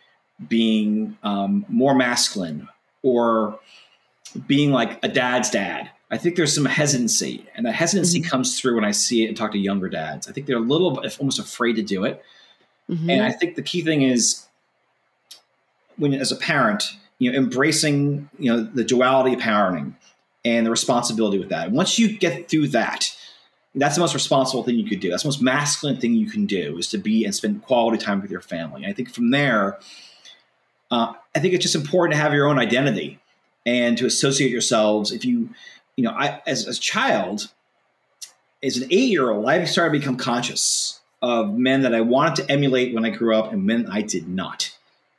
being 0.49 1.17
um, 1.23 1.65
more 1.69 1.95
masculine 1.95 2.69
or 3.03 3.59
being 4.47 4.71
like 4.71 5.03
a 5.03 5.09
dad's 5.09 5.51
dad. 5.51 5.91
I 6.11 6.17
think 6.17 6.37
there's 6.37 6.55
some 6.55 6.65
hesitancy, 6.65 7.47
and 7.55 7.67
that 7.67 7.75
hesitancy 7.75 8.21
mm-hmm. 8.21 8.31
comes 8.31 8.59
through 8.59 8.77
when 8.77 8.85
I 8.85 8.93
see 8.93 9.25
it 9.25 9.29
and 9.29 9.37
talk 9.37 9.53
to 9.53 9.59
younger 9.59 9.89
dads. 9.89 10.27
I 10.27 10.33
think 10.33 10.47
they're 10.47 10.57
a 10.57 10.61
little 10.61 11.03
almost 11.19 11.39
afraid 11.39 11.75
to 11.77 11.83
do 11.83 12.05
it, 12.05 12.23
mm-hmm. 12.89 13.11
and 13.11 13.23
I 13.23 13.31
think 13.31 13.57
the 13.57 13.63
key 13.63 13.83
thing 13.83 14.03
is 14.03 14.47
when, 15.97 16.15
as 16.15 16.33
a 16.33 16.37
parent, 16.37 16.95
you 17.19 17.31
know, 17.31 17.39
embracing 17.39 18.31
you 18.39 18.51
know 18.51 18.63
the 18.63 18.85
duality 18.85 19.35
of 19.35 19.41
parenting 19.41 19.95
and 20.49 20.65
the 20.65 20.71
responsibility 20.71 21.39
with 21.39 21.51
that. 21.51 21.71
Once 21.71 21.99
you 21.99 22.17
get 22.17 22.49
through 22.49 22.69
that, 22.69 23.15
that's 23.75 23.97
the 23.97 24.01
most 24.01 24.15
responsible 24.15 24.63
thing 24.63 24.77
you 24.77 24.89
could 24.89 25.01
do. 25.01 25.11
That's 25.11 25.25
the 25.25 25.29
most 25.29 25.43
masculine 25.43 26.01
thing 26.01 26.15
you 26.15 26.31
can 26.31 26.47
do 26.47 26.79
is 26.79 26.89
to 26.89 26.99
be 26.99 27.25
and 27.25 27.35
spend 27.35 27.63
quality 27.63 27.99
time 27.99 28.23
with 28.23 28.31
your 28.31 28.41
family. 28.41 28.87
I 28.87 28.95
think 28.95 29.13
from 29.13 29.31
there, 29.31 29.79
uh, 30.91 31.13
I 31.37 31.39
think 31.39 31.53
it's 31.53 31.63
just 31.63 31.75
important 31.75 32.17
to 32.17 32.23
have 32.23 32.33
your 32.33 32.49
own 32.49 32.59
identity 32.59 33.21
and 33.67 33.99
to 33.99 34.07
associate 34.07 34.51
yourselves. 34.51 35.13
If 35.13 35.27
you, 35.27 35.51
you 35.97 36.05
know, 36.05 36.13
I 36.13 36.41
as, 36.47 36.67
as 36.67 36.79
a 36.79 36.81
child, 36.81 37.53
as 38.63 38.79
an 38.79 38.89
eight 38.91 39.11
year 39.11 39.31
old, 39.31 39.47
I 39.47 39.63
started 39.65 39.93
to 39.93 39.99
become 39.99 40.17
conscious 40.17 41.01
of 41.21 41.53
men 41.53 41.83
that 41.83 41.95
I 41.95 42.01
wanted 42.01 42.37
to 42.37 42.51
emulate 42.51 42.95
when 42.95 43.05
I 43.05 43.11
grew 43.11 43.37
up 43.37 43.53
and 43.53 43.67
men 43.67 43.87
I 43.91 44.01
did 44.01 44.29
not. 44.29 44.75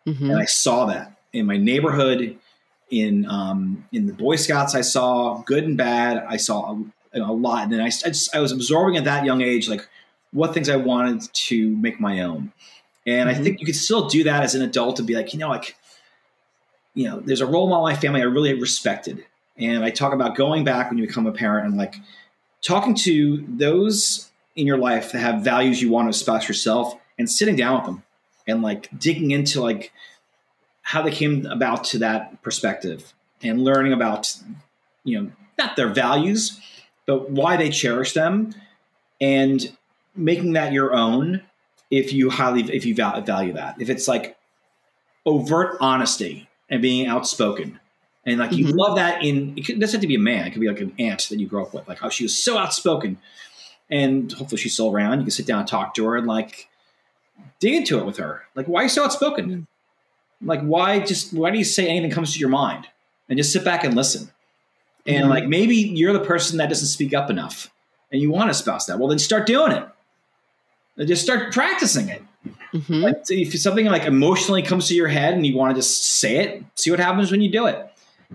Mm-hmm. 0.08 0.32
And 0.32 0.39
I 0.39 0.46
saw 0.46 0.86
that 0.86 1.20
in 1.34 1.46
my 1.46 1.58
neighborhood 1.58 2.39
in 2.89 3.25
um, 3.30 3.86
in 3.91 4.08
the 4.08 4.13
Boy 4.13 4.36
Scouts. 4.36 4.75
I 4.75 4.82
saw 4.82 5.41
good 5.45 5.63
and 5.63 5.78
bad. 5.78 6.23
I 6.28 6.38
saw 6.38 6.78
a, 7.13 7.19
a 7.19 7.34
lot, 7.34 7.63
and 7.63 7.73
then 7.73 7.82
I, 7.82 7.88
I, 7.88 7.89
just, 7.89 8.36
I 8.36 8.39
was 8.39 8.52
absorbing 8.52 8.97
at 8.97 9.04
that 9.06 9.25
young 9.25 9.41
age 9.41 9.69
like 9.69 9.88
what 10.32 10.54
things 10.54 10.69
I 10.69 10.75
wanted 10.75 11.34
to 11.34 11.75
make 11.78 11.99
my 11.99 12.21
own. 12.21 12.52
And 13.06 13.30
mm-hmm. 13.30 13.39
I 13.39 13.43
think 13.43 13.60
you 13.60 13.65
could 13.65 13.75
still 13.75 14.08
do 14.08 14.23
that 14.25 14.43
as 14.43 14.56
an 14.56 14.62
adult 14.62 14.97
to 14.97 15.04
be 15.04 15.15
like, 15.15 15.34
you 15.34 15.39
know, 15.39 15.49
like, 15.49 15.75
you 16.93 17.08
know, 17.08 17.19
there's 17.19 17.41
a 17.41 17.45
role 17.45 17.67
model 17.67 17.88
in 17.88 17.93
my 17.93 17.99
family 17.99 18.21
I 18.21 18.25
really 18.25 18.54
respected. 18.54 19.25
And 19.58 19.84
I 19.84 19.89
talk 19.89 20.13
about 20.13 20.36
going 20.36 20.63
back 20.63 20.89
when 20.89 20.97
you 20.97 21.08
become 21.08 21.28
a 21.28 21.32
parent 21.32 21.67
and 21.67 21.78
like 21.78 21.95
talking 22.62 22.95
to 22.95 23.45
those 23.47 24.30
in 24.56 24.67
your 24.67 24.78
life 24.78 25.12
that 25.12 25.19
have 25.19 25.41
values 25.41 25.82
you 25.82 25.89
want 25.89 26.06
to 26.06 26.10
espouse 26.10 26.47
yourself 26.47 26.95
and 27.17 27.30
sitting 27.30 27.56
down 27.56 27.75
with 27.75 27.86
them 27.86 28.04
and 28.47 28.62
like 28.62 28.89
digging 28.97 29.32
into 29.32 29.62
like 29.62 29.91
how 30.89 31.04
they 31.04 31.12
came 31.12 31.45
about 31.45 31.84
to 31.84 31.99
that 31.99 32.41
perspective 32.41 33.13
and 33.43 33.63
learning 33.63 33.93
about, 33.93 34.36
you 35.04 35.21
know, 35.21 35.32
not 35.56 35.75
their 35.75 35.89
values, 35.89 36.60
but 37.06 37.30
why 37.30 37.56
they 37.58 37.69
cherish 37.69 38.13
them 38.13 38.56
and 39.21 39.78
making 40.15 40.54
that 40.54 40.73
your 40.73 40.95
own 40.95 41.43
if 41.91 42.12
you 42.12 42.32
highly 42.32 42.63
if 42.75 42.88
you 42.88 42.95
value 42.95 43.54
that. 43.54 43.80
If 43.80 43.88
it's 43.88 44.08
like 44.08 44.36
overt 45.28 45.78
honesty 45.80 46.49
and 46.71 46.82
being 46.82 47.06
outspoken 47.06 47.80
and 48.25 48.39
like 48.39 48.49
mm-hmm. 48.49 48.69
you 48.69 48.73
love 48.73 48.95
that 48.95 49.23
in 49.23 49.60
it 49.60 49.80
doesn't 49.80 49.99
have 49.99 50.02
to 50.02 50.08
be 50.08 50.15
a 50.15 50.19
man. 50.19 50.48
It 50.48 50.54
could 50.54 50.62
be 50.62 50.69
like 50.69 50.81
an 50.81 50.96
aunt 50.98 51.27
that 51.29 51.40
you 51.40 51.46
grew 51.46 51.62
up 51.62 51.71
with. 51.71 51.87
Like 51.87 52.04
oh 52.04 52.10
she 52.10 52.23
was 52.23 52.35
so 52.35 52.58
outspoken. 52.58 53.19
And 53.92 54.31
hopefully 54.31 54.60
she's 54.60 54.73
still 54.73 54.92
around. 54.92 55.19
You 55.19 55.25
can 55.25 55.31
sit 55.31 55.46
down 55.46 55.60
and 55.60 55.67
talk 55.67 55.94
to 55.96 56.06
her 56.06 56.17
and 56.17 56.25
like 56.25 56.67
dig 57.60 57.75
into 57.75 58.00
it 58.00 58.08
with 58.08 58.17
her. 58.17 58.42
Like 58.56 58.65
why 58.65 58.79
are 58.79 58.83
you 58.85 58.90
so 58.90 59.06
outspoken 59.06 59.67
like, 60.42 60.62
why 60.62 61.00
just 61.00 61.33
why 61.33 61.52
do 61.52 61.58
you 61.58 61.63
say 61.63 61.87
anything 61.87 62.12
comes 62.12 62.33
to 62.33 62.40
your 62.40 62.50
mind 62.50 62.87
and 63.27 63.37
just 63.37 63.52
sit 63.52 63.63
back 63.63 63.83
and 63.83 63.96
listen? 63.96 64.31
And 65.06 65.23
mm-hmm. 65.23 65.29
like 65.29 65.48
maybe 65.48 65.75
you're 65.75 66.13
the 66.13 66.19
person 66.19 66.58
that 66.58 66.69
doesn't 66.69 66.87
speak 66.87 67.13
up 67.13 67.29
enough, 67.29 67.71
and 68.12 68.21
you 68.21 68.31
want 68.31 68.50
to 68.50 68.54
spouse 68.54 68.85
that. 68.85 69.00
Well, 69.00 69.08
then 69.08 69.19
start 69.19 69.46
doing 69.46 69.71
it. 69.71 69.87
And 70.98 71.08
just 71.08 71.23
start 71.23 71.54
practicing 71.54 72.10
it. 72.10 72.21
Mm-hmm. 72.73 72.94
Like, 72.94 73.17
if 73.29 73.58
something 73.60 73.85
like 73.85 74.04
emotionally 74.04 74.62
comes 74.62 74.87
to 74.90 74.96
your 74.96 75.08
head 75.08 75.33
and 75.33 75.46
you 75.46 75.56
want 75.56 75.73
to 75.73 75.79
just 75.79 76.06
say 76.06 76.37
it, 76.37 76.63
see 76.75 76.92
what 76.92 77.00
happens 77.00 77.31
when 77.31 77.42
you 77.42 77.50
do 77.50 77.67
it. 77.67 77.85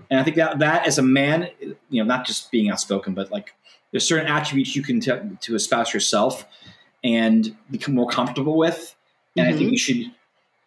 And 0.09 0.19
I 0.19 0.23
think 0.23 0.35
that 0.35 0.59
that 0.59 0.87
as 0.87 0.97
a 0.97 1.01
man, 1.01 1.49
you 1.61 2.03
know, 2.03 2.03
not 2.03 2.25
just 2.25 2.51
being 2.51 2.69
outspoken, 2.69 3.13
but 3.13 3.31
like 3.31 3.53
there's 3.91 4.05
certain 4.05 4.27
attributes 4.27 4.75
you 4.75 4.81
can 4.81 4.99
t- 4.99 5.11
to 5.41 5.55
espouse 5.55 5.93
yourself 5.93 6.45
and 7.03 7.55
become 7.69 7.95
more 7.95 8.09
comfortable 8.09 8.57
with 8.57 8.95
And 9.35 9.47
Mm-hmm. 9.47 9.53
I 9.53 9.57
think 9.57 9.71
you 9.71 9.77
should 9.77 10.11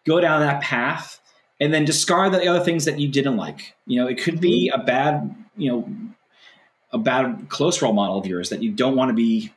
go 0.05 0.19
down 0.19 0.41
that 0.41 0.61
path 0.61 1.19
and 1.59 1.73
then 1.73 1.85
discard 1.85 2.31
the 2.33 2.47
other 2.47 2.63
things 2.63 2.85
that 2.85 2.99
you 2.99 3.07
didn't 3.07 3.37
like. 3.37 3.75
You 3.85 4.01
know, 4.01 4.07
it 4.07 4.21
could 4.21 4.39
be 4.39 4.69
Mm-hmm. 4.73 4.81
a 4.81 4.83
bad, 4.85 5.35
you 5.57 5.71
know, 5.71 5.89
a 6.91 6.97
bad 6.97 7.47
close 7.49 7.81
role 7.81 7.93
model 7.93 8.17
of 8.17 8.25
yours 8.25 8.49
that 8.49 8.63
you 8.63 8.71
don't 8.71 8.95
want 8.95 9.09
to 9.09 9.13
be 9.13 9.51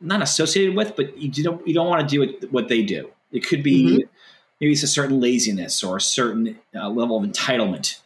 not 0.00 0.22
associated 0.22 0.76
with, 0.76 0.94
but 0.96 1.16
you 1.18 1.30
don't 1.42 1.66
you 1.66 1.74
don't 1.74 1.88
want 1.88 2.06
to 2.08 2.14
do 2.14 2.22
it, 2.22 2.52
what 2.52 2.68
they 2.68 2.82
do. 2.82 3.10
It 3.32 3.46
could 3.46 3.62
be 3.62 3.82
Mhm. 3.84 4.08
maybe 4.60 4.72
it's 4.72 4.82
a 4.82 4.86
certain 4.86 5.20
laziness 5.20 5.82
or 5.82 5.96
a 5.96 6.00
certain 6.00 6.58
uh, 6.74 6.88
level 6.88 7.16
of 7.16 7.28
entitlement, 7.28 7.98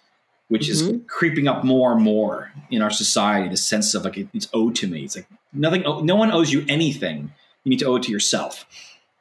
which 0.48 0.68
is 0.68 0.82
Mhm. 0.84 1.06
creeping 1.08 1.46
up 1.48 1.62
more 1.64 1.92
and 1.92 2.00
more 2.02 2.52
in 2.70 2.80
our 2.80 2.90
society. 2.90 3.48
The 3.48 3.56
sense 3.56 3.94
of 3.94 4.04
like 4.04 4.16
it- 4.18 4.28
it's 4.32 4.48
owed 4.54 4.76
to 4.76 4.86
me. 4.86 5.02
It's 5.04 5.16
like 5.16 5.26
nothing. 5.52 5.82
No 6.04 6.14
one 6.16 6.30
owes 6.32 6.52
you 6.52 6.64
anything. 6.68 7.32
You 7.64 7.70
need 7.70 7.80
to 7.80 7.86
owe 7.86 7.96
it 7.96 8.04
to 8.04 8.12
yourself. 8.12 8.64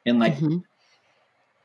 And 0.06 0.20
like 0.20 0.38
Mhm. 0.38 0.64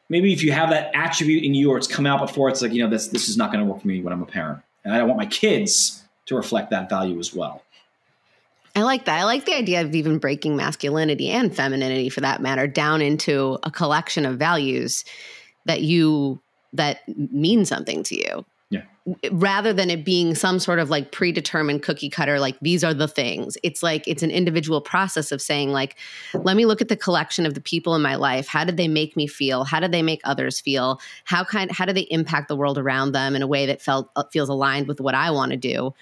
Maybe 0.09 0.33
if 0.33 0.43
you 0.43 0.53
have 0.53 0.71
that 0.71 0.91
attribute 0.95 1.45
in 1.45 1.55
you 1.55 1.71
or 1.71 1.79
it's 1.79 1.87
come 1.87 2.07
out 2.07 2.21
before, 2.21 2.49
it's 2.49 2.63
like 2.63 2.73
you 2.73 2.83
know 2.83 2.91
this 2.91 3.09
this 3.09 3.29
is 3.29 3.37
not 3.37 3.53
going 3.53 3.65
to 3.65 3.71
work 3.71 3.81
for 3.81 3.89
me 3.89 4.01
when 4.01 4.13
I'm 4.13 4.23
a 4.23 4.27
parent, 4.27 4.61
and 4.85 4.95
I 4.95 4.99
don't 4.99 5.09
want 5.09 5.19
my 5.19 5.27
kids 5.27 6.03
to 6.27 6.37
reflect 6.37 6.71
that 6.71 6.89
value 6.89 7.19
as 7.19 7.35
well. 7.35 7.63
I 8.77 8.83
like 8.83 9.05
that. 9.05 9.21
I 9.21 9.25
like 9.25 9.45
the 9.45 9.55
idea 9.55 9.83
of 9.83 9.95
even 9.95 10.19
breaking 10.19 10.57
masculinity 10.57 11.31
and 11.31 11.55
femininity 11.55 12.09
for 12.09 12.21
that 12.23 12.43
matter 12.43 12.67
down 12.67 13.03
into 13.03 13.59
a 13.63 13.71
collection 13.71 14.27
of 14.27 14.37
values 14.37 15.05
that 15.65 15.83
you 15.83 16.41
that 16.73 17.01
mean 17.07 17.65
something 17.65 18.03
to 18.03 18.17
you. 18.17 18.45
Yeah. 18.71 18.83
Rather 19.31 19.73
than 19.73 19.91
it 19.91 20.05
being 20.05 20.35
some 20.35 20.59
sort 20.59 20.79
of 20.79 20.91
like 20.91 21.13
predetermined 21.13 21.83
cookie 21.83 22.09
cutter 22.09 22.41
like 22.41 22.59
these 22.61 22.83
are 22.83 22.95
the 22.95 23.07
things. 23.07 23.59
It's 23.63 23.83
like 23.83 24.09
it's 24.09 24.23
an 24.23 24.31
individual 24.31 24.81
process 24.81 25.31
of 25.31 25.43
saying 25.43 25.71
like 25.71 25.97
let 26.33 26.57
me 26.57 26.65
look 26.67 26.81
at 26.81 26.89
the 26.89 26.97
collection 26.97 27.45
of 27.45 27.55
the 27.55 27.61
people 27.61 27.95
in 27.95 28.03
my 28.03 28.15
life. 28.17 28.49
How 28.49 28.65
did 28.65 28.77
they 28.77 28.89
make 28.89 29.17
me 29.17 29.27
feel? 29.27 29.65
How 29.65 29.81
did 29.81 29.93
they 29.93 30.03
make 30.03 30.23
others 30.25 30.61
feel? 30.61 31.01
How 31.25 31.45
kind 31.45 31.71
how 31.71 31.85
do 31.85 31.93
they 31.93 32.07
impact 32.11 32.49
the 32.49 32.57
world 32.57 32.79
around 32.79 33.13
them 33.13 33.37
in 33.37 33.43
a 33.43 33.47
way 33.47 33.67
that 33.67 33.83
felt 33.83 34.11
uh, 34.17 34.25
feels 34.33 34.49
aligned 34.49 34.89
with 34.89 35.01
what 35.01 35.15
I 35.15 35.31
want 35.31 35.51
to 35.53 35.59
do? 35.59 35.95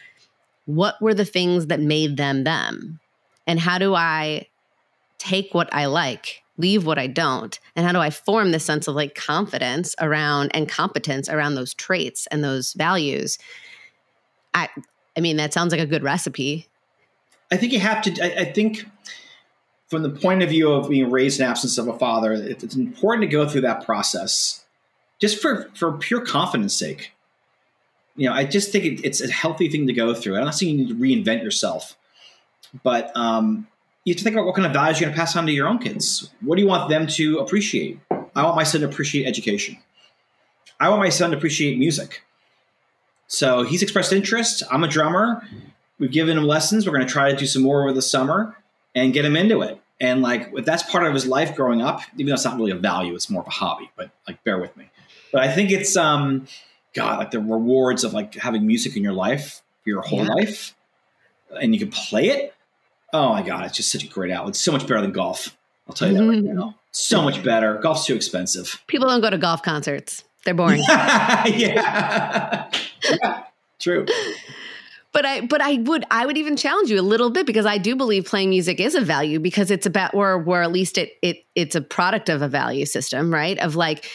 what 0.67 1.01
were 1.01 1.15
the 1.15 1.25
things 1.25 1.67
that 1.67 1.81
made 1.81 2.17
them 2.17 2.45
them? 2.45 3.01
And 3.47 3.59
how 3.59 3.79
do 3.79 3.95
I 3.95 4.49
take 5.19 5.55
what 5.55 5.73
I 5.73 5.87
like, 5.87 6.42
leave 6.57 6.87
what 6.87 6.99
I 6.99 7.07
don't? 7.07 7.59
And 7.75 7.87
how 7.87 7.93
do 7.93 7.99
I 7.99 8.11
form 8.11 8.53
this 8.53 8.65
sense 8.65 8.89
of 8.89 8.95
like 8.95 9.15
confidence 9.15 9.95
around 10.01 10.51
and 10.55 10.69
competence 10.69 11.29
around 11.29 11.55
those 11.55 11.75
traits 11.75 12.27
and 12.31 12.45
those 12.45 12.73
values? 12.75 13.39
I 14.55 14.69
I 15.17 15.21
mean, 15.21 15.37
that 15.37 15.53
sounds 15.53 15.73
like 15.73 15.81
a 15.81 15.87
good 15.87 16.03
recipe. 16.03 16.69
I 17.51 17.57
think 17.57 17.73
you 17.73 17.81
have 17.81 18.03
to. 18.03 18.23
I, 18.23 18.43
I 18.43 18.45
think 18.53 18.87
from 19.89 20.03
the 20.03 20.11
point 20.11 20.43
of 20.43 20.49
view 20.49 20.73
of 20.73 20.89
being 20.89 21.11
raised 21.11 21.39
in 21.39 21.47
absence 21.47 21.77
of 21.77 21.87
a 21.87 21.99
father, 21.99 22.33
it, 22.33 22.65
it's 22.65 22.75
important 22.75 23.23
to 23.23 23.29
go 23.29 23.47
through 23.47 23.61
that 23.63 23.85
process, 23.85 24.65
just 25.21 25.41
for 25.41 25.71
for 25.75 25.93
pure 25.93 26.25
confidence 26.25 26.75
sake. 26.75 27.13
You 28.17 28.29
know, 28.29 28.35
I 28.35 28.45
just 28.45 28.73
think 28.73 28.85
it, 28.85 29.05
it's 29.05 29.21
a 29.21 29.31
healthy 29.31 29.69
thing 29.69 29.87
to 29.87 29.93
go 29.93 30.15
through. 30.15 30.37
I'm 30.37 30.45
not 30.45 30.55
saying 30.55 30.79
you 30.79 30.85
need 30.85 30.89
to 30.89 30.95
reinvent 30.95 31.43
yourself, 31.43 31.97
but 32.83 33.15
um, 33.17 33.67
you 34.05 34.13
have 34.13 34.19
to 34.19 34.25
think 34.25 34.35
about 34.35 34.47
what 34.47 34.55
kind 34.57 34.67
of 34.67 34.73
values 34.73 35.01
you're 35.01 35.09
going 35.09 35.15
to 35.15 35.21
pass 35.21 35.37
on 35.37 35.47
to 35.47 35.53
your 35.53 35.69
own 35.69 35.79
kids. 35.79 36.31
What 36.41 36.57
do 36.57 36.63
you 36.63 36.69
want 36.69 36.89
them 36.89 37.07
to 37.09 37.39
appreciate? 37.39 38.01
I 38.35 38.43
want 38.43 38.57
my 38.57 38.65
son 38.65 38.81
to 38.81 38.89
appreciate 38.89 39.27
education. 39.27 39.79
I 40.81 40.89
want 40.89 41.01
my 41.01 41.09
son 41.11 41.31
to 41.31 41.37
appreciate 41.37 41.79
music. 41.79 42.23
So 43.29 43.63
he's 43.63 43.83
expressed 43.83 44.13
interest. 44.13 44.63
I'm 44.71 44.85
a 44.85 44.89
drummer. 44.89 45.47
We've 45.99 46.11
given 46.11 46.37
him 46.37 46.45
lessons. 46.45 46.87
We're 46.87 46.95
going 46.95 47.07
to 47.07 47.13
try 47.13 47.31
to 47.31 47.37
do 47.37 47.47
some 47.47 47.63
more 47.63 47.83
over 47.83 47.93
the 47.93 48.03
summer 48.03 48.57
and 48.95 49.13
get 49.13 49.25
him 49.25 49.37
into 49.37 49.63
it. 49.63 49.81
And 50.01 50.21
like, 50.21 50.51
if 50.55 50.65
that's 50.65 50.83
part 50.83 51.05
of 51.07 51.15
his 51.15 51.27
life 51.27 51.55
growing 51.55 51.81
up, 51.81 52.01
even 52.17 52.27
though 52.27 52.35
it's 52.35 52.45
not 52.45 52.57
really 52.57 52.73
a 52.73 52.77
value, 52.77 53.15
it's 53.15 53.31
more 53.31 53.43
of 53.43 53.47
a 53.47 53.51
hobby. 53.53 53.91
But 53.97 54.11
like, 54.27 54.43
bear 54.43 54.59
with 54.59 54.77
me. 54.77 54.91
But 55.33 55.43
I 55.43 55.53
think 55.53 55.71
it's 55.71 55.97
um, 55.97 56.47
God, 56.93 57.19
like 57.21 57.31
the 57.31 57.41
rewards 57.41 58.03
of 58.03 58.13
like 58.13 58.35
having 58.35 58.67
music 58.67 58.97
in 58.97 59.03
your 59.05 59.13
life 59.13 59.63
for 59.85 59.91
your 59.91 60.03
whole 60.03 60.25
Yeah. 60.25 60.33
life, 60.35 60.75
and 61.61 61.73
you 61.73 61.79
can 61.79 61.91
play 61.91 62.29
it. 62.29 62.55
Oh 63.13 63.31
my 63.31 63.43
God, 63.43 63.67
it's 63.67 63.77
just 63.77 63.91
such 63.93 64.05
a 64.05 64.09
great 64.09 64.31
outlet. 64.31 64.51
It's 64.51 64.61
so 64.61 64.73
much 64.73 64.83
better 64.83 65.01
than 65.01 65.13
golf. 65.13 65.57
I'll 65.87 65.95
tell 65.95 66.11
you 66.11 66.19
that 66.19 66.29
right 66.29 66.43
now. 66.43 66.77
So 66.93 67.23
much 67.23 67.43
better. 67.43 67.79
Golf's 67.79 68.07
too 68.07 68.15
expensive. 68.15 68.83
People 68.87 69.09
don't 69.09 69.21
go 69.21 69.31
to 69.31 69.39
golf 69.39 69.63
concerts. 69.63 70.25
They're 70.45 70.55
boring. 70.55 70.83
yeah. 70.89 71.47
yeah. 71.47 72.71
True. 73.79 74.07
but 75.13 75.25
I 75.27 75.41
but 75.43 75.61
I 75.61 75.75
would 75.75 76.05
I 76.11 76.27
would 76.27 76.37
even 76.37 76.57
challenge 76.57 76.91
you 76.91 77.01
a 77.01 77.03
little 77.03 77.31
bit 77.31 77.47
because 77.47 77.67
I 77.67 77.79
do 77.79 77.97
believe 77.97 78.27
playing 78.27 78.51
music 78.51 78.79
is 78.81 78.95
a 78.95 79.01
value 79.01 79.41
because 79.41 79.71
it's 79.71 79.87
about 79.87 80.15
or 80.15 80.39
where 80.39 80.63
at 80.63 80.71
least 80.73 80.99
it 80.99 81.13
it 81.23 81.45
it's 81.55 81.75
a 81.75 81.81
product 81.81 82.29
of 82.29 82.43
a 82.43 82.49
value 82.49 82.87
system, 82.87 83.33
right? 83.33 83.59
Of 83.59 83.75
like 83.77 84.09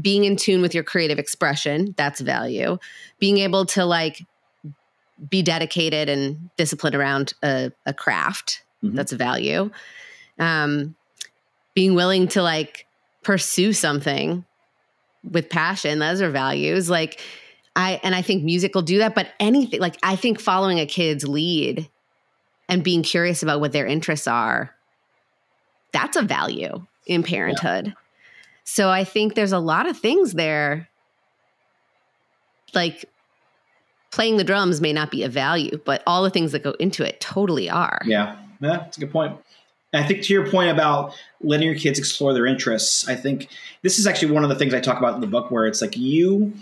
being 0.00 0.24
in 0.24 0.36
tune 0.36 0.60
with 0.60 0.74
your 0.74 0.84
creative 0.84 1.18
expression, 1.18 1.94
that's 1.96 2.20
value. 2.20 2.78
Being 3.18 3.38
able 3.38 3.66
to 3.66 3.84
like 3.84 4.24
be 5.30 5.42
dedicated 5.42 6.08
and 6.08 6.50
disciplined 6.56 6.94
around 6.94 7.32
a, 7.42 7.72
a 7.86 7.94
craft, 7.94 8.62
Mhm. 8.84 8.94
that's 8.94 9.12
a 9.12 9.16
value. 9.16 9.70
Um 10.38 10.94
being 11.74 11.94
willing 11.94 12.28
to 12.28 12.42
like 12.42 12.86
pursue 13.22 13.72
something 13.72 14.44
with 15.30 15.50
passion, 15.50 15.98
those 15.98 16.20
are 16.22 16.30
values. 16.30 16.88
Like 16.88 17.20
I 17.74 18.00
and 18.02 18.14
I 18.14 18.22
think 18.22 18.44
music 18.44 18.74
will 18.74 18.82
do 18.82 18.98
that, 18.98 19.14
but 19.14 19.28
anything 19.40 19.80
like 19.80 19.96
I 20.02 20.16
think 20.16 20.40
following 20.40 20.80
a 20.80 20.86
kid's 20.86 21.26
lead 21.26 21.88
and 22.68 22.82
being 22.82 23.02
curious 23.02 23.42
about 23.42 23.60
what 23.60 23.72
their 23.72 23.86
interests 23.86 24.26
are, 24.26 24.74
that's 25.92 26.16
a 26.16 26.22
value 26.22 26.84
in 27.06 27.22
parenthood. 27.22 27.94
So 28.64 28.90
I 28.90 29.04
think 29.04 29.34
there's 29.34 29.52
a 29.52 29.58
lot 29.58 29.88
of 29.88 29.96
things 29.98 30.32
there. 30.32 30.88
Like 32.74 33.04
playing 34.16 34.38
the 34.38 34.44
drums 34.44 34.80
may 34.80 34.94
not 34.94 35.10
be 35.10 35.22
a 35.22 35.28
value, 35.28 35.78
but 35.84 36.02
all 36.06 36.22
the 36.22 36.30
things 36.30 36.52
that 36.52 36.62
go 36.62 36.70
into 36.80 37.06
it 37.06 37.20
totally 37.20 37.68
are. 37.68 38.00
Yeah, 38.06 38.34
yeah, 38.62 38.78
that's 38.78 38.96
a 38.96 39.00
good 39.00 39.12
point. 39.12 39.36
And 39.92 40.02
I 40.02 40.08
think 40.08 40.22
to 40.22 40.32
your 40.32 40.50
point 40.50 40.70
about 40.70 41.14
letting 41.42 41.66
your 41.66 41.76
kids 41.76 41.98
explore 41.98 42.32
their 42.32 42.46
interests, 42.46 43.06
I 43.06 43.14
think 43.14 43.48
this 43.82 43.98
is 43.98 44.06
actually 44.06 44.32
one 44.32 44.42
of 44.42 44.48
the 44.48 44.54
things 44.54 44.72
I 44.72 44.80
talk 44.80 44.96
about 44.96 45.16
in 45.16 45.20
the 45.20 45.26
book, 45.26 45.50
where 45.50 45.66
it's 45.66 45.82
like 45.82 45.98
you, 45.98 46.54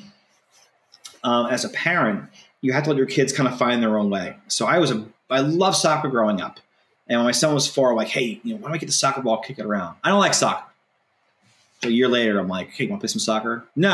um, 1.23 1.47
as 1.47 1.65
a 1.65 1.69
parent, 1.69 2.25
you 2.61 2.73
have 2.73 2.83
to 2.85 2.91
let 2.91 2.97
your 2.97 3.07
kids 3.07 3.33
kind 3.33 3.49
of 3.49 3.57
find 3.57 3.81
their 3.81 3.99
own 3.99 4.11
way. 4.11 4.37
So 4.49 4.67
I 4.67 4.81
was 4.81 4.91
a, 4.91 5.07
I 5.31 5.39
love 5.39 5.77
soccer 5.77 6.09
growing 6.09 6.41
up, 6.41 6.59
and 7.07 7.21
when 7.21 7.25
my 7.25 7.33
son 7.33 7.55
was 7.55 7.69
four, 7.69 7.91
I'm 7.91 7.97
like, 7.97 8.09
hey, 8.09 8.41
you 8.43 8.55
know, 8.55 8.57
why 8.57 8.63
don't 8.63 8.73
we 8.73 8.79
get 8.81 8.87
the 8.87 8.93
soccer 8.93 9.23
ball, 9.23 9.39
kick 9.39 9.61
it 9.61 9.65
around? 9.65 9.95
I 10.03 10.09
don't 10.09 10.19
like 10.19 10.35
soccer. 10.35 10.69
So 11.85 11.89
a 11.89 11.93
year 11.93 12.09
later, 12.09 12.41
I'm 12.41 12.49
like, 12.49 12.71
hey, 12.71 12.85
you 12.85 12.91
want 12.91 13.01
to 13.01 13.07
play 13.07 13.13
some 13.13 13.21
soccer? 13.21 13.65
No, 13.77 13.93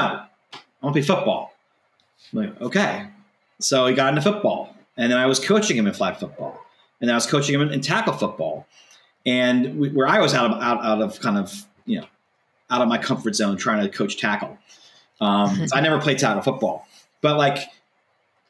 I 0.55 0.59
want 0.81 0.97
to 0.97 1.03
play 1.03 1.03
football. 1.03 1.53
I'm 2.33 2.39
like, 2.39 2.61
okay. 2.63 3.09
So 3.61 3.87
he 3.87 3.95
got 3.95 4.11
into 4.11 4.23
football, 4.23 4.75
and 4.97 5.11
then 5.11 5.19
I 5.19 5.27
was 5.27 5.39
coaching 5.39 5.77
him 5.77 5.87
in 5.87 5.93
flag 5.93 6.17
football, 6.17 6.65
and 7.01 7.09
then 7.09 7.15
I 7.15 7.17
was 7.17 7.27
coaching 7.27 7.55
him 7.55 7.63
in, 7.63 7.73
in 7.73 7.81
tackle 7.81 8.15
football, 8.15 8.67
and 9.25 9.79
we, 9.79 9.91
where 9.91 10.09
I 10.09 10.21
was 10.21 10.35
out 10.35 10.51
of 10.51 10.63
out, 10.63 10.85
out 10.85 11.03
of 11.03 11.21
kind 11.21 11.39
of 11.39 11.67
you 11.85 12.01
know 12.01 12.07
out 12.71 12.83
of 12.83 12.89
my 12.89 12.99
comfort 12.99 13.35
zone 13.35 13.57
trying 13.57 13.83
to 13.83 13.89
coach 13.89 14.17
tackle. 14.17 14.59
Um, 15.21 15.67
so 15.69 15.77
I 15.77 15.81
never 15.81 16.01
played 16.01 16.19
tackle 16.19 16.43
football, 16.43 16.87
but 17.21 17.37
like 17.37 17.69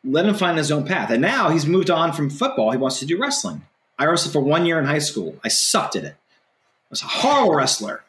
let 0.04 0.24
him 0.24 0.34
find 0.34 0.56
his 0.56 0.70
own 0.70 0.86
path. 0.86 1.10
And 1.10 1.20
now 1.20 1.50
he's 1.50 1.66
moved 1.66 1.90
on 1.90 2.12
from 2.12 2.30
football. 2.30 2.70
He 2.70 2.78
wants 2.78 2.98
to 3.00 3.06
do 3.06 3.20
wrestling. 3.20 3.62
I 3.98 4.06
wrestled 4.06 4.32
for 4.32 4.40
one 4.40 4.64
year 4.64 4.78
in 4.78 4.86
high 4.86 4.98
school. 4.98 5.38
I 5.44 5.48
sucked 5.48 5.96
at 5.96 6.04
it. 6.04 6.16
I 6.16 6.88
was 6.88 7.02
a 7.02 7.06
horrible 7.06 7.54
wrestler, 7.54 8.02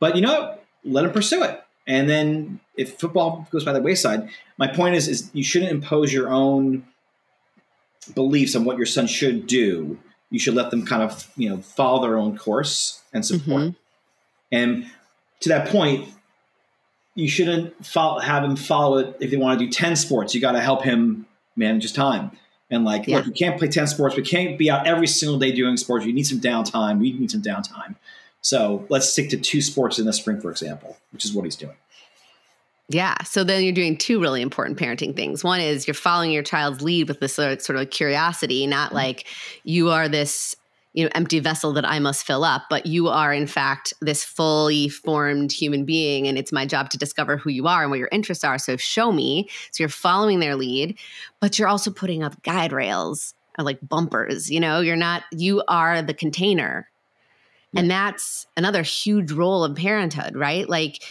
but 0.00 0.16
you 0.16 0.22
know? 0.22 0.58
Let 0.84 1.04
him 1.04 1.12
pursue 1.12 1.42
it. 1.42 1.62
And 1.88 2.08
then 2.08 2.60
if 2.76 2.98
football 2.98 3.48
goes 3.50 3.64
by 3.64 3.72
the 3.72 3.80
wayside, 3.80 4.28
my 4.58 4.68
point 4.68 4.94
is, 4.94 5.08
is 5.08 5.30
you 5.32 5.42
shouldn't 5.42 5.72
impose 5.72 6.12
your 6.12 6.28
own 6.28 6.84
beliefs 8.14 8.54
on 8.54 8.64
what 8.64 8.76
your 8.76 8.86
son 8.86 9.06
should 9.06 9.46
do. 9.46 9.98
You 10.30 10.38
should 10.38 10.54
let 10.54 10.70
them 10.70 10.84
kind 10.84 11.02
of, 11.02 11.26
you 11.36 11.48
know, 11.48 11.58
follow 11.58 12.02
their 12.02 12.18
own 12.18 12.36
course 12.36 13.00
and 13.12 13.24
support. 13.24 13.62
Mhm. 13.62 13.76
And 14.52 14.86
to 15.40 15.48
that 15.48 15.68
point, 15.68 16.08
you 17.14 17.28
shouldn't 17.28 17.84
follow, 17.84 18.20
have 18.20 18.44
him 18.44 18.54
follow 18.54 18.98
it 18.98 19.16
if 19.20 19.30
they 19.30 19.36
want 19.38 19.58
to 19.58 19.64
do 19.64 19.72
10 19.72 19.96
sports. 19.96 20.34
You 20.34 20.40
got 20.40 20.52
to 20.52 20.60
help 20.60 20.84
him 20.84 21.26
manage 21.56 21.82
his 21.82 21.92
time. 21.92 22.30
And 22.70 22.84
like, 22.84 23.06
Yeah. 23.08 23.16
look, 23.16 23.26
you 23.26 23.32
can't 23.32 23.58
play 23.58 23.68
10 23.68 23.86
sports. 23.86 24.14
We 24.14 24.22
can't 24.22 24.58
be 24.58 24.70
out 24.70 24.86
every 24.86 25.06
single 25.06 25.38
day 25.38 25.52
doing 25.52 25.78
sports. 25.78 26.04
You 26.04 26.12
need 26.12 26.26
some 26.26 26.40
downtime. 26.40 26.98
We 27.00 27.12
need 27.12 27.30
some 27.30 27.42
downtime. 27.42 27.96
So 28.40 28.86
let's 28.88 29.10
stick 29.10 29.30
to 29.30 29.36
two 29.36 29.60
sports 29.60 29.98
in 29.98 30.06
the 30.06 30.12
spring, 30.12 30.40
for 30.40 30.50
example, 30.50 30.96
which 31.12 31.24
is 31.24 31.32
what 31.32 31.44
he's 31.44 31.56
doing. 31.56 31.76
Yeah. 32.90 33.16
So 33.24 33.44
then 33.44 33.64
you're 33.64 33.74
doing 33.74 33.98
two 33.98 34.18
really 34.20 34.40
important 34.40 34.78
parenting 34.78 35.14
things. 35.14 35.44
One 35.44 35.60
is 35.60 35.86
you're 35.86 35.94
following 35.94 36.30
your 36.30 36.42
child's 36.42 36.80
lead 36.80 37.08
with 37.08 37.20
this 37.20 37.34
sort 37.34 37.52
of, 37.52 37.62
sort 37.62 37.78
of 37.78 37.90
curiosity, 37.90 38.66
not 38.66 38.88
mm-hmm. 38.88 38.96
like 38.96 39.26
you 39.64 39.90
are 39.90 40.08
this 40.08 40.56
you 40.94 41.04
know 41.04 41.10
empty 41.14 41.38
vessel 41.38 41.72
that 41.74 41.84
I 41.84 41.98
must 41.98 42.26
fill 42.26 42.44
up, 42.44 42.64
but 42.70 42.86
you 42.86 43.08
are 43.08 43.32
in 43.32 43.46
fact 43.46 43.92
this 44.00 44.24
fully 44.24 44.88
formed 44.88 45.52
human 45.52 45.84
being, 45.84 46.26
and 46.26 46.38
it's 46.38 46.50
my 46.50 46.64
job 46.64 46.90
to 46.90 46.98
discover 46.98 47.36
who 47.36 47.50
you 47.50 47.66
are 47.66 47.82
and 47.82 47.90
what 47.90 47.98
your 47.98 48.08
interests 48.10 48.42
are. 48.42 48.58
So 48.58 48.76
show 48.76 49.12
me. 49.12 49.48
So 49.70 49.82
you're 49.82 49.90
following 49.90 50.40
their 50.40 50.56
lead, 50.56 50.98
but 51.40 51.58
you're 51.58 51.68
also 51.68 51.90
putting 51.90 52.22
up 52.22 52.42
guide 52.42 52.72
rails 52.72 53.34
or 53.58 53.64
like 53.64 53.78
bumpers. 53.86 54.50
You 54.50 54.60
know, 54.60 54.80
you're 54.80 54.96
not. 54.96 55.24
You 55.30 55.62
are 55.68 56.00
the 56.00 56.14
container. 56.14 56.87
And 57.78 57.90
that's 57.90 58.46
another 58.56 58.82
huge 58.82 59.32
role 59.32 59.64
of 59.64 59.76
parenthood, 59.76 60.36
right? 60.36 60.68
Like, 60.68 61.02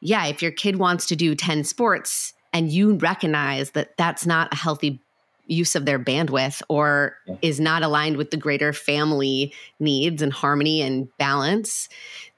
yeah, 0.00 0.26
if 0.26 0.42
your 0.42 0.50
kid 0.50 0.76
wants 0.76 1.06
to 1.06 1.16
do 1.16 1.34
10 1.34 1.64
sports 1.64 2.34
and 2.52 2.70
you 2.70 2.94
recognize 2.94 3.72
that 3.72 3.96
that's 3.96 4.26
not 4.26 4.52
a 4.52 4.56
healthy 4.56 5.00
use 5.46 5.74
of 5.74 5.84
their 5.84 5.98
bandwidth 5.98 6.62
or 6.68 7.16
yeah. 7.26 7.36
is 7.42 7.60
not 7.60 7.82
aligned 7.82 8.16
with 8.16 8.30
the 8.30 8.36
greater 8.36 8.72
family 8.72 9.52
needs 9.78 10.22
and 10.22 10.32
harmony 10.32 10.82
and 10.82 11.08
balance, 11.18 11.88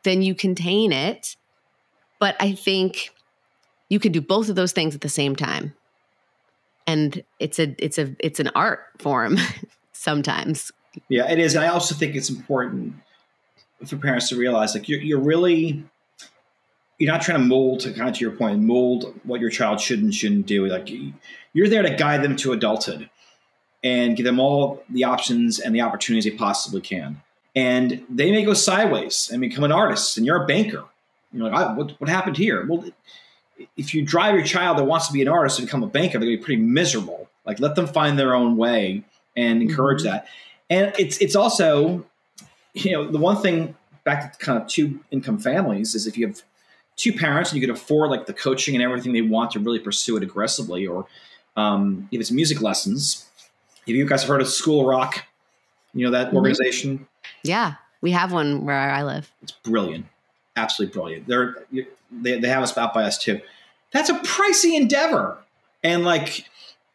then 0.02 0.22
you 0.22 0.34
contain 0.34 0.92
it. 0.92 1.36
But 2.20 2.36
I 2.40 2.52
think 2.52 3.10
you 3.88 3.98
can 3.98 4.12
do 4.12 4.20
both 4.20 4.48
of 4.48 4.56
those 4.56 4.72
things 4.72 4.94
at 4.94 5.00
the 5.00 5.08
same 5.08 5.36
time. 5.36 5.74
And 6.86 7.22
it's 7.38 7.58
a 7.58 7.74
it's 7.78 7.98
a 7.98 8.14
it's 8.18 8.40
an 8.40 8.50
art 8.54 8.80
form 8.98 9.36
sometimes. 9.92 10.72
Yeah, 11.08 11.30
it 11.30 11.38
is. 11.38 11.54
I 11.54 11.68
also 11.68 11.94
think 11.94 12.16
it's 12.16 12.30
important 12.30 12.94
for 13.84 13.96
parents 13.96 14.28
to 14.28 14.36
realize 14.36 14.74
like 14.74 14.88
you're, 14.88 15.00
you're 15.00 15.20
really 15.20 15.84
you're 16.98 17.10
not 17.10 17.22
trying 17.22 17.38
to 17.38 17.44
mold 17.44 17.80
to 17.80 17.92
kind 17.92 18.08
of 18.08 18.16
to 18.16 18.20
your 18.20 18.32
point 18.32 18.60
mold 18.60 19.14
what 19.22 19.40
your 19.40 19.50
child 19.50 19.80
should 19.80 20.02
and 20.02 20.12
shouldn't 20.14 20.46
do. 20.46 20.66
Like 20.66 20.90
you're 21.52 21.68
there 21.68 21.82
to 21.82 21.94
guide 21.94 22.22
them 22.22 22.36
to 22.36 22.52
adulthood 22.52 23.08
and 23.84 24.16
give 24.16 24.26
them 24.26 24.40
all 24.40 24.82
the 24.90 25.04
options 25.04 25.60
and 25.60 25.74
the 25.74 25.80
opportunities 25.80 26.24
they 26.24 26.36
possibly 26.36 26.80
can. 26.80 27.22
And 27.54 28.04
they 28.08 28.32
may 28.32 28.44
go 28.44 28.54
sideways 28.54 29.30
and 29.32 29.40
become 29.40 29.64
an 29.64 29.72
artist 29.72 30.16
and 30.16 30.26
you're 30.26 30.42
a 30.42 30.46
banker. 30.46 30.84
You're 31.32 31.48
like 31.48 31.76
what, 31.76 32.00
what 32.00 32.10
happened 32.10 32.36
here? 32.36 32.66
Well 32.66 32.84
if 33.76 33.92
you 33.92 34.04
drive 34.04 34.34
your 34.34 34.44
child 34.44 34.78
that 34.78 34.84
wants 34.84 35.08
to 35.08 35.12
be 35.12 35.22
an 35.22 35.28
artist 35.28 35.56
to 35.56 35.64
become 35.64 35.82
a 35.82 35.88
banker 35.88 36.18
they're 36.18 36.28
going 36.28 36.36
to 36.36 36.38
be 36.38 36.44
pretty 36.44 36.62
miserable. 36.62 37.28
Like 37.46 37.60
let 37.60 37.76
them 37.76 37.86
find 37.86 38.18
their 38.18 38.34
own 38.34 38.56
way 38.56 39.04
and 39.36 39.62
encourage 39.62 40.02
mm-hmm. 40.02 40.08
that. 40.08 40.26
And 40.68 40.92
it's 40.98 41.18
it's 41.18 41.36
also 41.36 42.04
you 42.84 42.92
know 42.92 43.10
the 43.10 43.18
one 43.18 43.36
thing 43.36 43.74
back 44.04 44.38
to 44.38 44.44
kind 44.44 44.60
of 44.60 44.68
two 44.68 45.00
income 45.10 45.38
families 45.38 45.94
is 45.94 46.06
if 46.06 46.16
you 46.16 46.26
have 46.26 46.42
two 46.96 47.12
parents 47.12 47.52
and 47.52 47.60
you 47.60 47.66
can 47.66 47.74
afford 47.74 48.10
like 48.10 48.26
the 48.26 48.34
coaching 48.34 48.74
and 48.74 48.82
everything 48.82 49.12
they 49.12 49.22
want 49.22 49.52
to 49.52 49.60
really 49.60 49.78
pursue 49.78 50.16
it 50.16 50.22
aggressively, 50.22 50.86
or 50.86 51.06
um, 51.56 52.08
if 52.10 52.20
it's 52.20 52.30
music 52.30 52.60
lessons. 52.60 53.26
if 53.86 53.94
you 53.94 54.06
guys 54.06 54.22
have 54.22 54.28
heard 54.28 54.42
of 54.42 54.48
School 54.48 54.86
Rock? 54.86 55.24
You 55.94 56.04
know 56.04 56.10
that 56.12 56.28
mm-hmm. 56.28 56.36
organization. 56.36 57.06
Yeah, 57.42 57.74
we 58.02 58.10
have 58.10 58.32
one 58.32 58.64
where 58.64 58.76
I 58.76 59.02
live. 59.02 59.30
It's 59.42 59.52
brilliant, 59.52 60.06
absolutely 60.56 60.92
brilliant. 60.92 61.26
They're 61.26 61.56
they 62.12 62.38
they 62.38 62.48
have 62.48 62.62
us 62.62 62.76
out 62.76 62.92
by 62.92 63.04
us 63.04 63.16
too. 63.16 63.40
That's 63.92 64.10
a 64.10 64.14
pricey 64.14 64.76
endeavor, 64.76 65.38
and 65.82 66.04
like 66.04 66.44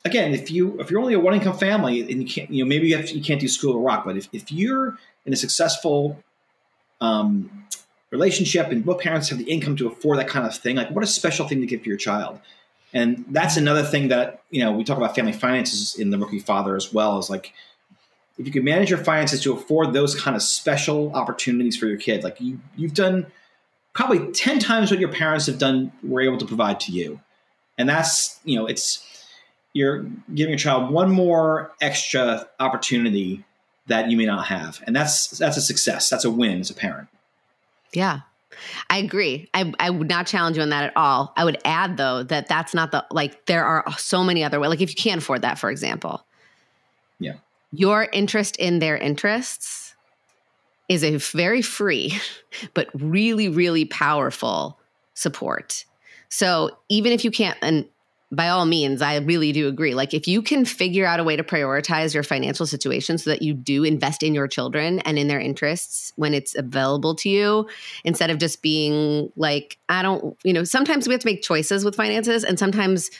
again, 0.05 0.33
if 0.33 0.51
you 0.51 0.79
if 0.79 0.91
you're 0.91 0.99
only 0.99 1.13
a 1.13 1.19
one 1.19 1.33
income 1.33 1.57
family 1.57 2.01
and 2.01 2.21
you 2.21 2.27
can't, 2.27 2.49
you 2.49 2.63
know, 2.63 2.67
maybe 2.67 2.87
you, 2.87 2.97
have, 2.97 3.09
you 3.09 3.21
can't 3.21 3.39
do 3.39 3.47
School 3.47 3.75
of 3.75 3.81
Rock, 3.81 4.05
but 4.05 4.17
if, 4.17 4.27
if 4.33 4.51
you're 4.51 4.97
in 5.25 5.33
a 5.33 5.35
successful 5.35 6.21
um, 7.01 7.65
relationship 8.11 8.67
and 8.67 8.85
both 8.85 9.01
parents 9.01 9.29
have 9.29 9.39
the 9.39 9.49
income 9.49 9.75
to 9.77 9.87
afford 9.87 10.19
that 10.19 10.27
kind 10.27 10.45
of 10.45 10.55
thing, 10.55 10.75
like 10.75 10.91
what 10.91 11.03
a 11.03 11.07
special 11.07 11.47
thing 11.47 11.61
to 11.61 11.67
give 11.67 11.83
to 11.83 11.89
your 11.89 11.97
child. 11.97 12.39
And 12.93 13.25
that's 13.29 13.57
another 13.57 13.83
thing 13.83 14.09
that, 14.09 14.43
you 14.51 14.63
know, 14.63 14.71
we 14.71 14.83
talk 14.83 14.97
about 14.97 15.15
family 15.15 15.33
finances 15.33 15.97
in 15.97 16.11
the 16.11 16.17
rookie 16.19 16.39
father 16.39 16.75
as 16.75 16.93
well 16.93 17.17
is 17.17 17.29
like, 17.29 17.53
if 18.37 18.45
you 18.45 18.51
can 18.51 18.63
manage 18.63 18.89
your 18.89 18.99
finances 18.99 19.41
to 19.41 19.53
afford 19.53 19.93
those 19.93 20.19
kind 20.19 20.35
of 20.35 20.43
special 20.43 21.11
opportunities 21.15 21.75
for 21.75 21.87
your 21.87 21.97
kid, 21.97 22.23
like 22.23 22.39
you, 22.39 22.59
you've 22.75 22.93
done 22.93 23.27
probably 23.93 24.31
10 24.31 24.59
times 24.59 24.91
what 24.91 24.99
your 24.99 25.11
parents 25.11 25.47
have 25.47 25.57
done, 25.57 25.91
were 26.03 26.21
able 26.21 26.37
to 26.37 26.45
provide 26.45 26.79
to 26.81 26.91
you. 26.91 27.19
And 27.77 27.89
that's, 27.89 28.39
you 28.43 28.57
know, 28.57 28.67
it's, 28.67 29.07
you're 29.73 30.03
giving 30.33 30.51
your 30.51 30.57
child 30.57 30.91
one 30.91 31.11
more 31.11 31.71
extra 31.81 32.47
opportunity 32.59 33.43
that 33.87 34.09
you 34.09 34.15
may 34.15 34.25
not 34.25 34.45
have. 34.45 34.81
And 34.85 34.95
that's, 34.95 35.27
that's 35.27 35.57
a 35.57 35.61
success. 35.61 36.09
That's 36.09 36.25
a 36.25 36.31
win 36.31 36.59
as 36.59 36.69
a 36.69 36.73
parent. 36.73 37.09
Yeah. 37.91 38.21
I 38.89 38.97
agree. 38.97 39.49
I, 39.53 39.73
I 39.79 39.89
would 39.89 40.09
not 40.09 40.27
challenge 40.27 40.57
you 40.57 40.63
on 40.63 40.69
that 40.69 40.85
at 40.85 40.93
all. 40.95 41.33
I 41.35 41.45
would 41.45 41.57
add 41.65 41.97
though 41.97 42.23
that 42.23 42.47
that's 42.47 42.73
not 42.73 42.91
the 42.91 43.05
like 43.11 43.45
there 43.45 43.65
are 43.65 43.83
so 43.97 44.23
many 44.23 44.43
other 44.43 44.59
ways. 44.59 44.69
Like 44.69 44.81
if 44.81 44.89
you 44.89 44.95
can't 44.95 45.21
afford 45.21 45.41
that, 45.41 45.59
for 45.59 45.69
example, 45.69 46.25
yeah, 47.19 47.33
your 47.71 48.07
interest 48.13 48.55
in 48.57 48.79
their 48.79 48.97
interests 48.97 49.95
is 50.89 51.03
a 51.03 51.17
very 51.17 51.61
free, 51.61 52.17
but 52.73 52.89
really 52.93 53.49
really 53.49 53.85
powerful 53.85 54.79
support. 55.13 55.85
So 56.29 56.77
even 56.89 57.11
if 57.11 57.23
you 57.23 57.31
can't, 57.31 57.57
and 57.61 57.85
by 58.35 58.49
all 58.49 58.65
means, 58.65 59.01
I 59.01 59.17
really 59.17 59.51
do 59.51 59.67
agree. 59.67 59.93
Like, 59.93 60.13
if 60.13 60.27
you 60.27 60.41
can 60.41 60.65
figure 60.65 61.05
out 61.05 61.19
a 61.19 61.23
way 61.23 61.35
to 61.35 61.43
prioritize 61.43 62.13
your 62.13 62.23
financial 62.23 62.65
situation 62.65 63.19
so 63.19 63.29
that 63.29 63.43
you 63.43 63.53
do 63.53 63.83
invest 63.83 64.23
in 64.23 64.33
your 64.33 64.47
children 64.47 64.99
and 65.01 65.19
in 65.19 65.27
their 65.27 65.39
interests 65.39 66.11
when 66.15 66.33
it's 66.33 66.55
available 66.55 67.13
to 67.15 67.29
you, 67.29 67.69
instead 68.03 68.31
of 68.31 68.39
just 68.39 68.63
being 68.63 69.31
like, 69.35 69.77
I 69.87 70.01
don't, 70.01 70.35
you 70.43 70.51
know, 70.51 70.63
sometimes 70.63 71.07
we 71.07 71.13
have 71.13 71.21
to 71.21 71.27
make 71.27 71.43
choices 71.43 71.85
with 71.85 71.95
finances, 71.95 72.43
and 72.43 72.57
sometimes 72.57 73.11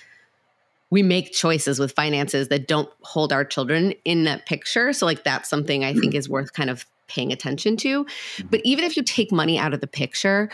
we 0.89 1.03
make 1.03 1.31
choices 1.31 1.79
with 1.79 1.91
finances 1.91 2.47
that 2.47 2.67
don't 2.67 2.89
hold 3.01 3.31
our 3.31 3.45
children 3.45 3.93
in 4.05 4.23
that 4.23 4.47
picture. 4.47 4.93
So, 4.93 5.05
like, 5.05 5.23
that's 5.23 5.47
something 5.47 5.83
I 5.83 5.93
think 5.93 6.15
is 6.15 6.27
worth 6.27 6.53
kind 6.53 6.69
of 6.71 6.85
paying 7.07 7.31
attention 7.31 7.77
to. 7.77 8.07
But 8.49 8.61
even 8.63 8.83
if 8.83 8.97
you 8.97 9.03
take 9.03 9.31
money 9.31 9.59
out 9.59 9.73
of 9.73 9.81
the 9.81 9.87
picture, 9.87 10.49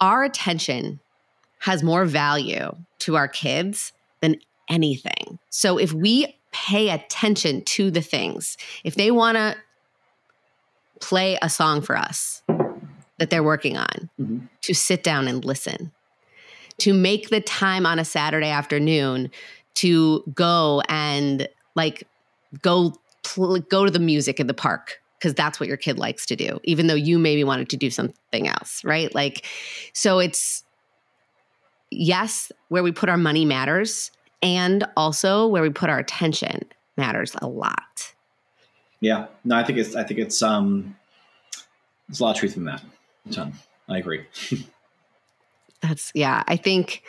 our 0.00 0.24
attention 0.24 1.00
has 1.64 1.82
more 1.82 2.04
value 2.04 2.76
to 2.98 3.16
our 3.16 3.26
kids 3.26 3.92
than 4.20 4.36
anything. 4.68 5.38
So 5.48 5.78
if 5.78 5.94
we 5.94 6.36
pay 6.52 6.90
attention 6.90 7.62
to 7.62 7.90
the 7.90 8.02
things, 8.02 8.58
if 8.84 8.96
they 8.96 9.10
want 9.10 9.38
to 9.38 9.56
play 11.00 11.38
a 11.40 11.48
song 11.48 11.80
for 11.80 11.96
us 11.96 12.42
that 13.18 13.30
they're 13.30 13.42
working 13.42 13.78
on, 13.78 14.10
mm-hmm. 14.20 14.40
to 14.60 14.74
sit 14.74 15.02
down 15.02 15.26
and 15.26 15.42
listen, 15.42 15.90
to 16.80 16.92
make 16.92 17.30
the 17.30 17.40
time 17.40 17.86
on 17.86 17.98
a 17.98 18.04
Saturday 18.04 18.50
afternoon 18.50 19.30
to 19.76 20.22
go 20.34 20.82
and 20.90 21.48
like 21.74 22.06
go 22.60 22.92
pl- 23.22 23.60
go 23.60 23.86
to 23.86 23.90
the 23.90 23.98
music 23.98 24.38
in 24.38 24.48
the 24.48 24.54
park 24.54 25.00
because 25.18 25.32
that's 25.32 25.58
what 25.58 25.66
your 25.66 25.78
kid 25.78 25.98
likes 25.98 26.26
to 26.26 26.36
do 26.36 26.60
even 26.62 26.86
though 26.86 26.94
you 26.94 27.18
maybe 27.18 27.42
wanted 27.42 27.70
to 27.70 27.76
do 27.76 27.90
something 27.90 28.46
else 28.46 28.84
right 28.84 29.14
like 29.14 29.46
so 29.92 30.18
it's 30.18 30.63
yes, 31.94 32.52
where 32.68 32.82
we 32.82 32.92
put 32.92 33.08
our 33.08 33.16
money 33.16 33.44
matters, 33.44 34.10
and 34.42 34.86
also 34.96 35.46
where 35.46 35.62
we 35.62 35.70
put 35.70 35.90
our 35.90 35.98
attention 35.98 36.62
matters 36.96 37.34
a 37.40 37.46
lot. 37.46 38.14
Yeah, 39.00 39.26
no, 39.44 39.56
I 39.56 39.64
think 39.64 39.78
it's 39.78 39.94
I 39.94 40.04
think 40.04 40.20
it's 40.20 40.42
um, 40.42 40.96
there's 42.08 42.20
a 42.20 42.24
lot 42.24 42.32
of 42.32 42.36
truth 42.36 42.56
in 42.56 42.64
that. 42.64 42.82
A 43.28 43.32
ton. 43.32 43.52
I 43.88 43.98
agree. 43.98 44.24
That's 45.80 46.10
yeah. 46.14 46.42
I 46.46 46.56
think 46.56 47.02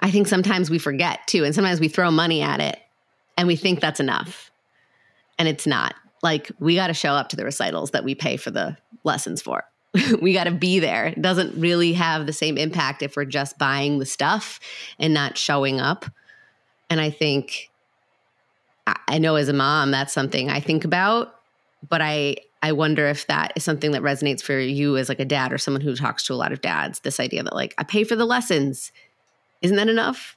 I 0.00 0.10
think 0.10 0.26
sometimes 0.26 0.70
we 0.70 0.78
forget 0.78 1.20
too, 1.26 1.44
and 1.44 1.54
sometimes 1.54 1.80
we 1.80 1.88
throw 1.88 2.10
money 2.10 2.42
at 2.42 2.60
it, 2.60 2.78
and 3.36 3.46
we 3.46 3.56
think 3.56 3.80
that's 3.80 4.00
enough, 4.00 4.50
and 5.38 5.46
it's 5.46 5.66
not. 5.66 5.94
Like 6.22 6.50
we 6.58 6.74
got 6.74 6.88
to 6.88 6.94
show 6.94 7.12
up 7.12 7.28
to 7.28 7.36
the 7.36 7.44
recitals 7.44 7.92
that 7.92 8.02
we 8.02 8.14
pay 8.14 8.36
for 8.36 8.50
the 8.50 8.76
lessons 9.04 9.40
for. 9.40 9.64
we 10.20 10.32
got 10.32 10.44
to 10.44 10.50
be 10.50 10.78
there. 10.78 11.06
It 11.06 11.22
doesn't 11.22 11.58
really 11.60 11.92
have 11.94 12.26
the 12.26 12.32
same 12.32 12.58
impact 12.58 13.02
if 13.02 13.16
we're 13.16 13.24
just 13.24 13.58
buying 13.58 13.98
the 13.98 14.06
stuff 14.06 14.60
and 14.98 15.14
not 15.14 15.38
showing 15.38 15.80
up. 15.80 16.06
And 16.90 17.00
I 17.00 17.10
think 17.10 17.70
I 19.08 19.18
know 19.18 19.36
as 19.36 19.48
a 19.48 19.52
mom 19.52 19.90
that's 19.90 20.12
something 20.12 20.48
I 20.48 20.60
think 20.60 20.84
about, 20.84 21.34
but 21.88 22.00
I 22.00 22.36
I 22.62 22.72
wonder 22.72 23.06
if 23.06 23.26
that 23.26 23.52
is 23.54 23.64
something 23.64 23.92
that 23.92 24.02
resonates 24.02 24.42
for 24.42 24.58
you 24.58 24.96
as 24.96 25.08
like 25.08 25.20
a 25.20 25.24
dad 25.24 25.52
or 25.52 25.58
someone 25.58 25.80
who 25.80 25.94
talks 25.94 26.24
to 26.24 26.32
a 26.32 26.36
lot 26.36 26.52
of 26.52 26.60
dads. 26.60 27.00
This 27.00 27.20
idea 27.20 27.42
that 27.42 27.54
like 27.54 27.74
I 27.78 27.84
pay 27.84 28.04
for 28.04 28.16
the 28.16 28.24
lessons, 28.24 28.92
isn't 29.62 29.76
that 29.76 29.88
enough? 29.88 30.36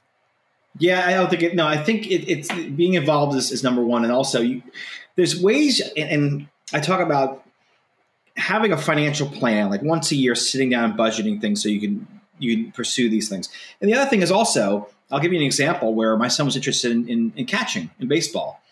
Yeah, 0.78 1.06
I 1.06 1.12
don't 1.12 1.28
think 1.28 1.42
it. 1.42 1.54
No, 1.54 1.66
I 1.66 1.82
think 1.82 2.06
it, 2.06 2.30
it's 2.30 2.52
being 2.52 2.94
involved 2.94 3.36
is, 3.36 3.50
is 3.50 3.64
number 3.64 3.82
one, 3.82 4.04
and 4.04 4.12
also 4.12 4.40
you, 4.40 4.62
there's 5.16 5.40
ways, 5.40 5.80
and, 5.96 6.08
and 6.08 6.48
I 6.72 6.78
talk 6.78 7.00
about 7.00 7.44
having 8.36 8.72
a 8.72 8.76
financial 8.76 9.28
plan, 9.28 9.70
like 9.70 9.82
once 9.82 10.10
a 10.12 10.16
year, 10.16 10.34
sitting 10.34 10.70
down 10.70 10.84
and 10.84 10.98
budgeting 10.98 11.40
things 11.40 11.62
so 11.62 11.68
you 11.68 11.80
can 11.80 12.06
you 12.38 12.56
can 12.56 12.72
pursue 12.72 13.10
these 13.10 13.28
things. 13.28 13.50
And 13.80 13.90
the 13.90 13.94
other 13.94 14.08
thing 14.08 14.22
is 14.22 14.30
also, 14.30 14.88
I'll 15.10 15.20
give 15.20 15.32
you 15.32 15.38
an 15.38 15.44
example 15.44 15.94
where 15.94 16.16
my 16.16 16.28
son 16.28 16.46
was 16.46 16.56
interested 16.56 16.90
in, 16.90 17.06
in, 17.08 17.32
in 17.36 17.46
catching 17.46 17.90
in 17.98 18.08
baseball, 18.08 18.62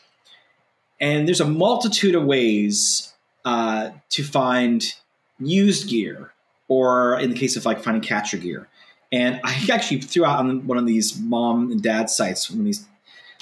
and 1.01 1.27
there's 1.27 1.41
a 1.41 1.49
multitude 1.49 2.15
of 2.15 2.25
ways 2.25 3.13
uh, 3.45 3.91
to 4.11 4.25
find 4.25 4.95
used 5.39 5.89
gear, 5.89 6.33
or 6.69 7.19
in 7.21 7.31
the 7.31 7.37
case 7.37 7.57
of 7.57 7.65
like 7.65 7.83
finding 7.83 8.03
catcher 8.03 8.39
gear. 8.39 8.69
And 9.11 9.41
I 9.45 9.67
actually 9.73 10.01
threw 10.01 10.25
out 10.25 10.39
on 10.39 10.67
one 10.67 10.79
of 10.79 10.87
these 10.87 11.19
mom 11.19 11.71
and 11.71 11.83
dad 11.83 12.11
sites, 12.11 12.51
one 12.51 12.61
of 12.61 12.65
these 12.65 12.87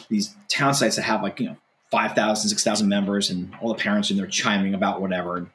these 0.08 0.36
town 0.48 0.74
sites 0.74 0.96
that 0.96 1.02
have 1.02 1.22
like 1.22 1.40
you 1.40 1.46
know 1.46 1.56
5,000, 1.90 2.48
6,000 2.48 2.88
members, 2.88 3.30
and 3.30 3.52
all 3.60 3.68
the 3.68 3.80
parents 3.80 4.10
and 4.10 4.18
they're 4.18 4.26
chiming 4.26 4.74
about 4.74 5.00
whatever. 5.00 5.46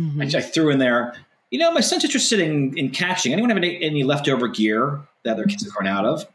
Mm-hmm. 0.00 0.22
I, 0.22 0.24
I, 0.24 0.40
threw 0.40 0.70
in 0.70 0.78
there, 0.78 1.14
you 1.50 1.58
know, 1.58 1.72
my 1.72 1.80
son's 1.80 2.04
interested 2.04 2.40
in, 2.40 2.76
in 2.76 2.90
catching. 2.90 3.32
Anyone 3.32 3.50
have 3.50 3.58
any, 3.58 3.82
any 3.82 4.04
leftover 4.04 4.48
gear 4.48 5.00
that 5.24 5.36
their 5.36 5.46
kids 5.46 5.64
have 5.64 5.74
run 5.74 5.86
out 5.86 6.04
of? 6.04 6.26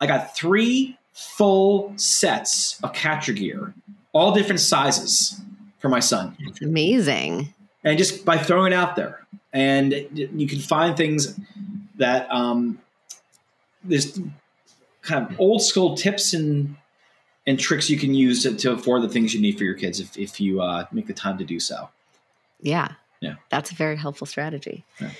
I 0.00 0.06
got 0.06 0.36
three 0.36 0.98
full 1.12 1.94
sets 1.96 2.78
of 2.82 2.92
catcher 2.92 3.32
gear, 3.32 3.74
all 4.12 4.32
different 4.32 4.60
sizes 4.60 5.40
for 5.78 5.88
my 5.88 6.00
son. 6.00 6.36
It's 6.40 6.60
amazing. 6.62 7.54
and 7.84 7.96
just 7.96 8.24
by 8.24 8.36
throwing 8.36 8.72
it 8.72 8.76
out 8.76 8.96
there, 8.96 9.26
and 9.52 9.94
you 10.12 10.46
can 10.46 10.58
find 10.58 10.96
things 10.96 11.38
that 11.96 12.30
um, 12.30 12.78
there's 13.82 14.20
kind 15.00 15.30
of 15.30 15.40
old 15.40 15.62
school 15.62 15.96
tips 15.96 16.34
and 16.34 16.76
and 17.46 17.60
tricks 17.60 17.88
you 17.88 17.96
can 17.96 18.12
use 18.12 18.42
to, 18.42 18.54
to 18.56 18.72
afford 18.72 19.02
the 19.02 19.08
things 19.08 19.32
you 19.32 19.40
need 19.40 19.56
for 19.56 19.64
your 19.64 19.74
kids 19.74 20.00
if, 20.00 20.18
if 20.18 20.40
you 20.40 20.60
uh, 20.60 20.84
make 20.90 21.06
the 21.06 21.12
time 21.12 21.38
to 21.38 21.44
do 21.44 21.60
so. 21.60 21.88
Yeah. 22.60 22.92
Yeah. 23.20 23.34
That's 23.50 23.70
a 23.70 23.74
very 23.74 23.96
helpful 23.96 24.26
strategy. 24.26 24.84
Yeah. 25.00 25.10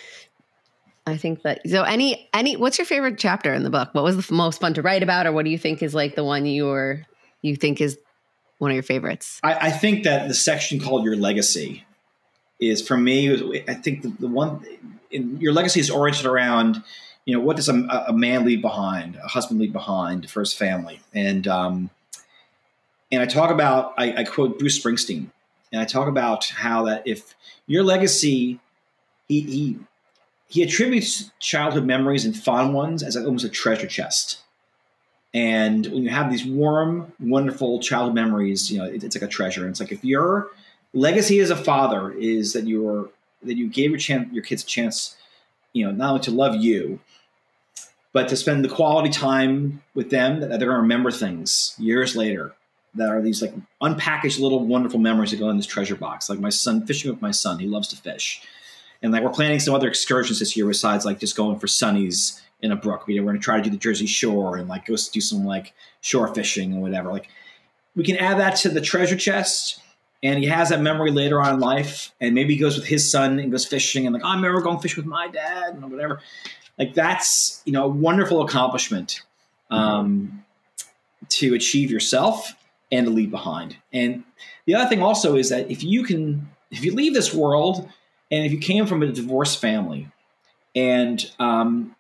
I 1.07 1.17
think 1.17 1.43
that 1.43 1.61
so 1.69 1.83
any 1.85 2.29
any 2.35 2.57
what's 2.57 2.79
your 2.79 2.85
favorite 2.85 3.17
chapter 3.17 3.55
in 3.55 3.63
the 3.63 3.71
book? 3.71 3.91
What 3.93 4.03
was 4.03 4.27
the 4.27 4.35
most 4.35 4.61
fun 4.61 4.75
to 4.75 4.83
write 4.83 5.05
about 5.05 5.27
or 5.27 5.33
what 5.33 5.45
do 5.45 5.51
you 5.51 5.59
think 5.59 5.83
is 5.83 5.95
like 5.95 6.17
the 6.17 6.25
one 6.25 6.47
you're 6.47 7.07
you 7.43 7.55
think 7.55 7.81
is 7.81 7.97
one 8.59 8.73
of 8.73 8.75
your 8.75 8.83
favorites? 8.83 9.41
I, 9.45 9.69
I 9.69 9.71
think 9.71 10.03
that 10.05 10.27
the 10.27 10.35
section 10.35 10.81
called 10.81 11.05
your 11.05 11.17
legacy 11.17 11.85
is 12.59 12.87
for 12.87 12.97
me 12.97 13.63
I 13.69 13.75
think 13.75 14.03
the, 14.03 14.09
the 14.19 14.27
one 14.27 14.67
in, 15.11 15.41
your 15.41 15.53
legacy 15.53 15.79
is 15.79 15.91
oriented 15.91 16.27
around 16.27 16.83
you 17.25 17.37
know 17.37 17.41
what 17.41 17.57
does 17.57 17.69
a, 17.69 17.75
a, 18.09 18.13
man 18.13 18.45
leave 18.45 18.63
behind 18.63 19.17
a 19.17 19.29
husband 19.29 19.61
leave 19.61 19.73
behind 19.73 20.29
for 20.29 20.41
his 20.41 20.55
family 20.55 21.01
and 21.15 21.47
um, 21.47 21.91
and 23.13 23.23
I 23.23 23.27
talk 23.27 23.51
about 23.51 23.95
I, 23.97 24.13
I 24.13 24.25
quote 24.25 24.59
Bruce 24.59 24.83
Springsteen 24.83 25.29
and 25.73 25.81
I 25.81 25.85
talk 25.85 26.09
about 26.09 26.47
how 26.47 26.85
that 26.85 27.03
if 27.07 27.35
your 27.67 27.83
legacy 27.83 28.61
he, 29.29 29.41
he 29.41 29.79
he 30.49 30.63
attributes 30.63 31.31
childhood 31.41 31.85
memories 31.85 32.25
and 32.25 32.37
fond 32.37 32.73
ones 32.73 33.03
as 33.03 33.17
almost 33.17 33.45
a 33.45 33.49
treasure 33.49 33.87
chest. 33.87 34.39
And 35.35 35.87
when 35.87 36.05
you 36.05 36.11
have 36.11 36.31
these 36.31 36.47
warm, 36.47 37.13
wonderful 37.19 37.81
childhood 37.81 38.15
memories, 38.15 38.71
you 38.71 38.79
know, 38.79 38.85
it, 38.85 39.03
it's 39.03 39.17
like 39.17 39.29
a 39.29 39.33
treasure. 39.33 39.63
And 39.63 39.71
it's 39.71 39.81
like 39.81 39.93
if 39.93 40.05
your 40.05 40.49
legacy 40.95 41.41
as 41.41 41.51
a 41.51 41.57
father 41.57 42.13
is 42.13 42.53
that 42.53 42.65
you 42.65 42.83
were 42.83 43.11
that 43.43 43.57
you 43.57 43.69
gave 43.69 43.91
your 43.91 43.99
chance 43.99 44.33
your 44.33 44.45
kids 44.45 44.63
a 44.63 44.67
chance, 44.67 45.17
you 45.73 45.85
know, 45.85 45.93
not 45.93 46.11
only 46.11 46.23
to 46.23 46.31
love 46.31 46.57
you, 46.57 47.01
but 48.13 48.29
to 48.29 48.37
spend 48.37 48.65
the 48.65 48.69
quality 48.69 49.11
time 49.11 49.83
with 49.95 50.11
them 50.11 50.41
that 50.41 50.49
they're 50.49 50.59
going 50.59 50.71
to 50.71 50.81
remember 50.81 51.11
things 51.11 51.75
years 51.79 52.17
later 52.17 52.55
that 52.97 53.11
are 53.11 53.23
these 53.23 53.43
like 53.43 53.55
unpackaged 53.83 54.41
little 54.41 54.65
wonderful 54.65 54.99
memories 54.99 55.31
that 55.31 55.39
go 55.39 55.49
in 55.51 55.57
this 55.57 55.67
treasure 55.67 55.97
box. 55.97 56.29
Like 56.29 56.39
my 56.39 56.51
son 56.51 56.87
fishing 56.87 57.11
with 57.11 57.23
my 57.23 57.31
son, 57.31 57.59
he 57.59 57.67
loves 57.67 57.89
to 57.89 57.97
fish 57.97 58.43
and 59.03 59.13
like 59.13 59.23
we're 59.23 59.31
planning 59.31 59.61
some 59.61 59.75
other 59.75 59.89
excursions 59.89 60.39
this 60.39 60.57
year 60.57 60.67
besides 60.67 61.05
like 61.05 61.21
just 61.21 61.37
going 61.37 61.59
for 61.59 61.67
sunnies 61.67 62.41
in 62.63 62.73
a 62.73 62.77
brook. 62.77 63.05
You 63.07 63.21
know, 63.21 63.27
we're 63.27 63.35
to 63.35 63.39
try 63.39 63.57
to 63.57 63.63
do 63.63 63.71
the 63.71 63.77
Jersey 63.77 64.07
Shore 64.07 64.57
and 64.57 64.69
like 64.69 64.87
go 64.87 64.97
do 65.13 65.21
some 65.21 65.45
like 65.45 65.75
shore 66.01 66.33
fishing 66.35 66.73
and 66.73 66.83
whatever. 66.83 67.11
Like 67.11 67.29
we 67.95 68.05
can 68.05 68.17
add 68.17 68.39
that 68.39 68.57
to 68.57 68.69
the 68.69 68.81
treasure 68.81 69.17
chest, 69.17 69.81
and 70.23 70.39
he 70.39 70.47
has 70.47 70.71
that 70.71 70.81
memory 70.81 71.11
later 71.11 71.41
on 71.41 71.55
in 71.55 71.61
life. 71.61 72.13
And 72.21 72.35
maybe 72.35 72.55
he 72.55 72.61
goes 72.61 72.77
with 72.77 72.87
his 72.87 73.11
son 73.11 73.39
and 73.39 73.51
goes 73.51 73.67
fishing, 73.67 74.07
and 74.07 74.15
like 74.15 74.25
oh, 74.25 74.29
I 74.29 74.35
remember 74.35 74.61
going 74.61 74.81
fishing 74.81 75.05
with 75.05 75.11
my 75.11 75.29
dad 75.29 75.75
and 75.75 75.91
whatever. 75.91 76.21
Like 76.79 76.95
that's 76.95 77.63
you 77.65 77.73
know 77.73 77.85
a 77.85 77.89
wonderful 77.89 78.43
accomplishment 78.43 79.23
um, 79.71 80.45
to 81.29 81.55
achieve 81.55 81.91
yourself 81.91 82.55
and 82.91 83.07
to 83.07 83.13
leave 83.13 83.31
behind. 83.31 83.77
And 83.93 84.25
the 84.65 84.75
other 84.75 84.89
thing 84.89 85.03
also 85.03 85.37
is 85.37 85.51
that 85.51 85.71
if 85.71 85.83
you 85.83 86.05
can, 86.05 86.49
if 86.71 86.85
you 86.85 86.95
leave 86.95 87.15
this 87.15 87.35
world 87.35 87.89
and 88.31 88.45
if 88.45 88.53
you 88.53 88.59
came 88.59 88.87
from 88.87 89.03
a 89.03 89.09
divorced 89.09 89.61
family 89.61 90.09
and 90.75 91.31
um, 91.39 91.97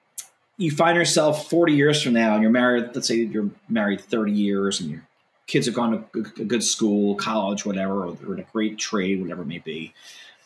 you 0.57 0.70
find 0.70 0.97
yourself 0.97 1.51
40 1.51 1.72
years 1.72 2.03
from 2.03 2.12
now 2.12 2.34
and 2.34 2.43
you're 2.43 2.53
married, 2.53 2.91
let's 2.95 3.09
say 3.09 3.16
you're 3.16 3.51
married 3.68 4.01
30 4.01 4.32
years 4.32 4.80
and 4.80 4.91
your 4.91 5.07
kids 5.47 5.66
have 5.66 5.74
gone 5.74 6.05
to 6.12 6.20
a 6.41 6.45
good 6.45 6.62
school, 6.62 7.14
college, 7.14 7.64
whatever, 7.64 8.07
or 8.07 8.34
in 8.34 8.41
a 8.41 8.47
great 8.53 8.78
trade, 8.78 9.20
whatever 9.20 9.43
it 9.43 9.47
may 9.47 9.59
be, 9.59 9.93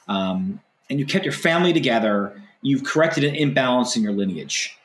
um, 0.08 0.60
and 0.90 0.98
you 0.98 1.06
kept 1.06 1.24
your 1.24 1.32
family 1.32 1.72
together, 1.72 2.42
you've 2.62 2.84
corrected 2.84 3.24
an 3.24 3.34
imbalance 3.34 3.96
in 3.96 4.02
your 4.02 4.12
lineage. 4.12 4.76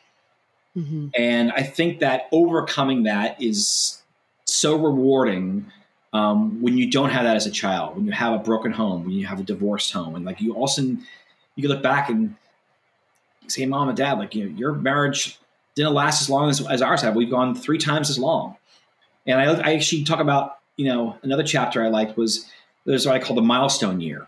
Mm-hmm. 0.77 1.07
And 1.17 1.51
I 1.51 1.63
think 1.63 1.99
that 1.99 2.27
overcoming 2.31 3.03
that 3.03 3.41
is 3.41 4.01
so 4.55 4.75
rewarding 4.75 5.71
um, 6.13 6.61
when 6.61 6.77
you 6.77 6.89
don't 6.89 7.09
have 7.09 7.23
that 7.23 7.35
as 7.35 7.45
a 7.45 7.51
child, 7.51 7.95
when 7.95 8.05
you 8.05 8.13
have 8.13 8.33
a 8.33 8.37
broken 8.37 8.71
home, 8.71 9.03
when 9.03 9.11
you 9.11 9.27
have 9.27 9.39
a 9.39 9.43
divorced 9.43 9.91
home, 9.91 10.15
and 10.15 10.23
like 10.23 10.39
you 10.39 10.53
also 10.53 10.81
you 10.81 11.61
can 11.61 11.67
look 11.67 11.83
back 11.83 12.09
and 12.09 12.35
say, 13.47 13.65
"Mom 13.65 13.89
and 13.89 13.97
Dad, 13.97 14.13
like 14.13 14.33
you 14.33 14.45
know, 14.45 14.57
your 14.57 14.73
marriage 14.73 15.37
didn't 15.75 15.93
last 15.93 16.21
as 16.21 16.29
long 16.29 16.49
as, 16.49 16.65
as 16.67 16.81
ours 16.81 17.01
have. 17.01 17.15
We've 17.15 17.29
gone 17.29 17.53
three 17.53 17.77
times 17.77 18.09
as 18.09 18.17
long." 18.17 18.55
And 19.27 19.39
I, 19.39 19.71
I 19.71 19.73
actually 19.73 20.05
talk 20.05 20.19
about 20.19 20.59
you 20.77 20.85
know 20.87 21.17
another 21.21 21.43
chapter 21.43 21.83
I 21.83 21.89
liked 21.89 22.15
was 22.15 22.49
there's 22.85 23.05
what 23.05 23.15
I 23.15 23.19
call 23.19 23.35
the 23.35 23.41
milestone 23.41 23.99
year 23.99 24.27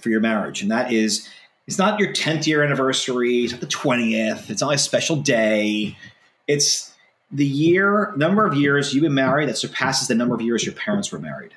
for 0.00 0.08
your 0.08 0.20
marriage, 0.20 0.62
and 0.62 0.70
that 0.72 0.92
is 0.92 1.28
it's 1.66 1.78
not 1.78 2.00
your 2.00 2.12
10th 2.12 2.46
year 2.46 2.62
anniversary, 2.62 3.44
it's 3.44 3.52
not 3.52 3.60
the 3.60 3.66
20th, 3.68 4.50
it's 4.50 4.60
not 4.60 4.74
a 4.74 4.78
special 4.78 5.16
day. 5.16 5.96
It's 6.46 6.93
the 7.34 7.44
year 7.44 8.14
number 8.16 8.46
of 8.46 8.54
years 8.54 8.94
you've 8.94 9.02
been 9.02 9.14
married 9.14 9.48
that 9.48 9.58
surpasses 9.58 10.08
the 10.08 10.14
number 10.14 10.34
of 10.34 10.40
years 10.40 10.64
your 10.64 10.74
parents 10.74 11.10
were 11.10 11.18
married. 11.18 11.52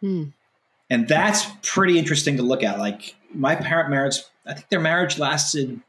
Hmm. 0.00 0.24
And 0.90 1.08
that's 1.08 1.46
pretty 1.62 1.98
interesting 1.98 2.36
to 2.36 2.42
look 2.42 2.62
at. 2.62 2.78
Like 2.78 3.14
my 3.34 3.54
parent 3.54 3.90
marriage, 3.90 4.18
I 4.46 4.54
think 4.54 4.68
their 4.68 4.80
marriage 4.80 5.18
lasted 5.18 5.80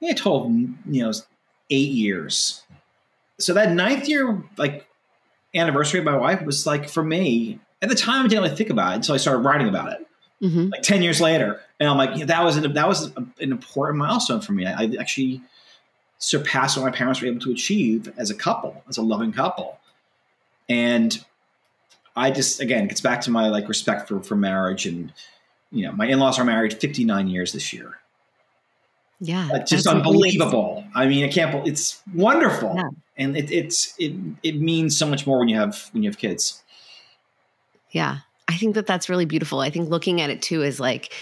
yeah, 0.00 0.14
total 0.14 0.50
you 0.86 1.02
know 1.02 1.12
eight 1.70 1.90
years. 1.90 2.62
So 3.38 3.54
that 3.54 3.72
ninth 3.72 4.08
year 4.08 4.42
like 4.56 4.86
anniversary 5.54 6.00
of 6.00 6.04
my 6.04 6.16
wife 6.16 6.42
was 6.42 6.66
like 6.66 6.88
for 6.88 7.02
me 7.02 7.60
at 7.80 7.88
the 7.88 7.94
time 7.94 8.24
I 8.24 8.28
didn't 8.28 8.44
really 8.44 8.56
think 8.56 8.70
about 8.70 8.92
it 8.92 8.96
until 8.96 9.14
I 9.14 9.18
started 9.18 9.40
writing 9.40 9.68
about 9.68 9.92
it. 9.92 10.06
Mm-hmm. 10.42 10.68
Like 10.70 10.82
ten 10.82 11.02
years 11.02 11.20
later, 11.20 11.60
and 11.80 11.88
I'm 11.88 11.96
like, 11.96 12.16
yeah, 12.16 12.26
that 12.26 12.44
was 12.44 12.56
an, 12.56 12.72
that 12.72 12.88
was 12.88 13.06
an 13.16 13.32
important 13.40 13.98
milestone 13.98 14.40
for 14.40 14.52
me. 14.52 14.66
I, 14.66 14.82
I 14.82 14.90
actually 15.00 15.42
surpass 16.18 16.76
what 16.76 16.84
my 16.84 16.90
parents 16.90 17.20
were 17.20 17.28
able 17.28 17.40
to 17.40 17.52
achieve 17.52 18.12
as 18.18 18.30
a 18.30 18.34
couple, 18.34 18.82
as 18.88 18.96
a 18.96 19.02
loving 19.02 19.32
couple. 19.32 19.78
And 20.68 21.24
I 22.14 22.30
just 22.30 22.60
again 22.60 22.84
it 22.84 22.88
gets 22.88 23.00
back 23.00 23.20
to 23.22 23.30
my 23.30 23.48
like 23.48 23.68
respect 23.68 24.08
for 24.08 24.22
for 24.22 24.36
marriage 24.36 24.86
and 24.86 25.12
you 25.70 25.86
know 25.86 25.92
my 25.92 26.06
in-laws 26.06 26.38
are 26.38 26.44
married 26.44 26.74
59 26.74 27.28
years 27.28 27.52
this 27.52 27.72
year. 27.72 27.98
Yeah, 29.20 29.48
it's 29.52 29.70
just 29.70 29.86
unbelievable. 29.86 30.84
I 30.94 31.08
mean, 31.08 31.24
I 31.24 31.28
can't. 31.28 31.66
It's 31.66 32.00
wonderful, 32.14 32.74
yeah. 32.76 32.90
and 33.16 33.36
it, 33.36 33.50
it's 33.50 33.94
it 33.98 34.14
it 34.44 34.60
means 34.60 34.96
so 34.96 35.06
much 35.06 35.26
more 35.26 35.40
when 35.40 35.48
you 35.48 35.56
have 35.56 35.88
when 35.92 36.04
you 36.04 36.10
have 36.10 36.18
kids. 36.18 36.62
Yeah, 37.90 38.18
I 38.46 38.56
think 38.56 38.76
that 38.76 38.86
that's 38.86 39.08
really 39.08 39.24
beautiful. 39.24 39.58
I 39.60 39.70
think 39.70 39.88
looking 39.88 40.20
at 40.20 40.30
it 40.30 40.40
too 40.40 40.62
is 40.62 40.78
like, 40.78 41.12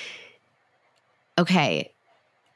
okay, 1.39 1.91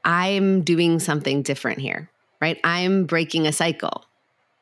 I'm 0.05 0.61
doing 0.61 0.99
something 0.99 1.41
different 1.41 1.79
here 1.79 2.11
right? 2.41 2.59
I'm 2.65 3.05
breaking 3.05 3.47
a 3.47 3.53
cycle 3.53 4.05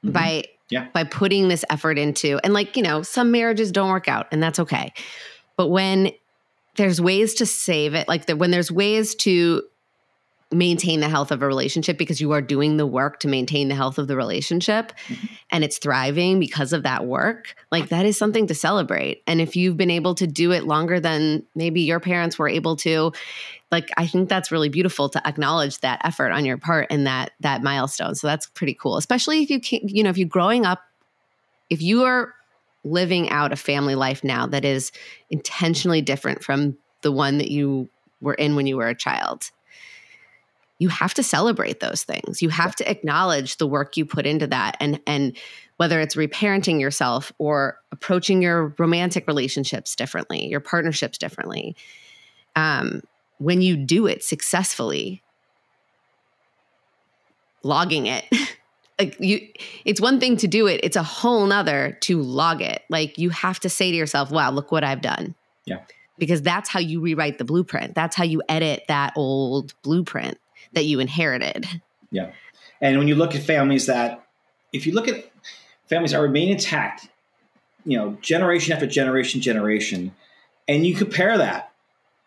mm-hmm. 0.04 0.12
by 0.12 0.44
yeah. 0.70 0.88
by 0.92 1.04
putting 1.04 1.48
this 1.48 1.64
effort 1.70 1.98
into 1.98 2.38
and 2.44 2.52
like, 2.52 2.76
you 2.76 2.82
know, 2.82 3.02
some 3.02 3.30
marriages 3.30 3.72
don't 3.72 3.90
work 3.90 4.08
out 4.08 4.26
and 4.32 4.42
that's 4.42 4.58
okay. 4.58 4.92
But 5.56 5.68
when 5.68 6.12
there's 6.76 7.00
ways 7.00 7.34
to 7.34 7.46
save 7.46 7.94
it, 7.94 8.06
like 8.08 8.26
the, 8.26 8.36
when 8.36 8.50
there's 8.50 8.70
ways 8.70 9.14
to 9.16 9.62
maintain 10.50 11.00
the 11.00 11.08
health 11.08 11.30
of 11.30 11.42
a 11.42 11.46
relationship 11.46 11.98
because 11.98 12.20
you 12.20 12.32
are 12.32 12.40
doing 12.40 12.78
the 12.78 12.86
work 12.86 13.20
to 13.20 13.28
maintain 13.28 13.68
the 13.68 13.74
health 13.74 13.98
of 13.98 14.08
the 14.08 14.16
relationship 14.16 14.92
mm-hmm. 15.06 15.26
and 15.50 15.62
it's 15.62 15.76
thriving 15.76 16.40
because 16.40 16.72
of 16.72 16.84
that 16.84 17.04
work, 17.04 17.54
like 17.70 17.90
that 17.90 18.06
is 18.06 18.16
something 18.16 18.46
to 18.46 18.54
celebrate. 18.54 19.22
And 19.26 19.42
if 19.42 19.56
you've 19.56 19.76
been 19.76 19.90
able 19.90 20.14
to 20.14 20.26
do 20.26 20.52
it 20.52 20.64
longer 20.64 21.00
than 21.00 21.44
maybe 21.54 21.82
your 21.82 22.00
parents 22.00 22.38
were 22.38 22.48
able 22.48 22.76
to, 22.76 23.12
like 23.70 23.90
I 23.98 24.06
think 24.06 24.30
that's 24.30 24.50
really 24.50 24.70
beautiful 24.70 25.10
to 25.10 25.28
acknowledge 25.28 25.80
that 25.80 26.00
effort 26.02 26.30
on 26.30 26.46
your 26.46 26.56
part 26.56 26.86
and 26.88 27.06
that 27.06 27.32
that 27.40 27.62
milestone. 27.62 28.14
So 28.14 28.26
that's 28.26 28.46
pretty 28.46 28.74
cool, 28.74 28.96
especially 28.96 29.42
if 29.42 29.50
you 29.50 29.60
can, 29.60 29.80
you 29.86 30.02
know, 30.02 30.10
if 30.10 30.16
you're 30.16 30.28
growing 30.28 30.64
up, 30.64 30.80
if 31.68 31.82
you 31.82 32.04
are 32.04 32.32
living 32.84 33.28
out 33.28 33.52
a 33.52 33.56
family 33.56 33.94
life 33.94 34.24
now 34.24 34.46
that 34.46 34.64
is 34.64 34.92
intentionally 35.28 36.00
different 36.00 36.42
from 36.42 36.78
the 37.02 37.12
one 37.12 37.36
that 37.36 37.50
you 37.50 37.90
were 38.22 38.34
in 38.34 38.56
when 38.56 38.66
you 38.66 38.78
were 38.78 38.88
a 38.88 38.94
child 38.94 39.50
you 40.78 40.88
have 40.88 41.12
to 41.14 41.22
celebrate 41.22 41.80
those 41.80 42.04
things. 42.04 42.40
You 42.40 42.50
have 42.50 42.76
to 42.76 42.88
acknowledge 42.88 43.56
the 43.56 43.66
work 43.66 43.96
you 43.96 44.04
put 44.04 44.26
into 44.26 44.46
that 44.46 44.76
and 44.80 45.00
and 45.06 45.36
whether 45.76 46.00
it's 46.00 46.16
reparenting 46.16 46.80
yourself 46.80 47.32
or 47.38 47.78
approaching 47.92 48.42
your 48.42 48.74
romantic 48.78 49.26
relationships 49.28 49.94
differently, 49.94 50.46
your 50.46 50.60
partnerships 50.60 51.18
differently. 51.18 51.76
Um, 52.56 53.02
when 53.38 53.62
you 53.62 53.76
do 53.76 54.06
it 54.06 54.24
successfully, 54.24 55.22
logging 57.62 58.06
it. 58.06 58.24
like 58.98 59.16
you 59.20 59.48
it's 59.84 60.00
one 60.00 60.18
thing 60.20 60.36
to 60.38 60.48
do 60.48 60.66
it, 60.66 60.80
it's 60.82 60.96
a 60.96 61.02
whole 61.02 61.46
nother 61.46 61.96
to 62.02 62.20
log 62.20 62.62
it. 62.62 62.82
Like 62.88 63.18
you 63.18 63.30
have 63.30 63.60
to 63.60 63.68
say 63.68 63.90
to 63.90 63.96
yourself, 63.96 64.30
wow, 64.30 64.50
look 64.50 64.70
what 64.70 64.84
I've 64.84 65.02
done. 65.02 65.34
Yeah. 65.64 65.80
Because 66.18 66.42
that's 66.42 66.68
how 66.68 66.80
you 66.80 67.00
rewrite 67.00 67.38
the 67.38 67.44
blueprint. 67.44 67.94
That's 67.94 68.16
how 68.16 68.24
you 68.24 68.42
edit 68.48 68.84
that 68.88 69.12
old 69.14 69.74
blueprint 69.82 70.38
that 70.72 70.84
you 70.84 71.00
inherited. 71.00 71.66
Yeah. 72.10 72.32
And 72.80 72.98
when 72.98 73.08
you 73.08 73.14
look 73.14 73.34
at 73.34 73.42
families 73.42 73.86
that, 73.86 74.24
if 74.72 74.86
you 74.86 74.92
look 74.92 75.08
at 75.08 75.30
families 75.88 76.12
that 76.12 76.20
remain 76.20 76.50
intact, 76.50 77.08
you 77.84 77.98
know, 77.98 78.16
generation 78.20 78.72
after 78.72 78.86
generation, 78.86 79.40
generation, 79.40 80.14
and 80.66 80.86
you 80.86 80.94
compare 80.94 81.38
that 81.38 81.72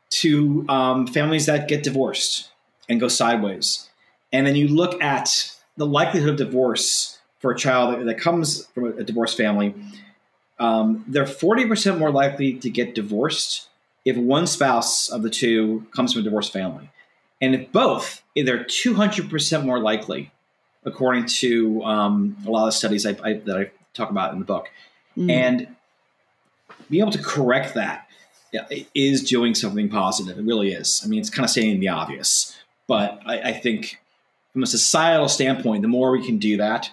to 0.09 0.65
um, 0.67 1.07
families 1.07 1.45
that 1.45 1.67
get 1.67 1.83
divorced 1.83 2.49
and 2.89 2.99
go 2.99 3.07
sideways. 3.07 3.89
And 4.33 4.45
then 4.45 4.55
you 4.55 4.67
look 4.67 5.01
at 5.01 5.55
the 5.77 5.85
likelihood 5.85 6.31
of 6.31 6.35
divorce 6.37 7.19
for 7.39 7.51
a 7.51 7.57
child 7.57 7.93
that, 7.93 8.05
that 8.05 8.19
comes 8.19 8.65
from 8.67 8.85
a, 8.85 8.89
a 8.97 9.03
divorced 9.03 9.37
family. 9.37 9.73
Um, 10.59 11.05
they're 11.07 11.25
40% 11.25 11.97
more 11.97 12.11
likely 12.11 12.53
to 12.53 12.69
get 12.69 12.93
divorced 12.93 13.69
if 14.05 14.17
one 14.17 14.47
spouse 14.47 15.09
of 15.09 15.23
the 15.23 15.29
two 15.29 15.85
comes 15.91 16.13
from 16.13 16.21
a 16.21 16.23
divorced 16.23 16.53
family. 16.53 16.89
And 17.41 17.55
if 17.55 17.71
both, 17.71 18.21
they're 18.35 18.63
200% 18.63 19.65
more 19.65 19.79
likely, 19.79 20.31
according 20.85 21.25
to 21.25 21.83
um, 21.83 22.37
a 22.45 22.49
lot 22.49 22.67
of 22.67 22.73
studies 22.73 23.05
I, 23.05 23.17
I, 23.23 23.33
that 23.33 23.57
I 23.57 23.71
talk 23.93 24.11
about 24.11 24.33
in 24.33 24.39
the 24.39 24.45
book. 24.45 24.69
Mm. 25.17 25.31
And 25.31 25.75
being 26.89 27.01
able 27.01 27.11
to 27.11 27.23
correct 27.23 27.73
that 27.73 28.07
is 28.93 29.23
doing 29.23 29.55
something 29.55 29.89
positive. 29.89 30.37
It 30.37 30.43
really 30.43 30.73
is. 30.73 31.01
I 31.03 31.07
mean, 31.07 31.19
it's 31.19 31.29
kind 31.29 31.45
of 31.45 31.49
saying 31.49 31.79
the 31.79 31.87
obvious, 31.87 32.57
but 32.87 33.21
I, 33.25 33.39
I 33.39 33.53
think 33.53 33.99
from 34.51 34.63
a 34.63 34.67
societal 34.67 35.29
standpoint, 35.29 35.81
the 35.81 35.87
more 35.87 36.11
we 36.11 36.25
can 36.25 36.37
do 36.37 36.57
that, 36.57 36.89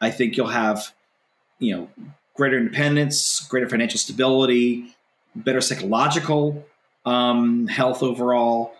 I 0.00 0.10
think 0.10 0.36
you'll 0.36 0.46
have, 0.46 0.92
you 1.58 1.76
know, 1.76 1.88
greater 2.34 2.56
independence, 2.58 3.40
greater 3.48 3.68
financial 3.68 3.98
stability, 3.98 4.94
better 5.36 5.60
psychological 5.60 6.66
um, 7.04 7.66
health 7.66 8.02
overall. 8.02 8.74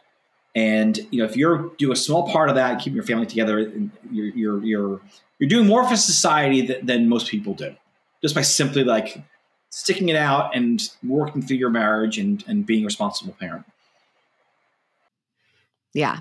And 0.55 0.99
you 1.11 1.19
know, 1.19 1.25
if 1.25 1.37
you're 1.37 1.71
do 1.79 1.91
a 1.91 1.97
small 1.97 2.31
part 2.31 2.49
of 2.49 2.55
that, 2.55 2.79
keeping 2.79 2.95
your 2.95 3.05
family 3.05 3.27
together, 3.27 3.59
you're 4.11 4.27
you're 4.27 4.65
you're 4.65 5.01
you're 5.39 5.49
doing 5.49 5.67
more 5.67 5.87
for 5.89 5.97
society 5.97 6.67
than, 6.67 6.87
than 6.87 7.09
most 7.09 7.29
people 7.29 7.55
do, 7.55 7.75
just 8.23 8.35
by 8.35 8.43
simply 8.43 8.85
like 8.85 9.23
sticking 9.71 10.09
it 10.09 10.17
out 10.17 10.55
and 10.55 10.91
working 11.03 11.43
through 11.43 11.57
your 11.57 11.71
marriage 11.71 12.19
and 12.19 12.45
and 12.47 12.67
being 12.67 12.85
a 12.85 12.87
responsible 12.87 13.35
parent. 13.35 13.65
Yeah. 15.93 16.21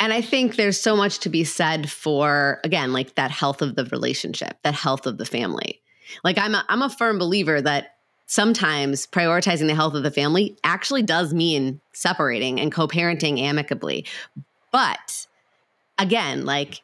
And 0.00 0.12
I 0.12 0.20
think 0.20 0.56
there's 0.56 0.80
so 0.80 0.96
much 0.96 1.20
to 1.20 1.28
be 1.28 1.44
said 1.44 1.88
for 1.88 2.60
again, 2.64 2.92
like 2.92 3.14
that 3.14 3.30
health 3.30 3.62
of 3.62 3.76
the 3.76 3.84
relationship, 3.86 4.56
that 4.64 4.74
health 4.74 5.06
of 5.06 5.18
the 5.18 5.24
family. 5.24 5.80
Like 6.24 6.38
I'm 6.38 6.56
a, 6.56 6.64
I'm 6.68 6.82
a 6.82 6.90
firm 6.90 7.18
believer 7.18 7.60
that 7.60 7.96
sometimes 8.26 9.06
prioritizing 9.06 9.66
the 9.66 9.74
health 9.74 9.94
of 9.94 10.02
the 10.02 10.10
family 10.10 10.56
actually 10.64 11.02
does 11.02 11.34
mean 11.34 11.80
separating 11.92 12.60
and 12.60 12.72
co-parenting 12.72 13.40
amicably. 13.40 14.06
But 14.70 15.26
again, 15.98 16.44
like 16.44 16.82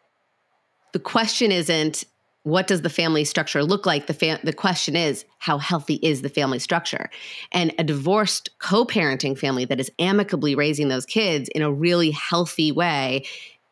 the 0.93 0.99
question 0.99 1.53
isn't 1.53 2.05
what 2.45 2.66
does 2.66 2.82
the 2.82 2.91
family 2.91 3.24
structure 3.24 3.62
look 3.62 3.84
like? 3.84 4.07
The 4.07 4.41
the 4.43 4.53
question 4.53 4.97
is 4.97 5.24
how 5.39 5.59
healthy 5.59 5.95
is 5.97 6.22
the 6.22 6.30
family 6.30 6.59
structure? 6.59 7.11
And 7.53 7.74
a 7.78 7.84
divorced 7.84 8.51
co-parenting 8.59 9.39
family 9.39 9.64
that 9.66 9.80
is 9.80 9.91
amicably 9.99 10.55
raising 10.55 10.89
those 10.89 11.05
kids 11.05 11.49
in 11.55 11.62
a 11.62 11.72
really 11.72 12.11
healthy 12.11 12.72
way 12.72 13.24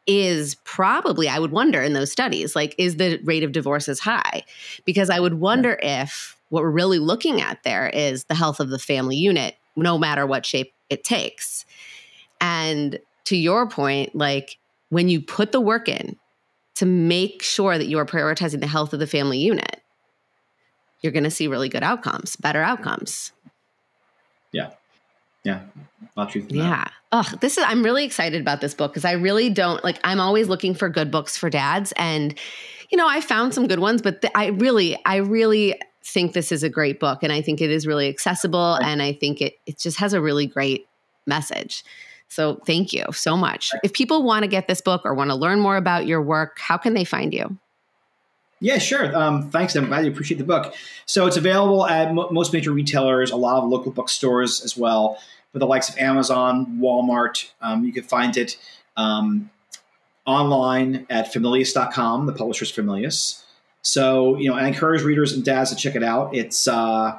is 0.06 0.54
probably 0.62 1.28
i 1.28 1.36
would 1.38 1.50
wonder 1.50 1.82
in 1.82 1.92
those 1.92 2.12
studies 2.12 2.54
like 2.54 2.76
is 2.78 2.96
the 2.96 3.18
rate 3.24 3.42
of 3.42 3.52
divorces 3.52 3.98
high? 3.98 4.44
Because 4.84 5.10
i 5.10 5.18
would 5.18 5.34
wonder 5.34 5.78
if 5.82 6.35
what 6.48 6.62
we're 6.62 6.70
really 6.70 6.98
looking 6.98 7.40
at 7.40 7.62
there 7.64 7.88
is 7.88 8.24
the 8.24 8.34
health 8.34 8.60
of 8.60 8.70
the 8.70 8.78
family 8.78 9.16
unit 9.16 9.54
no 9.76 9.98
matter 9.98 10.26
what 10.26 10.46
shape 10.46 10.72
it 10.88 11.04
takes 11.04 11.66
and 12.40 12.98
to 13.24 13.36
your 13.36 13.68
point 13.68 14.14
like 14.14 14.58
when 14.88 15.08
you 15.08 15.20
put 15.20 15.52
the 15.52 15.60
work 15.60 15.88
in 15.88 16.16
to 16.76 16.86
make 16.86 17.42
sure 17.42 17.76
that 17.76 17.86
you 17.86 17.98
are 17.98 18.06
prioritizing 18.06 18.60
the 18.60 18.66
health 18.66 18.92
of 18.92 19.00
the 19.00 19.06
family 19.06 19.38
unit, 19.38 19.82
you're 21.00 21.12
going 21.12 21.24
to 21.24 21.30
see 21.30 21.48
really 21.48 21.68
good 21.68 21.82
outcomes, 21.82 22.36
better 22.36 22.62
outcomes. 22.62 23.32
Yeah. 24.52 24.70
Yeah. 25.42 25.62
Not 26.16 26.30
truth. 26.30 26.50
Yeah. 26.50 26.88
Oh, 27.12 27.28
this 27.40 27.56
is, 27.56 27.64
I'm 27.66 27.82
really 27.82 28.04
excited 28.04 28.40
about 28.40 28.60
this 28.60 28.74
book 28.74 28.92
because 28.92 29.04
I 29.04 29.12
really 29.12 29.48
don't 29.48 29.82
like, 29.84 29.98
I'm 30.04 30.20
always 30.20 30.48
looking 30.48 30.74
for 30.74 30.88
good 30.88 31.10
books 31.10 31.36
for 31.36 31.48
dads. 31.48 31.92
And, 31.96 32.38
you 32.90 32.98
know, 32.98 33.08
I 33.08 33.20
found 33.20 33.54
some 33.54 33.66
good 33.66 33.78
ones, 33.78 34.02
but 34.02 34.24
I 34.34 34.46
really, 34.46 34.98
I 35.06 35.16
really 35.16 35.80
think 36.06 36.32
this 36.32 36.52
is 36.52 36.62
a 36.62 36.68
great 36.68 37.00
book. 37.00 37.22
And 37.22 37.32
I 37.32 37.42
think 37.42 37.60
it 37.60 37.70
is 37.70 37.86
really 37.86 38.08
accessible. 38.08 38.74
And 38.74 39.02
I 39.02 39.12
think 39.12 39.40
it, 39.40 39.58
it 39.66 39.78
just 39.78 39.98
has 39.98 40.12
a 40.12 40.20
really 40.20 40.46
great 40.46 40.86
message. 41.26 41.84
So 42.28 42.60
thank 42.66 42.92
you 42.92 43.04
so 43.12 43.36
much. 43.36 43.70
If 43.82 43.92
people 43.92 44.22
want 44.22 44.42
to 44.42 44.48
get 44.48 44.68
this 44.68 44.80
book 44.80 45.02
or 45.04 45.14
want 45.14 45.30
to 45.30 45.36
learn 45.36 45.60
more 45.60 45.76
about 45.76 46.06
your 46.06 46.22
work, 46.22 46.58
how 46.58 46.76
can 46.76 46.94
they 46.94 47.04
find 47.04 47.32
you? 47.32 47.58
Yeah, 48.60 48.78
sure. 48.78 49.14
Um, 49.14 49.50
thanks. 49.50 49.76
I'm 49.76 49.86
glad 49.86 50.04
you 50.04 50.10
appreciate 50.10 50.38
the 50.38 50.44
book. 50.44 50.74
So 51.04 51.26
it's 51.26 51.36
available 51.36 51.86
at 51.86 52.14
most 52.14 52.52
major 52.52 52.72
retailers, 52.72 53.30
a 53.30 53.36
lot 53.36 53.62
of 53.62 53.68
local 53.68 53.92
bookstores 53.92 54.64
as 54.64 54.76
well, 54.76 55.18
for 55.52 55.58
the 55.58 55.66
likes 55.66 55.88
of 55.88 55.98
Amazon, 55.98 56.78
Walmart. 56.80 57.50
Um, 57.60 57.84
you 57.84 57.92
can 57.92 58.04
find 58.04 58.36
it 58.36 58.56
um, 58.96 59.50
online 60.24 61.06
at 61.10 61.32
Familius.com, 61.32 62.26
the 62.26 62.32
publisher's 62.32 62.72
Familius. 62.72 63.42
So 63.86 64.36
you 64.36 64.50
know, 64.50 64.56
I 64.56 64.66
encourage 64.66 65.02
readers 65.02 65.32
and 65.32 65.44
dads 65.44 65.70
to 65.70 65.76
check 65.76 65.94
it 65.94 66.02
out. 66.02 66.34
It's 66.34 66.66
uh, 66.66 67.18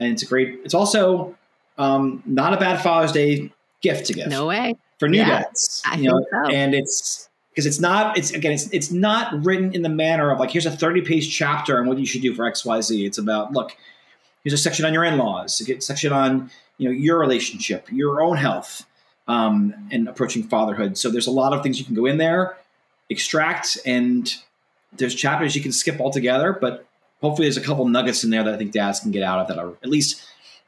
and 0.00 0.12
it's 0.12 0.22
a 0.22 0.26
great. 0.26 0.60
It's 0.64 0.74
also 0.74 1.36
um, 1.78 2.24
not 2.26 2.52
a 2.52 2.56
bad 2.56 2.82
Father's 2.82 3.12
Day 3.12 3.52
gift 3.80 4.06
to 4.06 4.12
give. 4.12 4.26
No 4.26 4.46
way. 4.46 4.74
For 4.98 5.08
new 5.08 5.18
yeah, 5.18 5.42
dads. 5.42 5.80
I 5.86 5.96
you 5.96 6.10
know, 6.10 6.24
so. 6.28 6.50
and 6.50 6.74
it's 6.74 7.28
because 7.50 7.66
it's 7.66 7.78
not 7.78 8.18
it's 8.18 8.32
again 8.32 8.50
it's 8.50 8.68
it's 8.72 8.90
not 8.90 9.44
written 9.44 9.74
in 9.74 9.82
the 9.82 9.88
manner 9.88 10.32
of 10.32 10.40
like 10.40 10.50
here's 10.50 10.66
a 10.66 10.72
30 10.72 11.02
page 11.02 11.32
chapter 11.32 11.78
on 11.78 11.86
what 11.86 11.98
you 11.98 12.06
should 12.06 12.22
do 12.22 12.34
for 12.34 12.50
XYZ. 12.50 13.06
It's 13.06 13.18
about 13.18 13.52
look, 13.52 13.76
here's 14.42 14.54
a 14.54 14.58
section 14.58 14.84
on 14.84 14.92
your 14.92 15.04
in-laws, 15.04 15.60
a 15.60 15.80
section 15.80 16.12
on 16.12 16.50
you 16.78 16.88
know 16.88 16.94
your 16.94 17.20
relationship, 17.20 17.86
your 17.92 18.22
own 18.22 18.38
health, 18.38 18.86
um, 19.28 19.72
and 19.92 20.08
approaching 20.08 20.42
fatherhood. 20.42 20.98
So 20.98 21.10
there's 21.10 21.28
a 21.28 21.32
lot 21.32 21.52
of 21.52 21.62
things 21.62 21.78
you 21.78 21.84
can 21.84 21.94
go 21.94 22.06
in 22.06 22.16
there, 22.16 22.56
extract, 23.08 23.78
and 23.86 24.32
there's 24.96 25.14
chapters 25.14 25.56
you 25.56 25.62
can 25.62 25.72
skip 25.72 26.00
altogether, 26.00 26.52
but 26.52 26.86
hopefully 27.20 27.46
there's 27.46 27.56
a 27.56 27.62
couple 27.62 27.86
nuggets 27.86 28.24
in 28.24 28.30
there 28.30 28.44
that 28.44 28.54
I 28.54 28.56
think 28.56 28.72
dads 28.72 29.00
can 29.00 29.10
get 29.10 29.22
out 29.22 29.40
of 29.40 29.48
that 29.48 29.58
are 29.58 29.72
at 29.82 29.88
least 29.88 30.22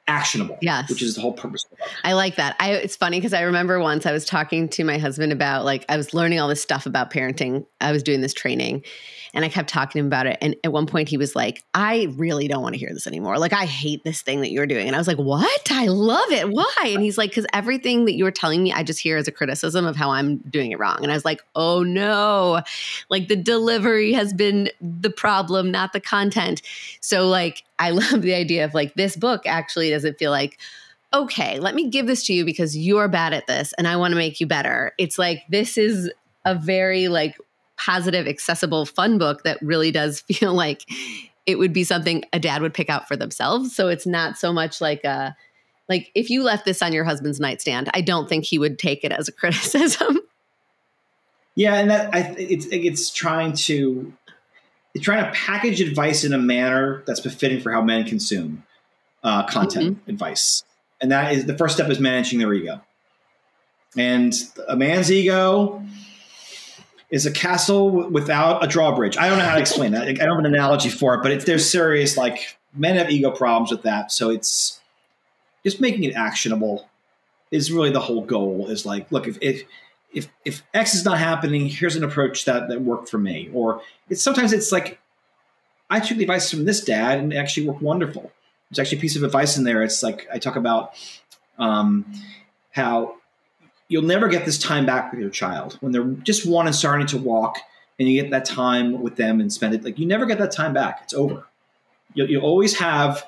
actionable. 0.06 0.58
Yes. 0.60 0.90
Which 0.90 1.02
is 1.02 1.14
the 1.14 1.20
whole 1.20 1.32
purpose. 1.32 1.64
I 2.02 2.12
like 2.12 2.36
that. 2.36 2.56
I 2.60 2.72
it's 2.72 2.96
funny 2.96 3.18
because 3.18 3.32
I 3.32 3.42
remember 3.42 3.80
once 3.80 4.06
I 4.06 4.12
was 4.12 4.24
talking 4.24 4.68
to 4.70 4.84
my 4.84 4.98
husband 4.98 5.32
about 5.32 5.64
like 5.64 5.84
I 5.88 5.96
was 5.96 6.12
learning 6.12 6.40
all 6.40 6.48
this 6.48 6.62
stuff 6.62 6.86
about 6.86 7.10
parenting. 7.10 7.66
I 7.80 7.92
was 7.92 8.02
doing 8.02 8.20
this 8.20 8.34
training 8.34 8.84
and 9.32 9.44
I 9.44 9.48
kept 9.48 9.68
talking 9.68 9.92
to 9.92 9.98
him 10.00 10.06
about 10.06 10.26
it. 10.26 10.38
And 10.40 10.56
at 10.62 10.72
one 10.72 10.86
point 10.86 11.08
he 11.08 11.16
was 11.16 11.34
like, 11.34 11.64
I 11.74 12.08
really 12.16 12.48
don't 12.48 12.62
want 12.62 12.74
to 12.74 12.78
hear 12.78 12.90
this 12.92 13.06
anymore. 13.06 13.38
Like 13.38 13.52
I 13.52 13.64
hate 13.64 14.04
this 14.04 14.22
thing 14.22 14.42
that 14.42 14.50
you're 14.50 14.66
doing. 14.66 14.86
And 14.86 14.94
I 14.94 14.98
was 14.98 15.08
like, 15.08 15.18
What? 15.18 15.72
I 15.72 15.86
love 15.86 16.30
it. 16.30 16.48
Why? 16.50 16.88
And 16.88 17.02
he's 17.02 17.18
like, 17.18 17.30
because 17.30 17.46
everything 17.52 18.04
that 18.04 18.14
you're 18.14 18.30
telling 18.30 18.62
me, 18.62 18.72
I 18.72 18.82
just 18.82 19.00
hear 19.00 19.16
as 19.16 19.26
a 19.26 19.32
criticism 19.32 19.86
of 19.86 19.96
how 19.96 20.10
I'm 20.10 20.36
doing 20.38 20.70
it 20.70 20.78
wrong. 20.78 20.98
And 21.02 21.10
I 21.10 21.14
was 21.14 21.24
like, 21.24 21.42
oh 21.54 21.82
no. 21.82 22.62
Like 23.08 23.28
the 23.28 23.36
delivery 23.36 24.12
has 24.12 24.32
been 24.32 24.70
the 24.80 25.10
problem, 25.10 25.70
not 25.70 25.92
the 25.92 26.00
content. 26.00 26.62
So 27.00 27.28
like 27.28 27.64
I 27.78 27.90
love 27.92 28.22
the 28.22 28.34
idea 28.34 28.64
of 28.64 28.74
like 28.74 28.94
this 28.94 29.16
book 29.16 29.42
actually 29.46 29.90
doesn't 29.90 30.18
feel 30.18 30.30
like, 30.30 30.58
okay, 31.12 31.60
let 31.60 31.74
me 31.74 31.88
give 31.88 32.06
this 32.06 32.24
to 32.26 32.34
you 32.34 32.44
because 32.44 32.76
you're 32.76 33.08
bad 33.08 33.32
at 33.32 33.46
this 33.46 33.72
and 33.74 33.86
I 33.86 33.96
want 33.96 34.12
to 34.12 34.16
make 34.16 34.40
you 34.40 34.46
better. 34.46 34.92
It's 34.98 35.18
like 35.18 35.42
this 35.48 35.78
is 35.78 36.10
a 36.44 36.54
very 36.54 37.08
like 37.08 37.36
positive, 37.76 38.26
accessible, 38.26 38.86
fun 38.86 39.18
book 39.18 39.42
that 39.44 39.58
really 39.62 39.90
does 39.90 40.20
feel 40.28 40.54
like 40.54 40.82
it 41.46 41.58
would 41.58 41.72
be 41.72 41.84
something 41.84 42.24
a 42.32 42.38
dad 42.38 42.62
would 42.62 42.74
pick 42.74 42.88
out 42.88 43.06
for 43.06 43.16
themselves. 43.16 43.74
So 43.76 43.88
it's 43.88 44.06
not 44.06 44.38
so 44.38 44.52
much 44.52 44.80
like 44.80 45.04
a 45.04 45.36
like 45.88 46.10
if 46.14 46.30
you 46.30 46.42
left 46.42 46.64
this 46.64 46.80
on 46.80 46.92
your 46.92 47.04
husband's 47.04 47.40
nightstand, 47.40 47.90
I 47.92 48.00
don't 48.00 48.28
think 48.28 48.44
he 48.44 48.58
would 48.58 48.78
take 48.78 49.04
it 49.04 49.12
as 49.12 49.28
a 49.28 49.32
criticism. 49.40 50.20
Yeah, 51.54 51.74
and 51.74 51.90
that 51.90 52.14
I, 52.14 52.34
it's 52.36 52.66
it's 52.66 53.10
trying 53.10 53.52
to 53.52 54.12
trying 55.02 55.24
to 55.24 55.30
package 55.32 55.80
advice 55.80 56.24
in 56.24 56.32
a 56.32 56.38
manner 56.38 57.02
that's 57.06 57.20
befitting 57.20 57.60
for 57.60 57.72
how 57.72 57.82
men 57.82 58.04
consume 58.04 58.64
uh, 59.22 59.44
content 59.46 59.98
mm-hmm. 59.98 60.10
advice, 60.10 60.64
and 61.00 61.10
that 61.10 61.32
is 61.32 61.46
the 61.46 61.56
first 61.56 61.74
step 61.74 61.90
is 61.90 61.98
managing 61.98 62.38
their 62.38 62.52
ego. 62.52 62.80
And 63.96 64.34
a 64.68 64.76
man's 64.76 65.10
ego 65.10 65.84
is 67.10 67.26
a 67.26 67.30
castle 67.30 68.10
without 68.10 68.64
a 68.64 68.66
drawbridge. 68.66 69.16
I 69.16 69.28
don't 69.28 69.38
know 69.38 69.44
how 69.44 69.54
to 69.54 69.60
explain 69.60 69.92
that. 69.92 70.08
I 70.08 70.12
don't 70.12 70.30
have 70.30 70.38
an 70.38 70.46
analogy 70.46 70.88
for 70.88 71.14
it, 71.14 71.22
but 71.22 71.30
if 71.30 71.46
there's 71.46 71.68
serious 71.68 72.16
like 72.16 72.56
men 72.74 72.96
have 72.96 73.10
ego 73.10 73.30
problems 73.30 73.70
with 73.70 73.82
that, 73.82 74.10
so 74.10 74.30
it's 74.30 74.80
just 75.64 75.80
making 75.80 76.04
it 76.04 76.14
actionable 76.14 76.88
is 77.50 77.70
really 77.70 77.90
the 77.90 78.00
whole 78.00 78.22
goal. 78.22 78.68
Is 78.68 78.84
like, 78.84 79.10
look, 79.12 79.26
if 79.26 79.38
if 79.40 79.62
if, 80.14 80.28
if 80.44 80.62
X 80.72 80.94
is 80.94 81.04
not 81.04 81.18
happening, 81.18 81.66
here's 81.66 81.96
an 81.96 82.04
approach 82.04 82.44
that 82.44 82.68
that 82.68 82.80
worked 82.80 83.08
for 83.08 83.18
me. 83.18 83.50
Or 83.52 83.82
it's 84.08 84.22
sometimes 84.22 84.52
it's 84.52 84.72
like 84.72 84.98
I 85.90 86.00
took 86.00 86.16
the 86.16 86.24
advice 86.24 86.50
from 86.50 86.64
this 86.64 86.82
dad 86.82 87.18
and 87.18 87.32
it 87.32 87.36
actually 87.36 87.68
worked 87.68 87.82
wonderful. 87.82 88.32
There's 88.70 88.78
actually 88.78 88.98
a 88.98 89.00
piece 89.00 89.16
of 89.16 89.22
advice 89.22 89.56
in 89.58 89.64
there. 89.64 89.82
It's 89.82 90.02
like 90.02 90.26
I 90.32 90.38
talk 90.38 90.56
about 90.56 90.94
um, 91.58 92.06
how 92.70 93.16
you'll 93.88 94.02
never 94.02 94.28
get 94.28 94.44
this 94.44 94.58
time 94.58 94.86
back 94.86 95.12
with 95.12 95.20
your 95.20 95.30
child 95.30 95.76
when 95.80 95.92
they're 95.92 96.04
just 96.04 96.46
one 96.46 96.66
and 96.66 96.74
starting 96.74 97.06
to 97.08 97.18
walk 97.18 97.58
and 97.98 98.08
you 98.08 98.20
get 98.20 98.30
that 98.30 98.44
time 98.44 99.02
with 99.02 99.16
them 99.16 99.40
and 99.40 99.52
spend 99.52 99.74
it 99.74 99.84
like 99.84 99.98
you 99.98 100.06
never 100.06 100.26
get 100.26 100.38
that 100.38 100.50
time 100.50 100.72
back 100.72 101.00
it's 101.04 101.14
over 101.14 101.46
you'll, 102.14 102.28
you'll 102.28 102.42
always 102.42 102.78
have 102.78 103.24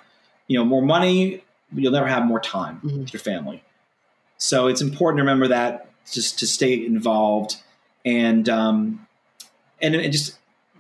you 0.49 0.59
know 0.59 0.64
more 0.64 0.82
money 0.82 1.45
but 1.70 1.82
you'll 1.82 1.93
never 1.93 2.07
have 2.07 2.24
more 2.24 2.41
time 2.41 2.80
mm-hmm. 2.82 3.01
with 3.01 3.12
your 3.12 3.20
family 3.20 3.62
So 4.39 4.66
it's 4.66 4.80
important 4.80 5.18
to 5.18 5.22
remember 5.22 5.49
that 5.49 5.91
just 6.12 6.38
to 6.38 6.46
stay 6.46 6.84
involved 6.84 7.57
and 8.07 8.48
um, 8.48 9.07
and 9.82 9.94
it 9.94 10.11
just 10.11 10.38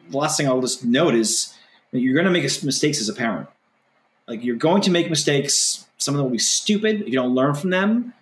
the 0.08 0.16
last 0.16 0.36
thing 0.36 0.46
I'll 0.46 0.60
just 0.60 0.84
note 0.84 1.14
is 1.14 1.52
you're 1.90 2.14
going 2.14 2.26
to 2.26 2.30
make 2.30 2.44
mistakes 2.44 3.00
as 3.00 3.08
a 3.08 3.12
parent. 3.12 3.48
Like 4.28 4.44
you're 4.44 4.56
going 4.56 4.82
to 4.82 4.90
make 4.90 5.10
mistakes. 5.10 5.86
Some 5.98 6.14
of 6.14 6.18
them 6.18 6.26
will 6.26 6.32
be 6.32 6.38
stupid. 6.38 7.02
If 7.02 7.08
you 7.08 7.14
don't 7.14 7.34
learn 7.34 7.54
from 7.54 7.70
them, 7.70 8.14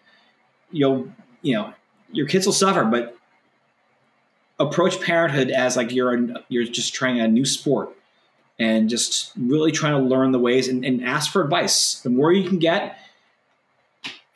you'll 0.71 1.09
you 1.43 1.55
know 1.55 1.73
your 2.13 2.27
kids 2.27 2.47
will 2.47 2.53
suffer. 2.53 2.85
But 2.85 3.17
approach 4.59 5.01
parenthood 5.01 5.51
as 5.51 5.77
like 5.77 5.93
you're 5.93 6.29
you're 6.49 6.65
just 6.65 6.95
trying 6.95 7.21
a 7.21 7.29
new 7.29 7.45
sport 7.45 7.91
and 8.59 8.89
just 8.89 9.33
really 9.37 9.73
trying 9.73 10.01
to 10.01 10.09
learn 10.09 10.31
the 10.31 10.39
ways 10.39 10.69
and, 10.69 10.85
and 10.85 11.05
ask 11.05 11.33
for 11.33 11.43
advice. 11.43 12.01
The 12.01 12.11
more 12.11 12.33
you 12.33 12.49
can 12.49 12.59
get 12.59 12.99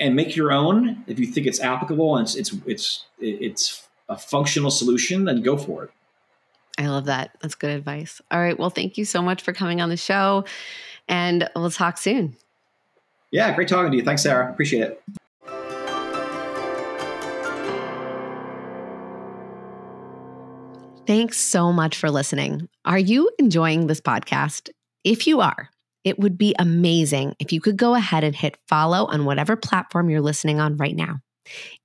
and 0.01 0.14
make 0.14 0.36
your 0.36 0.53
own, 0.53 1.05
if 1.07 1.18
you 1.18 1.26
think 1.26 1.46
it's 1.46 1.61
applicable 1.61 2.16
and 2.16 2.26
it's 2.26 2.36
it's 2.36 2.53
it's, 2.66 3.05
it's 3.18 3.88
a 4.09 4.16
functional 4.16 4.70
solution, 4.70 5.24
then 5.24 5.42
go 5.42 5.57
for 5.57 5.84
it. 5.84 5.90
I 6.78 6.86
love 6.86 7.07
that. 7.07 7.36
That's 7.40 7.57
good 7.57 7.70
advice. 7.70 8.20
All 8.30 8.40
right. 8.40 8.59
Well, 8.59 8.70
thank 8.70 8.96
you 8.96 9.05
so 9.05 9.20
much 9.20 9.42
for 9.42 9.53
coming 9.53 9.80
on 9.80 9.88
the 9.88 9.96
show, 9.96 10.44
and 11.09 11.49
we'll 11.57 11.70
talk 11.70 11.99
soon. 11.99 12.36
Yeah, 13.30 13.55
great 13.55 13.68
talking 13.68 13.90
to 13.90 13.96
you. 13.96 14.05
Thanks, 14.05 14.22
Sarah. 14.22 14.51
Appreciate 14.51 14.82
it. 14.82 15.03
Thanks 21.07 21.38
so 21.38 21.72
much 21.72 21.96
for 21.96 22.11
listening. 22.11 22.68
Are 22.84 22.99
you 22.99 23.30
enjoying 23.38 23.86
this 23.86 24.01
podcast? 24.01 24.68
If 25.05 25.26
you 25.26 25.40
are, 25.40 25.70
it 26.05 26.18
would 26.18 26.38
be 26.38 26.55
amazing 26.59 27.34
if 27.38 27.53
you 27.53 27.61
could 27.61 27.76
go 27.76 27.94
ahead 27.94 28.24
and 28.24 28.34
hit 28.34 28.59
follow 28.66 29.07
on 29.07 29.24
whatever 29.24 29.57
platform 29.57 30.11
you're 30.11 30.20
listening 30.20 30.61
on 30.61 30.76
right 30.76 30.96
now. 30.96 31.20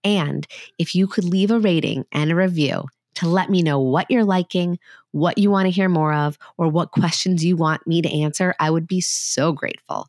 And 0.03 0.45
if 0.77 0.95
you 0.95 1.07
could 1.07 1.23
leave 1.23 1.51
a 1.51 1.59
rating 1.59 2.05
and 2.11 2.31
a 2.31 2.35
review 2.35 2.85
to 3.15 3.27
let 3.27 3.49
me 3.49 3.61
know 3.61 3.79
what 3.79 4.09
you're 4.09 4.23
liking, 4.23 4.79
what 5.11 5.37
you 5.37 5.51
want 5.51 5.67
to 5.67 5.71
hear 5.71 5.87
more 5.87 6.13
of, 6.13 6.37
or 6.57 6.67
what 6.67 6.91
questions 6.91 7.45
you 7.45 7.55
want 7.55 7.85
me 7.85 8.01
to 8.01 8.21
answer, 8.21 8.55
I 8.59 8.71
would 8.71 8.87
be 8.87 9.01
so 9.01 9.51
grateful. 9.51 10.07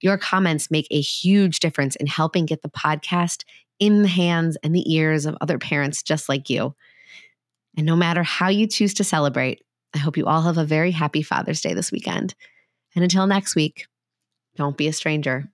Your 0.00 0.16
comments 0.16 0.70
make 0.70 0.86
a 0.90 1.00
huge 1.00 1.60
difference 1.60 1.96
in 1.96 2.06
helping 2.06 2.46
get 2.46 2.62
the 2.62 2.70
podcast 2.70 3.44
in 3.78 4.02
the 4.02 4.08
hands 4.08 4.56
and 4.62 4.74
the 4.74 4.92
ears 4.92 5.26
of 5.26 5.36
other 5.40 5.58
parents 5.58 6.02
just 6.02 6.28
like 6.28 6.48
you. 6.48 6.74
And 7.76 7.84
no 7.84 7.94
matter 7.94 8.22
how 8.22 8.48
you 8.48 8.66
choose 8.66 8.94
to 8.94 9.04
celebrate, 9.04 9.62
I 9.94 9.98
hope 9.98 10.16
you 10.16 10.26
all 10.26 10.42
have 10.42 10.58
a 10.58 10.64
very 10.64 10.90
happy 10.90 11.22
Father's 11.22 11.60
Day 11.60 11.74
this 11.74 11.92
weekend. 11.92 12.34
And 12.96 13.02
until 13.02 13.26
next 13.26 13.54
week, 13.54 13.86
don't 14.56 14.76
be 14.76 14.88
a 14.88 14.92
stranger. 14.92 15.48